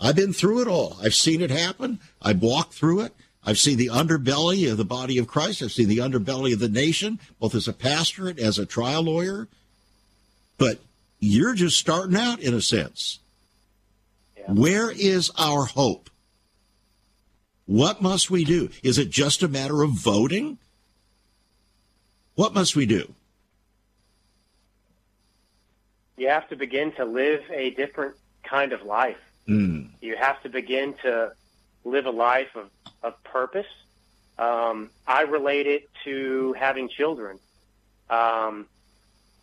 I've 0.00 0.16
been 0.16 0.32
through 0.32 0.62
it 0.62 0.68
all. 0.68 0.96
I've 1.02 1.14
seen 1.14 1.40
it 1.40 1.50
happen. 1.50 2.00
I've 2.20 2.42
walked 2.42 2.74
through 2.74 3.00
it. 3.00 3.14
I've 3.44 3.58
seen 3.58 3.78
the 3.78 3.88
underbelly 3.88 4.70
of 4.70 4.76
the 4.76 4.84
body 4.84 5.18
of 5.18 5.26
Christ. 5.26 5.62
I've 5.62 5.72
seen 5.72 5.88
the 5.88 5.98
underbelly 5.98 6.52
of 6.52 6.58
the 6.58 6.68
nation, 6.68 7.18
both 7.38 7.54
as 7.54 7.68
a 7.68 7.72
pastor 7.72 8.28
and 8.28 8.38
as 8.38 8.58
a 8.58 8.66
trial 8.66 9.02
lawyer. 9.02 9.48
But 10.58 10.80
you're 11.20 11.54
just 11.54 11.78
starting 11.78 12.16
out 12.16 12.40
in 12.40 12.54
a 12.54 12.60
sense. 12.60 13.20
Yeah. 14.36 14.52
Where 14.52 14.90
is 14.90 15.30
our 15.38 15.66
hope? 15.66 16.10
What 17.66 18.02
must 18.02 18.30
we 18.30 18.44
do? 18.44 18.70
Is 18.82 18.98
it 18.98 19.10
just 19.10 19.42
a 19.42 19.48
matter 19.48 19.82
of 19.82 19.90
voting? 19.90 20.58
What 22.34 22.54
must 22.54 22.74
we 22.74 22.86
do? 22.86 23.14
You 26.16 26.28
have 26.28 26.48
to 26.48 26.56
begin 26.56 26.92
to 26.92 27.04
live 27.04 27.42
a 27.50 27.70
different 27.70 28.16
kind 28.42 28.72
of 28.72 28.82
life. 28.82 29.18
Mm. 29.48 29.90
You 30.00 30.16
have 30.16 30.42
to 30.42 30.48
begin 30.48 30.94
to 31.02 31.32
live 31.84 32.06
a 32.06 32.10
life 32.10 32.54
of, 32.56 32.70
of 33.02 33.22
purpose. 33.24 33.66
Um, 34.38 34.90
I 35.06 35.22
relate 35.22 35.66
it 35.66 35.88
to 36.04 36.54
having 36.58 36.88
children. 36.88 37.38
Um, 38.08 38.66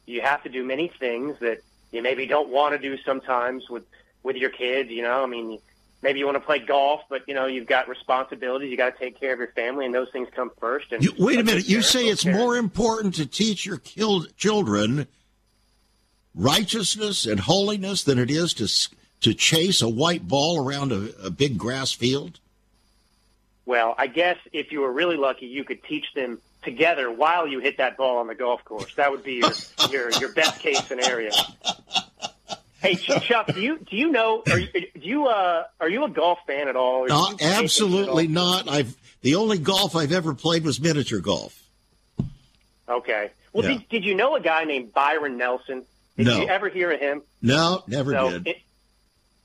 you 0.08 0.22
have 0.22 0.41
to 0.43 0.49
do 0.49 0.64
many 0.64 0.88
things 0.88 1.38
that 1.39 1.60
you 1.91 2.01
maybe 2.01 2.26
don't 2.26 2.49
want 2.49 2.74
to 2.74 2.80
do 2.80 2.97
sometimes 3.03 3.70
with, 3.70 3.84
with 4.24 4.38
your 4.38 4.49
kids. 4.49 4.89
You 4.89 5.03
know, 5.03 5.24
I 5.24 5.28
mean, 5.28 5.60
maybe 6.01 6.20
you 6.20 6.26
want 6.26 6.38
to 6.38 6.43
play 6.43 6.60
golf, 6.60 7.01
but 7.10 7.28
you 7.28 7.36
know 7.36 7.45
you've 7.45 7.68
got 7.68 7.88
responsibilities. 7.88 8.72
You 8.72 8.78
got 8.78 8.97
to 8.97 8.99
take 8.99 9.20
care 9.20 9.34
of 9.34 9.39
your 9.39 9.49
family, 9.49 9.86
and 9.86 9.93
those 9.93 10.10
things 10.10 10.30
come 10.34 10.51
first. 10.60 10.91
And 10.91 11.03
you, 11.03 11.14
wait 11.20 11.39
a 11.39 11.43
minute, 11.43 11.70
you 11.70 11.82
say 11.82 12.05
it's 12.05 12.26
more 12.26 12.55
important 12.55 13.16
to 13.16 13.26
teach 13.26 13.66
your 13.66 13.78
killed 13.78 14.36
children 14.38 15.08
righteousness 16.34 17.26
and 17.26 17.39
holiness 17.39 18.03
than 18.03 18.18
it 18.18 18.32
is 18.32 18.53
to 18.55 18.95
to 19.20 19.34
chase 19.34 19.82
a 19.82 19.89
white 19.89 20.28
ball 20.28 20.64
around 20.64 20.91
a, 20.91 21.10
a 21.26 21.30
big 21.30 21.58
grass 21.58 21.91
field. 21.91 22.39
Well, 23.66 23.95
I 23.97 24.08
guess 24.08 24.38
if 24.53 24.72
you 24.72 24.82
were 24.82 24.91
really 24.91 25.18
lucky, 25.18 25.47
you 25.47 25.64
could 25.64 25.84
teach 25.84 26.05
them 26.16 26.39
together 26.68 27.09
while 27.09 27.47
you 27.47 27.59
hit 27.59 27.78
that 27.78 27.95
ball 27.95 28.18
on 28.18 28.28
the 28.28 28.36
golf 28.36 28.63
course. 28.65 28.93
That 28.95 29.09
would 29.09 29.24
be 29.24 29.36
your 29.36 29.51
your, 29.89 30.11
your 30.20 30.34
best 30.34 30.59
case 30.59 30.86
scenario. 30.86 31.32
Hey 32.82 32.95
Chuck, 32.95 33.47
do 33.47 33.61
you 33.61 33.80
do 33.80 33.95
you 33.95 34.11
know? 34.11 34.43
Are 34.51 34.59
you, 34.59 34.68
do 34.72 35.01
you 35.01 35.28
uh 35.28 35.63
are 35.80 35.89
you 35.89 36.03
a 36.03 36.09
golf 36.09 36.39
fan 36.45 36.68
at 36.68 36.76
all? 36.76 37.07
No, 37.07 37.30
absolutely 37.39 38.28
not. 38.28 38.70
I've 38.70 38.95
the 39.22 39.36
only 39.36 39.57
golf 39.57 39.95
I've 39.95 40.11
ever 40.11 40.34
played 40.34 40.65
was 40.65 40.82
miniature 40.82 41.22
golf. 41.22 41.63
Okay. 42.89 43.32
Well, 43.53 43.63
yeah. 43.63 43.78
did, 43.78 43.89
did 43.89 44.05
you 44.05 44.13
know 44.13 44.36
a 44.36 44.41
guy 44.41 44.65
named 44.65 44.93
Byron 44.93 45.38
Nelson? 45.38 45.84
Did 46.18 46.28
no. 46.28 46.41
you 46.41 46.47
ever 46.47 46.68
hear 46.68 46.91
of 46.91 46.99
him? 46.99 47.22
No, 47.41 47.84
never 47.88 48.11
so 48.11 48.32
did. 48.32 48.47
It, 48.47 48.57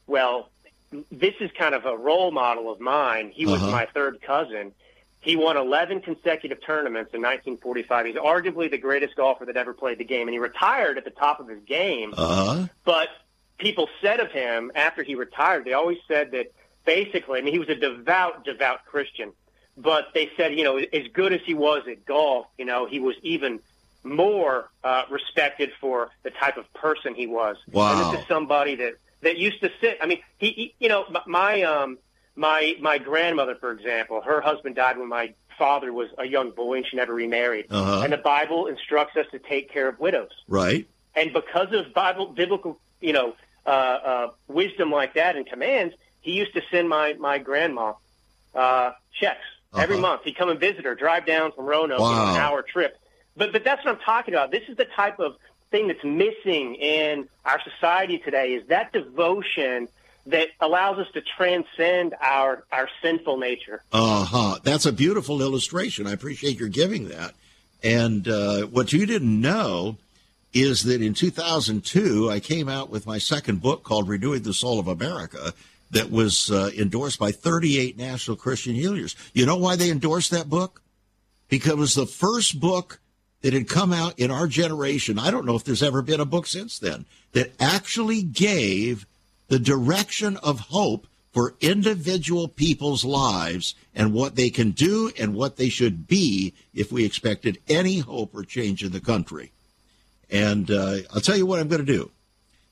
well, 0.06 0.50
this 1.10 1.34
is 1.40 1.50
kind 1.56 1.74
of 1.74 1.86
a 1.86 1.96
role 1.96 2.32
model 2.32 2.70
of 2.70 2.80
mine. 2.80 3.30
He 3.32 3.46
was 3.46 3.62
uh-huh. 3.62 3.70
my 3.70 3.86
third 3.86 4.20
cousin. 4.20 4.72
He 5.22 5.36
won 5.36 5.56
11 5.56 6.00
consecutive 6.00 6.58
tournaments 6.66 7.14
in 7.14 7.20
1945. 7.20 8.06
He's 8.06 8.16
arguably 8.16 8.68
the 8.68 8.76
greatest 8.76 9.14
golfer 9.14 9.44
that 9.46 9.56
ever 9.56 9.72
played 9.72 9.98
the 9.98 10.04
game, 10.04 10.26
and 10.26 10.34
he 10.34 10.40
retired 10.40 10.98
at 10.98 11.04
the 11.04 11.10
top 11.10 11.38
of 11.38 11.48
his 11.48 11.62
game. 11.62 12.12
Uh-huh. 12.16 12.66
But 12.84 13.08
people 13.56 13.88
said 14.00 14.18
of 14.18 14.32
him 14.32 14.72
after 14.74 15.04
he 15.04 15.14
retired, 15.14 15.64
they 15.64 15.74
always 15.74 15.98
said 16.08 16.32
that 16.32 16.52
basically, 16.84 17.38
I 17.38 17.42
mean, 17.42 17.52
he 17.52 17.60
was 17.60 17.68
a 17.68 17.76
devout, 17.76 18.44
devout 18.44 18.84
Christian. 18.84 19.32
But 19.76 20.08
they 20.12 20.28
said, 20.36 20.58
you 20.58 20.64
know, 20.64 20.78
as 20.78 21.06
good 21.12 21.32
as 21.32 21.40
he 21.46 21.54
was 21.54 21.84
at 21.88 22.04
golf, 22.04 22.46
you 22.58 22.64
know, 22.64 22.86
he 22.86 22.98
was 22.98 23.14
even 23.22 23.60
more 24.02 24.70
uh, 24.82 25.04
respected 25.08 25.70
for 25.80 26.10
the 26.24 26.30
type 26.30 26.56
of 26.56 26.70
person 26.74 27.14
he 27.14 27.28
was. 27.28 27.56
Wow. 27.70 27.92
And 27.92 28.12
this 28.12 28.22
is 28.22 28.28
somebody 28.28 28.74
that 28.74 28.94
that 29.20 29.38
used 29.38 29.60
to 29.60 29.70
sit. 29.80 29.98
I 30.02 30.06
mean, 30.06 30.18
he, 30.38 30.50
he 30.50 30.74
you 30.80 30.88
know, 30.88 31.06
my 31.26 31.62
um, 31.62 31.98
my 32.36 32.74
my 32.80 32.98
grandmother, 32.98 33.54
for 33.54 33.72
example, 33.72 34.20
her 34.20 34.40
husband 34.40 34.76
died 34.76 34.98
when 34.98 35.08
my 35.08 35.34
father 35.58 35.92
was 35.92 36.08
a 36.18 36.26
young 36.26 36.50
boy, 36.50 36.78
and 36.78 36.86
she 36.86 36.96
never 36.96 37.14
remarried. 37.14 37.66
Uh-huh. 37.70 38.02
And 38.02 38.12
the 38.12 38.18
Bible 38.18 38.66
instructs 38.66 39.16
us 39.16 39.26
to 39.32 39.38
take 39.38 39.70
care 39.70 39.88
of 39.88 40.00
widows. 40.00 40.30
Right. 40.48 40.88
And 41.14 41.32
because 41.32 41.72
of 41.72 41.92
Bible 41.92 42.26
biblical, 42.26 42.80
you 43.00 43.12
know, 43.12 43.34
uh, 43.66 43.68
uh, 43.68 44.30
wisdom 44.48 44.90
like 44.90 45.14
that 45.14 45.36
and 45.36 45.46
commands, 45.46 45.94
he 46.20 46.32
used 46.32 46.54
to 46.54 46.62
send 46.70 46.88
my 46.88 47.14
my 47.14 47.38
grandma 47.38 47.94
uh, 48.54 48.92
checks 49.12 49.40
uh-huh. 49.72 49.82
every 49.82 49.98
month. 49.98 50.22
He'd 50.24 50.36
come 50.36 50.48
and 50.48 50.58
visit 50.58 50.84
her, 50.84 50.94
drive 50.94 51.26
down 51.26 51.52
from 51.52 51.66
Roanoke, 51.66 52.00
wow. 52.00 52.10
you 52.10 52.16
know, 52.16 52.30
an 52.32 52.36
hour 52.36 52.62
trip. 52.62 52.98
But 53.36 53.52
but 53.52 53.64
that's 53.64 53.84
what 53.84 53.94
I'm 53.94 54.00
talking 54.00 54.34
about. 54.34 54.50
This 54.50 54.64
is 54.68 54.76
the 54.76 54.86
type 54.86 55.20
of 55.20 55.36
thing 55.70 55.88
that's 55.88 56.04
missing 56.04 56.74
in 56.76 57.28
our 57.44 57.60
society 57.62 58.18
today 58.18 58.54
is 58.54 58.66
that 58.68 58.92
devotion 58.92 59.88
that 60.26 60.48
allows 60.60 60.98
us 60.98 61.08
to 61.14 61.20
transcend 61.20 62.14
our 62.20 62.64
our 62.70 62.88
sinful 63.00 63.38
nature. 63.38 63.82
Uh 63.92 64.24
huh. 64.24 64.58
That's 64.62 64.86
a 64.86 64.92
beautiful 64.92 65.42
illustration. 65.42 66.06
I 66.06 66.12
appreciate 66.12 66.58
your 66.58 66.68
giving 66.68 67.08
that. 67.08 67.34
And 67.82 68.28
uh, 68.28 68.62
what 68.66 68.92
you 68.92 69.06
didn't 69.06 69.40
know 69.40 69.96
is 70.52 70.84
that 70.84 71.02
in 71.02 71.14
2002 71.14 72.30
I 72.30 72.38
came 72.38 72.68
out 72.68 72.90
with 72.90 73.06
my 73.06 73.18
second 73.18 73.60
book 73.60 73.82
called 73.82 74.08
Renewing 74.08 74.42
the 74.42 74.54
Soul 74.54 74.78
of 74.78 74.86
America 74.86 75.52
that 75.90 76.10
was 76.10 76.50
uh, 76.50 76.70
endorsed 76.78 77.18
by 77.18 77.32
38 77.32 77.98
national 77.98 78.36
Christian 78.36 78.74
healers. 78.74 79.16
You 79.34 79.46
know 79.46 79.56
why 79.56 79.76
they 79.76 79.90
endorsed 79.90 80.30
that 80.30 80.48
book? 80.48 80.82
Because 81.48 81.72
it 81.72 81.78
was 81.78 81.94
the 81.94 82.06
first 82.06 82.60
book 82.60 83.00
that 83.42 83.52
had 83.52 83.68
come 83.68 83.92
out 83.92 84.18
in 84.18 84.30
our 84.30 84.46
generation. 84.46 85.18
I 85.18 85.30
don't 85.30 85.44
know 85.44 85.56
if 85.56 85.64
there's 85.64 85.82
ever 85.82 86.00
been 86.00 86.20
a 86.20 86.24
book 86.24 86.46
since 86.46 86.78
then 86.78 87.04
that 87.32 87.52
actually 87.60 88.22
gave 88.22 89.06
the 89.52 89.58
direction 89.58 90.38
of 90.38 90.58
hope 90.58 91.06
for 91.30 91.52
individual 91.60 92.48
people's 92.48 93.04
lives 93.04 93.74
and 93.94 94.14
what 94.14 94.34
they 94.34 94.48
can 94.48 94.70
do 94.70 95.12
and 95.18 95.34
what 95.34 95.58
they 95.58 95.68
should 95.68 96.08
be 96.08 96.54
if 96.72 96.90
we 96.90 97.04
expected 97.04 97.58
any 97.68 97.98
hope 97.98 98.34
or 98.34 98.44
change 98.44 98.82
in 98.82 98.92
the 98.92 99.00
country. 99.00 99.52
And 100.30 100.70
uh, 100.70 101.00
I'll 101.12 101.20
tell 101.20 101.36
you 101.36 101.44
what 101.44 101.60
I'm 101.60 101.68
going 101.68 101.84
to 101.84 101.92
do. 101.92 102.10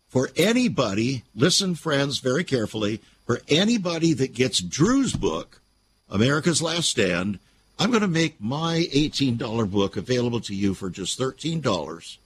For 0.08 0.30
anybody, 0.38 1.22
listen, 1.34 1.74
friends, 1.74 2.18
very 2.18 2.44
carefully, 2.44 3.02
for 3.26 3.42
anybody 3.46 4.14
that 4.14 4.32
gets 4.32 4.58
Drew's 4.58 5.12
book, 5.12 5.60
America's 6.08 6.62
Last 6.62 6.88
Stand, 6.88 7.40
I'm 7.78 7.90
going 7.90 8.00
to 8.00 8.08
make 8.08 8.40
my 8.40 8.88
$18 8.90 9.70
book 9.70 9.98
available 9.98 10.40
to 10.40 10.54
you 10.54 10.72
for 10.72 10.88
just 10.88 11.20
$13. 11.20 12.16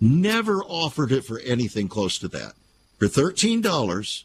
Never 0.00 0.62
offered 0.62 1.10
it 1.10 1.24
for 1.24 1.40
anything 1.40 1.88
close 1.88 2.16
to 2.20 2.28
that. 2.28 2.52
For 2.98 3.06
$13, 3.06 4.24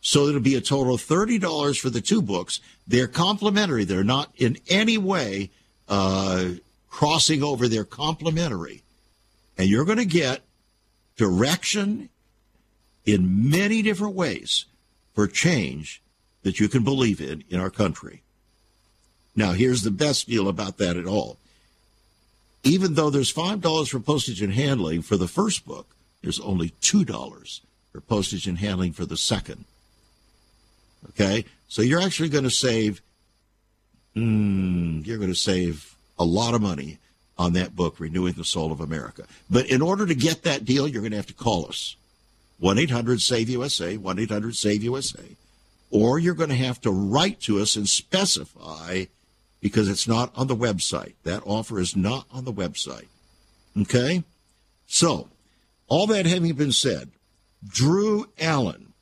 so 0.00 0.26
it'll 0.26 0.40
be 0.40 0.54
a 0.54 0.60
total 0.60 0.94
of 0.94 1.00
$30 1.00 1.78
for 1.80 1.90
the 1.90 2.00
two 2.00 2.22
books. 2.22 2.60
They're 2.86 3.08
complementary. 3.08 3.84
They're 3.84 4.04
not 4.04 4.32
in 4.36 4.58
any 4.68 4.98
way 4.98 5.50
uh, 5.88 6.50
crossing 6.90 7.42
over. 7.42 7.68
They're 7.68 7.84
complementary. 7.84 8.82
And 9.58 9.68
you're 9.68 9.84
going 9.84 9.98
to 9.98 10.04
get 10.04 10.42
direction 11.16 12.08
in 13.04 13.50
many 13.50 13.82
different 13.82 14.14
ways 14.14 14.66
for 15.14 15.26
change 15.26 16.02
that 16.42 16.60
you 16.60 16.68
can 16.68 16.84
believe 16.84 17.20
in 17.20 17.44
in 17.48 17.60
our 17.60 17.70
country. 17.70 18.22
Now, 19.34 19.52
here's 19.52 19.82
the 19.82 19.90
best 19.90 20.28
deal 20.28 20.48
about 20.48 20.78
that 20.78 20.96
at 20.96 21.06
all. 21.06 21.38
Even 22.64 22.94
though 22.94 23.10
there's 23.10 23.32
$5 23.32 23.88
for 23.88 24.00
postage 24.00 24.42
and 24.42 24.52
handling 24.52 25.02
for 25.02 25.16
the 25.16 25.28
first 25.28 25.66
book, 25.66 25.96
there's 26.22 26.40
only 26.40 26.70
$2 26.80 27.60
for 27.92 28.00
postage 28.00 28.46
and 28.46 28.58
handling 28.58 28.92
for 28.92 29.04
the 29.04 29.16
second. 29.16 29.64
Okay, 31.10 31.44
so 31.68 31.82
you're 31.82 32.00
actually 32.00 32.28
going 32.28 32.44
to 32.44 32.50
save. 32.50 33.02
Mm, 34.16 35.06
you're 35.06 35.18
going 35.18 35.30
to 35.30 35.34
save 35.34 35.94
a 36.18 36.24
lot 36.24 36.54
of 36.54 36.62
money 36.62 36.98
on 37.38 37.54
that 37.54 37.74
book, 37.74 37.98
Renewing 37.98 38.34
the 38.34 38.44
Soul 38.44 38.72
of 38.72 38.80
America. 38.80 39.24
But 39.50 39.66
in 39.66 39.82
order 39.82 40.06
to 40.06 40.14
get 40.14 40.42
that 40.42 40.64
deal, 40.64 40.86
you're 40.86 41.02
going 41.02 41.12
to 41.12 41.16
have 41.16 41.26
to 41.26 41.34
call 41.34 41.66
us 41.66 41.96
1 42.60 42.78
800 42.78 43.20
SAVE 43.20 43.50
USA, 43.50 43.96
1 43.96 44.18
800 44.18 44.56
SAVE 44.56 44.84
USA, 44.84 45.36
or 45.90 46.18
you're 46.18 46.34
going 46.34 46.50
to 46.50 46.56
have 46.56 46.80
to 46.82 46.90
write 46.90 47.40
to 47.40 47.58
us 47.60 47.74
and 47.76 47.88
specify 47.88 49.04
because 49.60 49.88
it's 49.88 50.08
not 50.08 50.32
on 50.36 50.46
the 50.46 50.56
website. 50.56 51.14
That 51.24 51.42
offer 51.46 51.80
is 51.80 51.96
not 51.96 52.26
on 52.30 52.44
the 52.44 52.52
website. 52.52 53.08
Okay? 53.80 54.24
So, 54.86 55.28
all 55.88 56.06
that 56.08 56.26
having 56.26 56.52
been 56.54 56.72
said, 56.72 57.10
Drew 57.68 58.26
Allen 58.38 58.92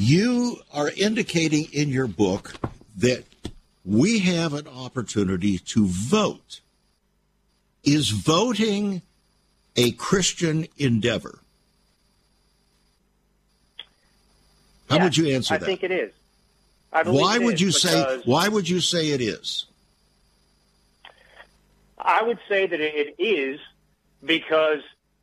you 0.00 0.56
are 0.72 0.90
indicating 0.96 1.66
in 1.72 1.88
your 1.88 2.06
book 2.06 2.54
that 2.96 3.24
we 3.84 4.20
have 4.20 4.54
an 4.54 4.66
opportunity 4.68 5.58
to 5.58 5.86
vote. 5.86 6.60
Is 7.82 8.10
voting 8.10 9.02
a 9.76 9.92
Christian 9.92 10.66
endeavor? 10.76 11.40
How 14.88 14.96
yes, 14.96 15.04
would 15.04 15.16
you 15.16 15.34
answer 15.34 15.54
I 15.54 15.58
that? 15.58 15.64
I 15.64 15.66
think 15.66 15.82
it 15.82 15.90
is. 15.90 16.12
why 17.04 17.38
would 17.38 17.60
you 17.60 17.70
say 17.70 18.20
why 18.24 18.48
would 18.48 18.68
you 18.68 18.80
say 18.80 19.10
it 19.10 19.20
is? 19.20 19.66
I 21.98 22.22
would 22.22 22.38
say 22.48 22.66
that 22.66 22.80
it 22.80 23.14
is 23.18 23.60
because 24.24 24.80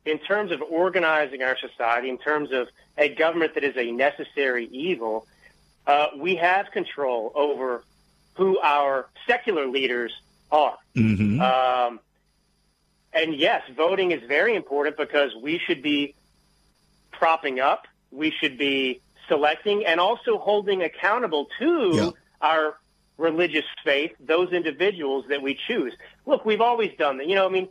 in 0.08 0.18
terms 0.18 0.50
of 0.52 0.62
organizing 0.62 1.42
our 1.42 1.56
society, 1.58 2.08
in 2.08 2.18
terms 2.18 2.52
of 2.52 2.68
a 2.96 3.08
government 3.14 3.54
that 3.54 3.64
is 3.64 3.76
a 3.76 3.90
necessary 3.92 4.66
evil, 4.66 5.26
uh, 5.86 6.08
we 6.16 6.36
have 6.36 6.70
control 6.70 7.32
over 7.34 7.82
who 8.34 8.58
our 8.60 9.08
secular 9.26 9.66
leaders 9.66 10.12
are. 10.50 10.76
Mm-hmm. 10.96 11.40
Um, 11.40 12.00
and 13.12 13.34
yes, 13.34 13.62
voting 13.76 14.12
is 14.12 14.22
very 14.28 14.54
important 14.54 14.96
because 14.96 15.34
we 15.34 15.58
should 15.58 15.82
be 15.82 16.14
propping 17.10 17.58
up, 17.60 17.86
we 18.10 18.30
should 18.30 18.58
be 18.58 19.00
selecting, 19.28 19.84
and 19.84 19.98
also 20.00 20.38
holding 20.38 20.82
accountable 20.82 21.48
to 21.58 21.90
yeah. 21.94 22.10
our 22.40 22.76
religious 23.16 23.64
faith, 23.84 24.12
those 24.20 24.52
individuals 24.52 25.24
that 25.28 25.42
we 25.42 25.58
choose. 25.66 25.92
Look, 26.26 26.44
we've 26.44 26.60
always 26.60 26.92
done 26.96 27.18
that. 27.18 27.26
You 27.26 27.34
know, 27.34 27.46
I 27.46 27.50
mean, 27.50 27.68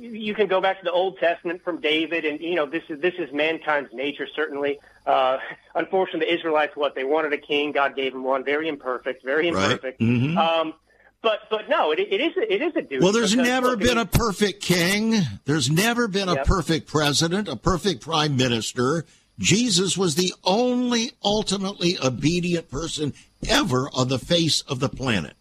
you 0.00 0.34
can 0.34 0.46
go 0.46 0.60
back 0.60 0.78
to 0.78 0.84
the 0.84 0.90
Old 0.90 1.18
Testament 1.18 1.62
from 1.62 1.80
David, 1.80 2.24
and 2.24 2.40
you 2.40 2.54
know 2.54 2.66
this 2.66 2.82
is 2.88 3.00
this 3.00 3.14
is 3.18 3.32
mankind's 3.32 3.92
nature. 3.92 4.26
Certainly, 4.34 4.78
uh, 5.06 5.38
unfortunately, 5.74 6.26
the 6.26 6.34
Israelites 6.34 6.74
what 6.74 6.94
they 6.94 7.04
wanted 7.04 7.32
a 7.32 7.38
king. 7.38 7.72
God 7.72 7.94
gave 7.94 8.12
them 8.12 8.24
one, 8.24 8.44
very 8.44 8.68
imperfect, 8.68 9.24
very 9.24 9.48
imperfect. 9.48 10.00
Right. 10.00 10.08
Mm-hmm. 10.08 10.38
Um, 10.38 10.74
but 11.22 11.40
but 11.50 11.68
no, 11.68 11.92
it, 11.92 11.98
it 11.98 12.20
is 12.20 12.36
a, 12.36 12.52
it 12.52 12.62
is 12.62 12.76
a 12.76 12.82
duty. 12.82 13.00
Well, 13.00 13.12
there's 13.12 13.36
never 13.36 13.76
been 13.76 13.98
a 13.98 14.06
perfect 14.06 14.62
king. 14.62 15.20
There's 15.44 15.70
never 15.70 16.08
been 16.08 16.28
a 16.28 16.34
yep. 16.34 16.46
perfect 16.46 16.88
president, 16.88 17.46
a 17.48 17.56
perfect 17.56 18.00
prime 18.00 18.36
minister. 18.36 19.04
Jesus 19.38 19.96
was 19.96 20.14
the 20.14 20.34
only 20.44 21.12
ultimately 21.22 21.98
obedient 21.98 22.70
person 22.70 23.12
ever 23.48 23.88
on 23.92 24.08
the 24.08 24.18
face 24.18 24.62
of 24.62 24.80
the 24.80 24.88
planet. 24.88 25.34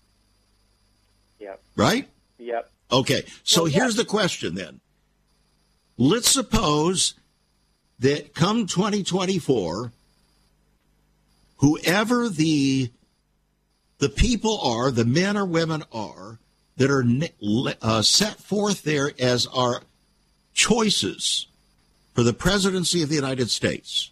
Yep. 1.40 1.62
Right. 1.76 2.08
Yep. 2.38 2.72
Okay, 2.92 3.26
so 3.44 3.64
well, 3.64 3.72
here's 3.72 3.96
the 3.96 4.06
question 4.06 4.56
then. 4.56 4.80
Let's 5.98 6.30
suppose 6.30 7.14
that 8.00 8.34
come 8.34 8.66
2024, 8.66 9.92
whoever 11.58 12.30
the 12.30 12.92
the 14.00 14.10
people 14.10 14.60
are, 14.62 14.92
the 14.92 15.06
men 15.06 15.36
or 15.36 15.46
women 15.46 15.84
are 15.92 16.40
that 16.78 16.90
are 16.90 17.04
uh, 17.82 18.02
set 18.02 18.40
forth 18.40 18.84
there 18.84 19.12
as 19.20 19.46
our 19.48 19.82
choices 20.54 21.48
for 22.14 22.24
the 22.24 22.34
presidency 22.34 23.04
of 23.04 23.10
the 23.10 23.16
United 23.16 23.50
States. 23.50 24.12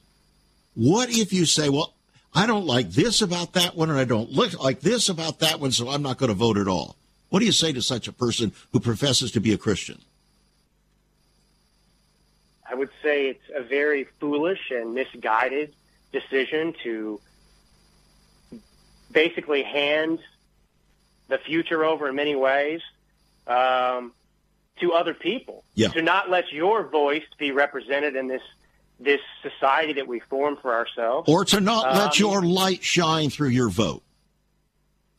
What 0.75 1.09
if 1.09 1.31
you 1.31 1.45
say, 1.45 1.69
well, 1.69 1.93
I 2.33 2.45
don't 2.45 2.65
like 2.65 2.91
this 2.91 3.21
about 3.21 3.53
that 3.53 3.75
one, 3.75 3.89
and 3.89 3.97
I 3.97 4.03
don't 4.03 4.31
look 4.31 4.61
like 4.61 4.81
this 4.81 5.07
about 5.07 5.39
that 5.39 5.61
one, 5.61 5.71
so 5.71 5.89
I'm 5.89 6.01
not 6.01 6.17
going 6.17 6.27
to 6.29 6.35
vote 6.35 6.57
at 6.57 6.67
all? 6.67 6.97
What 7.29 7.39
do 7.39 7.45
you 7.45 7.51
say 7.51 7.73
to 7.73 7.81
such 7.81 8.07
a 8.07 8.13
person 8.13 8.53
who 8.71 8.79
professes 8.79 9.31
to 9.31 9.39
be 9.39 9.53
a 9.53 9.57
Christian? 9.57 9.99
I 12.69 12.75
would 12.75 12.89
say 13.01 13.29
it's 13.29 13.49
a 13.55 13.63
very 13.63 14.07
foolish 14.19 14.71
and 14.71 14.93
misguided 14.93 15.73
decision 16.11 16.73
to 16.83 17.19
basically 19.11 19.63
hand 19.63 20.19
the 21.27 21.37
future 21.37 21.83
over 21.83 22.09
in 22.09 22.15
many 22.15 22.35
ways 22.35 22.81
um, 23.47 24.13
to 24.79 24.93
other 24.93 25.13
people. 25.13 25.63
Yeah. 25.75 25.89
To 25.89 26.01
not 26.01 26.29
let 26.29 26.51
your 26.51 26.87
voice 26.87 27.23
be 27.37 27.51
represented 27.51 28.15
in 28.15 28.27
this 28.27 28.41
this 28.99 29.21
society 29.43 29.93
that 29.93 30.07
we 30.07 30.19
form 30.19 30.57
for 30.59 30.73
ourselves, 30.73 31.29
or 31.29 31.45
to 31.45 31.59
not 31.59 31.95
let 31.95 32.07
um, 32.07 32.11
your 32.15 32.41
light 32.41 32.83
shine 32.83 33.29
through 33.29 33.49
your 33.49 33.69
vote. 33.69 34.01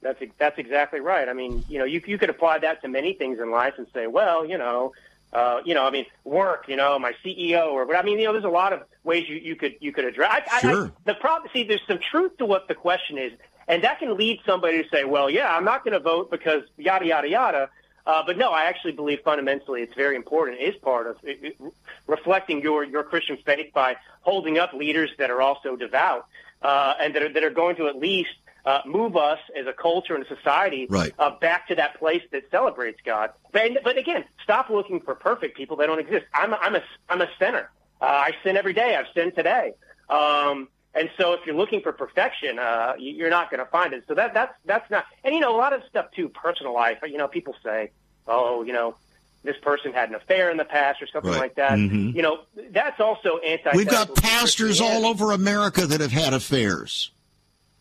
That's 0.01 0.23
that's 0.39 0.59
exactly 0.59 1.01
right. 1.01 1.29
I 1.29 1.33
mean, 1.33 1.65
you 1.69 1.79
know, 1.79 1.85
you 1.85 2.01
you 2.07 2.19
could 2.19 2.31
apply 2.31 2.59
that 2.59 2.83
to 2.83 2.89
many 2.89 3.15
things 3.15 3.41
in 3.41 3.51
life 3.51 3.75
and 3.79 3.87
say, 3.93 4.07
well, 4.07 4.45
you 4.45 4.57
know, 4.57 4.93
uh, 5.33 5.61
you 5.65 5.75
know, 5.75 5.85
I 5.85 5.91
mean, 5.91 6.07
work, 6.25 6.67
you 6.69 6.77
know, 6.77 6.99
my 6.99 7.13
CEO 7.25 7.73
or, 7.73 7.85
but 7.85 7.97
I 7.97 8.03
mean, 8.03 8.19
you 8.19 8.27
know, 8.27 8.33
there's 8.33 8.45
a 8.45 8.49
lot 8.49 8.73
of 8.73 8.83
ways 9.05 9.29
you, 9.29 9.37
you 9.37 9.57
could 9.57 9.77
you 9.81 9.93
could 9.93 10.05
address. 10.05 10.49
I, 10.51 10.61
sure. 10.61 10.87
I, 10.87 10.91
the 11.05 11.15
problem, 11.15 11.51
see, 11.53 11.65
there's 11.65 11.83
some 11.87 11.99
truth 11.99 12.39
to 12.39 12.47
what 12.47 12.69
the 12.69 12.75
question 12.75 13.19
is, 13.19 13.33
and 13.67 13.85
that 13.85 13.99
can 13.99 14.17
lead 14.17 14.41
somebody 14.47 14.83
to 14.83 14.89
say, 14.89 15.05
well, 15.05 15.29
yeah, 15.29 15.55
I'm 15.55 15.65
not 15.65 15.85
going 15.85 15.93
to 15.93 16.01
vote 16.01 16.31
because 16.31 16.63
yada 16.77 17.07
yada 17.07 17.29
yada. 17.29 17.71
Uh, 18.07 18.23
but 18.25 18.39
no, 18.39 18.51
I 18.51 18.65
actually 18.65 18.93
believe 18.93 19.21
fundamentally 19.23 19.83
it's 19.83 19.95
very 19.95 20.17
important. 20.17 20.63
It 20.63 20.75
is 20.75 20.81
part 20.81 21.07
of 21.07 21.17
it, 21.23 21.39
it, 21.43 21.73
reflecting 22.07 22.63
your 22.63 22.85
your 22.85 23.03
Christian 23.03 23.37
faith 23.45 23.73
by 23.75 23.97
holding 24.23 24.59
up 24.59 24.73
leaders 24.73 25.11
that 25.19 25.31
are 25.31 25.43
also 25.43 25.77
devout 25.77 26.27
uh, 26.63 26.95
and 27.01 27.15
that 27.15 27.23
are 27.23 27.33
that 27.35 27.45
are 27.45 27.51
going 27.51 27.77
to 27.77 27.89
at 27.89 27.97
least 27.97 28.31
uh, 28.65 28.81
move 28.87 29.17
us 29.17 29.39
as 29.59 29.67
a 29.67 29.73
culture 29.73 30.15
and 30.15 30.25
a 30.25 30.29
society 30.29 30.87
right. 30.91 31.13
uh, 31.19 31.31
back 31.39 31.69
to 31.69 31.75
that 31.77 31.99
place 31.99 32.23
that 32.33 32.51
celebrates 32.51 33.01
God. 33.05 33.31
But, 33.53 33.83
but 33.83 33.97
again, 33.97 34.25
stop 34.43 34.71
looking 34.71 35.01
for 35.01 35.15
perfect 35.15 35.57
people. 35.57 35.77
They 35.77 35.87
don't 35.87 36.01
exist. 36.01 36.27
I'm 36.35 36.53
a, 36.53 36.57
I'm 36.57 36.75
a, 36.77 36.83
I'm 37.09 37.21
a 37.23 37.29
sinner. 37.39 37.71
Uh, 38.01 38.05
I 38.05 38.33
sin 38.43 38.57
every 38.57 38.75
day. 38.75 38.95
I've 38.95 39.07
sinned 39.15 39.35
today. 39.35 39.73
Um, 40.09 40.69
and 40.95 41.11
so 41.19 41.35
if 41.35 41.41
you're 41.47 41.57
looking 41.57 41.81
for 41.81 41.93
perfection, 41.93 42.59
uh, 42.59 42.95
you're 42.99 43.31
not 43.31 43.51
going 43.51 43.61
to 43.65 43.71
find 43.71 43.93
it. 43.93 44.05
So 44.09 44.15
that, 44.15 44.35
that's, 44.35 44.55
that's 44.65 44.91
not, 44.91 45.05
and 45.25 45.35
you 45.35 45.41
know, 45.41 45.55
a 45.55 45.59
lot 45.59 45.73
of 45.73 45.83
stuff 45.89 46.07
too, 46.15 46.29
personal 46.29 46.75
life, 46.75 46.99
you 47.07 47.19
know, 47.19 47.29
people 47.29 47.55
say, 47.63 47.91
oh, 48.27 48.63
you 48.63 48.73
know, 48.73 48.97
this 49.45 49.57
person 49.59 49.93
had 49.93 50.09
an 50.09 50.15
affair 50.15 50.51
in 50.51 50.57
the 50.57 50.65
past 50.65 51.01
or 51.01 51.07
something 51.07 51.31
right. 51.31 51.41
like 51.41 51.55
that. 51.55 51.73
Mm-hmm. 51.73 52.17
You 52.17 52.23
know, 52.23 52.41
that's 52.71 53.01
also 53.01 53.39
anti. 53.39 53.71
We've 53.75 53.89
got 53.89 54.15
pastors 54.17 54.81
all 54.81 55.07
over 55.07 55.31
America 55.31 55.87
that 55.87 56.01
have 56.01 56.13
had 56.13 56.35
affairs. 56.35 57.13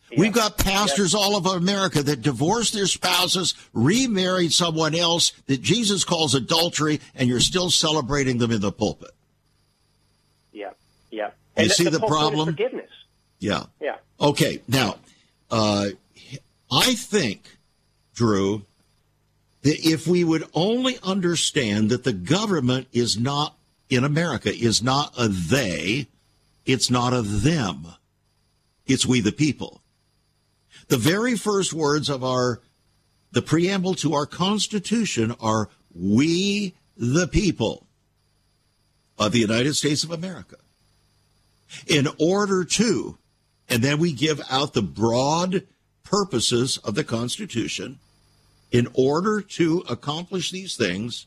Yeah. 0.10 0.20
We've 0.22 0.34
got 0.34 0.58
pastors 0.58 1.14
all 1.14 1.36
over 1.36 1.58
America 1.58 2.02
that 2.02 2.22
divorced 2.22 2.74
their 2.74 2.88
spouses, 2.88 3.56
remarried 3.74 4.54
someone 4.54 4.96
else 4.96 5.34
that 5.48 5.62
Jesus 5.62 6.06
calls 6.06 6.34
adultery, 6.34 7.02
and 7.14 7.28
you're 7.28 7.42
still 7.42 7.70
celebrating 7.70 8.38
them 8.38 8.52
in 8.52 8.62
the 8.62 8.72
pulpit. 8.72 9.12
Yeah, 10.54 10.72
yeah. 11.12 11.32
And 11.58 11.68
you 11.68 11.74
see 11.74 11.84
the, 11.84 12.00
the 12.00 12.08
problem? 12.08 12.48
Forgiveness. 12.48 12.90
Yeah. 13.40 13.64
Yeah. 13.82 13.98
Okay. 14.22 14.62
Now, 14.68 14.96
uh, 15.52 15.88
I 16.72 16.94
think, 16.94 17.58
Drew, 18.16 18.64
that 19.64 19.86
if 19.86 20.08
we 20.08 20.24
would 20.24 20.46
only 20.54 20.98
understand 21.04 21.90
that 21.90 22.06
the 22.06 22.14
government 22.14 22.88
is 22.94 23.20
not 23.20 23.56
in 23.90 24.04
America 24.04 24.54
is 24.54 24.82
not 24.82 25.14
a 25.18 25.28
they, 25.28 26.08
it's 26.66 26.90
not 26.90 27.14
a 27.14 27.22
them. 27.22 27.88
It's 28.86 29.06
we 29.06 29.20
the 29.20 29.32
people. 29.32 29.82
The 30.88 30.98
very 30.98 31.36
first 31.36 31.74
words 31.74 32.10
of 32.10 32.24
our 32.24 32.62
the 33.32 33.42
preamble 33.42 33.94
to 33.96 34.14
our 34.14 34.26
Constitution 34.26 35.36
are 35.42 35.70
we 35.94 36.74
the 36.96 37.28
people 37.28 37.86
of 39.20 39.32
the 39.32 39.40
United 39.40 39.76
States 39.76 40.04
of 40.04 40.12
America. 40.12 40.58
In 41.86 42.08
order 42.20 42.64
to, 42.64 43.18
and 43.70 43.84
then 43.84 44.00
we 44.00 44.14
give 44.14 44.42
out 44.50 44.74
the 44.74 44.82
broad 44.82 45.64
purposes 46.04 46.78
of 46.80 46.96
the 46.96 47.04
Constitution. 47.04 48.00
In 48.72 48.88
order 48.94 49.42
to 49.42 49.84
accomplish 49.90 50.52
these 50.52 50.78
things, 50.78 51.26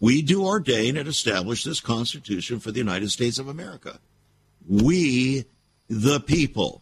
we 0.00 0.20
do 0.20 0.44
ordain 0.44 0.96
and 0.96 1.08
establish 1.08 1.64
this 1.64 1.80
Constitution 1.80 2.60
for 2.60 2.70
the 2.70 2.78
United 2.78 3.10
States 3.10 3.38
of 3.38 3.48
America. 3.48 3.98
We, 4.68 5.44
the 5.88 6.20
people. 6.20 6.81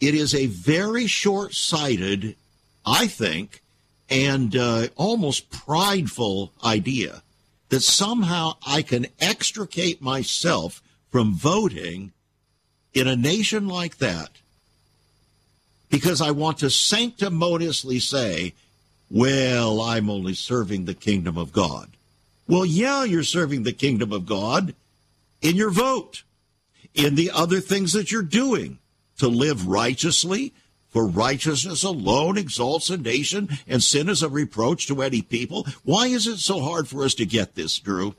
It 0.00 0.14
is 0.14 0.34
a 0.34 0.46
very 0.46 1.06
short 1.06 1.54
sighted, 1.54 2.36
I 2.86 3.06
think, 3.06 3.62
and 4.08 4.56
uh, 4.56 4.88
almost 4.96 5.50
prideful 5.50 6.52
idea 6.64 7.22
that 7.68 7.80
somehow 7.80 8.54
I 8.66 8.82
can 8.82 9.06
extricate 9.20 10.02
myself 10.02 10.82
from 11.10 11.34
voting 11.34 12.12
in 12.94 13.06
a 13.06 13.14
nation 13.14 13.68
like 13.68 13.98
that 13.98 14.30
because 15.90 16.20
I 16.20 16.30
want 16.30 16.58
to 16.58 16.70
sanctimoniously 16.70 17.98
say, 17.98 18.54
well, 19.10 19.80
I'm 19.80 20.08
only 20.08 20.34
serving 20.34 20.84
the 20.84 20.94
kingdom 20.94 21.36
of 21.36 21.52
God. 21.52 21.90
Well, 22.48 22.64
yeah, 22.64 23.04
you're 23.04 23.22
serving 23.22 23.64
the 23.64 23.72
kingdom 23.72 24.12
of 24.12 24.26
God 24.26 24.74
in 25.42 25.56
your 25.56 25.70
vote, 25.70 26.22
in 26.94 27.14
the 27.16 27.30
other 27.30 27.60
things 27.60 27.92
that 27.92 28.10
you're 28.10 28.22
doing 28.22 28.78
to 29.20 29.28
live 29.28 29.66
righteously, 29.66 30.52
for 30.90 31.06
righteousness 31.06 31.82
alone 31.82 32.36
exalts 32.36 32.90
a 32.90 32.96
nation, 32.96 33.48
and 33.68 33.82
sin 33.82 34.08
is 34.08 34.22
a 34.22 34.28
reproach 34.28 34.86
to 34.88 35.02
any 35.02 35.22
people. 35.22 35.66
Why 35.84 36.06
is 36.06 36.26
it 36.26 36.38
so 36.38 36.60
hard 36.60 36.88
for 36.88 37.04
us 37.04 37.14
to 37.14 37.24
get 37.24 37.54
this, 37.54 37.78
Drew? 37.78 38.14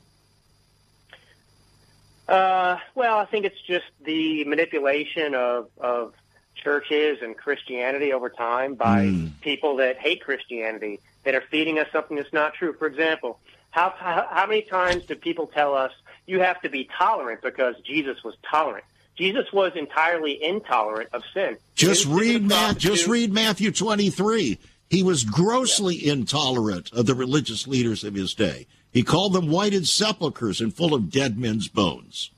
Uh, 2.28 2.78
well, 2.96 3.18
I 3.18 3.26
think 3.26 3.46
it's 3.46 3.62
just 3.68 3.86
the 4.06 4.46
manipulation 4.46 5.36
of, 5.36 5.68
of 5.78 6.14
churches 6.56 7.18
and 7.22 7.36
Christianity 7.36 8.14
over 8.14 8.30
time 8.30 8.76
by 8.76 9.08
mm. 9.08 9.32
people 9.42 9.76
that 9.78 9.98
hate 9.98 10.24
Christianity 10.24 11.02
that 11.24 11.36
are 11.36 11.44
feeding 11.52 11.78
us 11.78 11.88
something 11.92 12.18
that's 12.18 12.32
not 12.34 12.54
true. 12.54 12.74
For 12.74 12.88
example, 12.88 13.40
how, 13.72 13.94
how 13.98 14.28
how 14.30 14.48
many 14.48 14.62
times 14.62 15.06
do 15.06 15.16
people 15.16 15.48
tell 15.48 15.76
us 15.76 15.92
you 16.26 16.40
have 16.40 16.62
to 16.62 16.70
be 16.70 16.90
tolerant 16.98 17.42
because 17.42 17.76
Jesus 17.84 18.24
was 18.24 18.36
tolerant? 18.50 18.86
Jesus 19.18 19.52
was 19.52 19.74
entirely 19.76 20.44
intolerant 20.44 21.10
of 21.14 21.24
sin. 21.34 21.58
Just 21.76 22.06
read 22.06 22.44
Matt. 22.44 22.78
Just 22.78 23.08
read 23.08 23.32
Matthew 23.32 23.72
twenty 23.72 24.10
three. 24.10 24.60
He 24.90 25.04
was 25.04 25.24
grossly 25.24 25.96
yeah. 25.96 26.14
intolerant 26.14 26.92
of 26.92 27.06
the 27.06 27.16
religious 27.16 27.68
leaders 27.68 28.04
of 28.04 28.14
his 28.14 28.34
day. 28.34 28.68
He 28.92 29.04
called 29.04 29.34
them 29.34 29.50
whited 29.50 29.88
sepulchres 29.88 30.60
and 30.60 30.74
full 30.74 30.94
of 30.94 31.10
dead 31.10 31.38
men's 31.38 31.68
bones. 31.68 32.32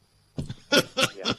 yeah. 0.71 1.33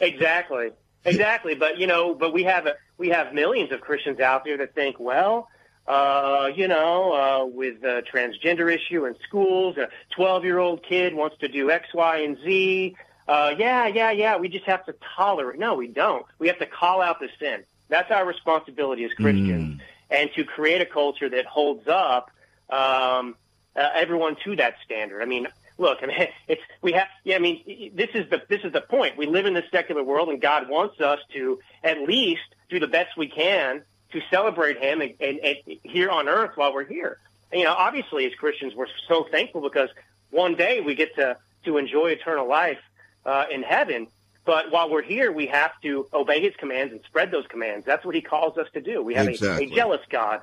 Exactly. 0.00 0.70
Exactly, 1.04 1.54
but 1.54 1.78
you 1.78 1.86
know, 1.86 2.14
but 2.14 2.32
we 2.32 2.44
have 2.44 2.66
a, 2.66 2.74
we 2.96 3.08
have 3.08 3.34
millions 3.34 3.72
of 3.72 3.80
Christians 3.80 4.20
out 4.20 4.44
there 4.44 4.56
that 4.58 4.74
think, 4.74 5.00
well, 5.00 5.48
uh, 5.86 6.48
you 6.54 6.68
know, 6.68 7.12
uh, 7.12 7.44
with 7.44 7.80
the 7.80 8.04
transgender 8.12 8.72
issue 8.72 9.06
in 9.06 9.16
schools, 9.26 9.76
a 9.78 9.88
12 10.14 10.44
year 10.44 10.58
old 10.58 10.84
kid 10.84 11.14
wants 11.14 11.36
to 11.38 11.48
do 11.48 11.70
X, 11.70 11.88
Y, 11.92 12.18
and 12.18 12.38
Z. 12.44 12.96
Uh, 13.28 13.54
yeah, 13.56 13.86
yeah, 13.86 14.10
yeah. 14.10 14.36
We 14.36 14.48
just 14.48 14.64
have 14.64 14.84
to 14.86 14.94
tolerate. 15.16 15.58
No, 15.58 15.74
we 15.74 15.88
don't. 15.88 16.26
We 16.38 16.48
have 16.48 16.58
to 16.58 16.66
call 16.66 17.00
out 17.00 17.20
the 17.20 17.28
sin. 17.38 17.64
That's 17.88 18.10
our 18.10 18.26
responsibility 18.26 19.04
as 19.04 19.12
Christians, 19.12 19.76
mm. 19.76 19.80
and 20.10 20.30
to 20.34 20.44
create 20.44 20.80
a 20.80 20.86
culture 20.86 21.28
that 21.28 21.46
holds 21.46 21.86
up 21.86 22.30
um, 22.70 23.36
uh, 23.76 23.88
everyone 23.94 24.36
to 24.44 24.56
that 24.56 24.76
standard. 24.84 25.22
I 25.22 25.26
mean, 25.26 25.46
look, 25.78 25.98
I 26.02 26.06
mean, 26.06 26.28
it's 26.48 26.62
we 26.80 26.92
have. 26.92 27.08
Yeah, 27.24 27.36
I 27.36 27.38
mean, 27.38 27.92
this 27.94 28.10
is 28.14 28.28
the 28.30 28.42
this 28.48 28.62
is 28.64 28.72
the 28.72 28.80
point. 28.80 29.16
We 29.16 29.26
live 29.26 29.46
in 29.46 29.54
this 29.54 29.66
secular 29.70 30.02
world, 30.02 30.28
and 30.30 30.40
God 30.40 30.68
wants 30.68 31.00
us 31.00 31.20
to 31.34 31.60
at 31.84 32.00
least 32.02 32.42
do 32.70 32.80
the 32.80 32.88
best 32.88 33.16
we 33.16 33.28
can 33.28 33.82
to 34.12 34.20
celebrate 34.30 34.78
Him 34.78 35.00
and, 35.00 35.14
and, 35.20 35.38
and 35.38 35.56
here 35.82 36.10
on 36.10 36.28
earth 36.28 36.52
while 36.56 36.72
we're 36.72 36.84
here. 36.84 37.18
And, 37.50 37.60
you 37.60 37.66
know, 37.66 37.74
obviously, 37.74 38.26
as 38.26 38.34
Christians, 38.34 38.74
we're 38.74 38.86
so 39.08 39.26
thankful 39.30 39.60
because 39.60 39.90
one 40.30 40.54
day 40.54 40.80
we 40.80 40.94
get 40.94 41.14
to 41.16 41.36
to 41.64 41.76
enjoy 41.76 42.08
eternal 42.08 42.48
life 42.48 42.78
uh, 43.24 43.44
in 43.50 43.62
heaven. 43.62 44.08
But 44.44 44.72
while 44.72 44.90
we're 44.90 45.02
here, 45.02 45.30
we 45.30 45.46
have 45.46 45.70
to 45.82 46.08
obey 46.12 46.40
His 46.40 46.54
commands 46.56 46.92
and 46.92 47.02
spread 47.04 47.30
those 47.30 47.46
commands. 47.46 47.86
That's 47.86 48.04
what 48.04 48.14
He 48.14 48.20
calls 48.20 48.58
us 48.58 48.66
to 48.74 48.80
do. 48.80 49.02
We 49.02 49.14
have 49.14 49.28
exactly. 49.28 49.68
a, 49.68 49.72
a 49.72 49.74
jealous 49.74 50.00
God 50.10 50.40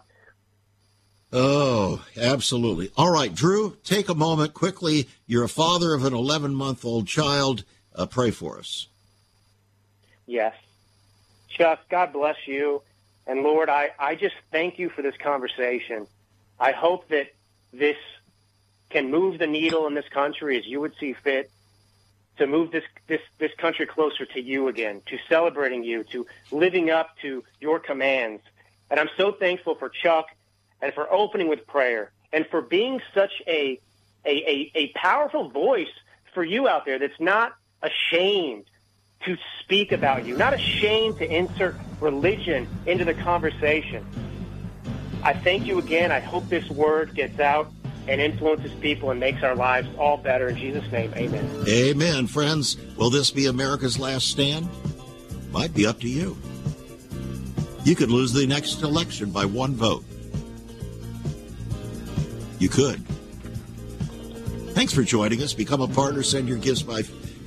Oh, 1.31 2.03
absolutely. 2.17 2.91
All 2.97 3.11
right, 3.11 3.33
Drew, 3.33 3.77
take 3.83 4.09
a 4.09 4.15
moment 4.15 4.53
quickly. 4.53 5.07
You're 5.27 5.43
a 5.43 5.49
father 5.49 5.93
of 5.93 6.03
an 6.03 6.13
11 6.13 6.55
month 6.55 6.83
old 6.83 7.07
child. 7.07 7.63
Uh, 7.93 8.07
pray 8.07 8.31
for 8.31 8.57
us. 8.57 8.87
Yes. 10.25 10.55
Chuck, 11.49 11.81
God 11.89 12.13
bless 12.13 12.37
you. 12.47 12.81
And 13.27 13.43
Lord, 13.43 13.69
I, 13.69 13.91
I 13.99 14.15
just 14.15 14.35
thank 14.51 14.79
you 14.79 14.89
for 14.89 15.03
this 15.03 15.15
conversation. 15.17 16.07
I 16.59 16.71
hope 16.71 17.07
that 17.09 17.27
this 17.71 17.97
can 18.89 19.11
move 19.11 19.37
the 19.37 19.47
needle 19.47 19.85
in 19.85 19.93
this 19.93 20.09
country 20.09 20.57
as 20.57 20.65
you 20.65 20.81
would 20.81 20.93
see 20.99 21.13
fit 21.13 21.51
to 22.39 22.47
move 22.47 22.71
this, 22.71 22.83
this, 23.07 23.21
this 23.37 23.51
country 23.57 23.85
closer 23.85 24.25
to 24.25 24.41
you 24.41 24.67
again, 24.67 25.01
to 25.05 25.17
celebrating 25.29 25.83
you, 25.83 26.03
to 26.05 26.25
living 26.51 26.89
up 26.89 27.15
to 27.21 27.43
your 27.61 27.79
commands. 27.79 28.41
And 28.89 28.99
I'm 28.99 29.09
so 29.17 29.31
thankful 29.31 29.75
for 29.75 29.89
Chuck 29.89 30.25
and 30.81 30.93
for 30.93 31.11
opening 31.11 31.47
with 31.47 31.67
prayer 31.67 32.11
and 32.33 32.45
for 32.47 32.61
being 32.61 33.01
such 33.13 33.31
a, 33.47 33.79
a, 34.25 34.29
a, 34.29 34.71
a 34.75 34.87
powerful 34.95 35.49
voice 35.49 35.87
for 36.33 36.43
you 36.43 36.67
out 36.67 36.85
there 36.85 36.99
that's 36.99 37.19
not 37.19 37.53
ashamed 37.81 38.65
to 39.25 39.37
speak 39.59 39.91
about 39.91 40.25
you, 40.25 40.37
not 40.37 40.53
ashamed 40.53 41.17
to 41.17 41.29
insert 41.29 41.75
religion 41.99 42.67
into 42.85 43.05
the 43.05 43.13
conversation. 43.13 44.05
I 45.23 45.33
thank 45.33 45.65
you 45.65 45.79
again. 45.79 46.11
I 46.11 46.19
hope 46.19 46.47
this 46.47 46.69
word 46.69 47.13
gets 47.13 47.39
out 47.39 47.71
and 48.09 48.19
influences 48.19 48.71
people 48.81 49.11
and 49.11 49.19
makes 49.19 49.43
our 49.43 49.55
lives 49.55 49.87
all 49.97 50.17
better. 50.17 50.49
In 50.49 50.57
Jesus' 50.57 50.91
name, 50.91 51.13
amen. 51.15 51.63
Amen, 51.67 52.27
friends. 52.27 52.77
Will 52.97 53.09
this 53.09 53.29
be 53.29 53.45
America's 53.45 53.99
last 53.99 54.27
stand? 54.27 54.67
Might 55.51 55.73
be 55.73 55.85
up 55.85 55.99
to 56.01 56.09
you. 56.09 56.37
You 57.83 57.95
could 57.95 58.11
lose 58.11 58.33
the 58.33 58.45
next 58.45 58.81
election 58.81 59.31
by 59.31 59.45
one 59.45 59.75
vote. 59.75 60.03
You 62.57 62.67
could. 62.67 63.05
Thanks 64.73 64.93
for 64.93 65.03
joining 65.03 65.41
us. 65.41 65.53
Become 65.53 65.81
a 65.81 65.87
partner. 65.87 66.23
Send 66.23 66.47
your 66.47 66.57
gifts 66.57 66.81
by 66.81 67.03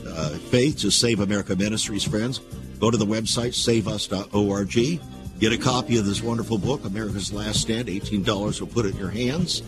uh, 0.06 0.30
faith 0.50 0.78
to 0.78 0.90
Save 0.90 1.20
America 1.20 1.56
Ministries, 1.56 2.04
friends. 2.04 2.40
Go 2.78 2.90
to 2.90 2.96
the 2.96 3.06
website, 3.06 3.54
saveus.org. 3.54 5.00
Get 5.38 5.52
a 5.52 5.58
copy 5.58 5.98
of 5.98 6.06
this 6.06 6.22
wonderful 6.22 6.56
book, 6.56 6.84
America's 6.84 7.32
Last 7.32 7.60
Stand. 7.60 7.88
$18 7.88 8.60
will 8.60 8.66
put 8.68 8.86
it 8.86 8.92
in 8.92 8.98
your 8.98 9.10
hands. 9.10 9.62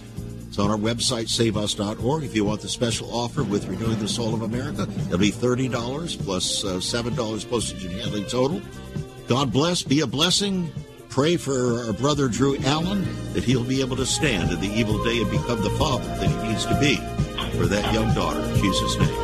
It's 0.55 0.61
on 0.61 0.71
our 0.71 0.77
website, 0.77 1.29
saveus.org. 1.29 2.23
If 2.23 2.37
you 2.37 2.45
want 2.45 2.61
the 2.61 2.69
special 2.69 3.13
offer 3.13 3.43
with 3.43 3.67
Renewing 3.67 3.99
the 3.99 4.07
Soul 4.07 4.35
of 4.35 4.43
America, 4.43 4.83
it'll 5.07 5.19
be 5.19 5.33
$30 5.33 6.25
plus 6.25 6.63
uh, 6.63 6.77
$7 6.77 7.51
postage 7.51 7.85
and 7.85 7.93
handling 7.93 8.25
total. 8.27 8.63
God 9.27 9.53
bless. 9.53 9.83
Be 9.83 10.03
a 10.03 10.07
blessing 10.07 10.73
pray 11.09 11.37
for 11.37 11.81
our 11.87 11.93
brother 11.93 12.29
Drew 12.29 12.57
Allen 12.59 13.05
that 13.33 13.43
he'll 13.43 13.65
be 13.65 13.81
able 13.81 13.97
to 13.97 14.07
stand 14.07 14.53
in 14.53 14.61
the 14.61 14.69
evil 14.69 15.03
day 15.03 15.23
and 15.23 15.29
become 15.29 15.61
the 15.61 15.71
father 15.71 16.07
that 16.07 16.29
he 16.29 16.49
needs 16.49 16.65
to 16.67 16.79
be 16.79 16.99
for 17.59 17.67
that 17.67 17.93
young 17.93 18.15
daughter. 18.15 18.39
In 18.41 18.63
Jesus' 18.63 18.97
name. 18.97 19.24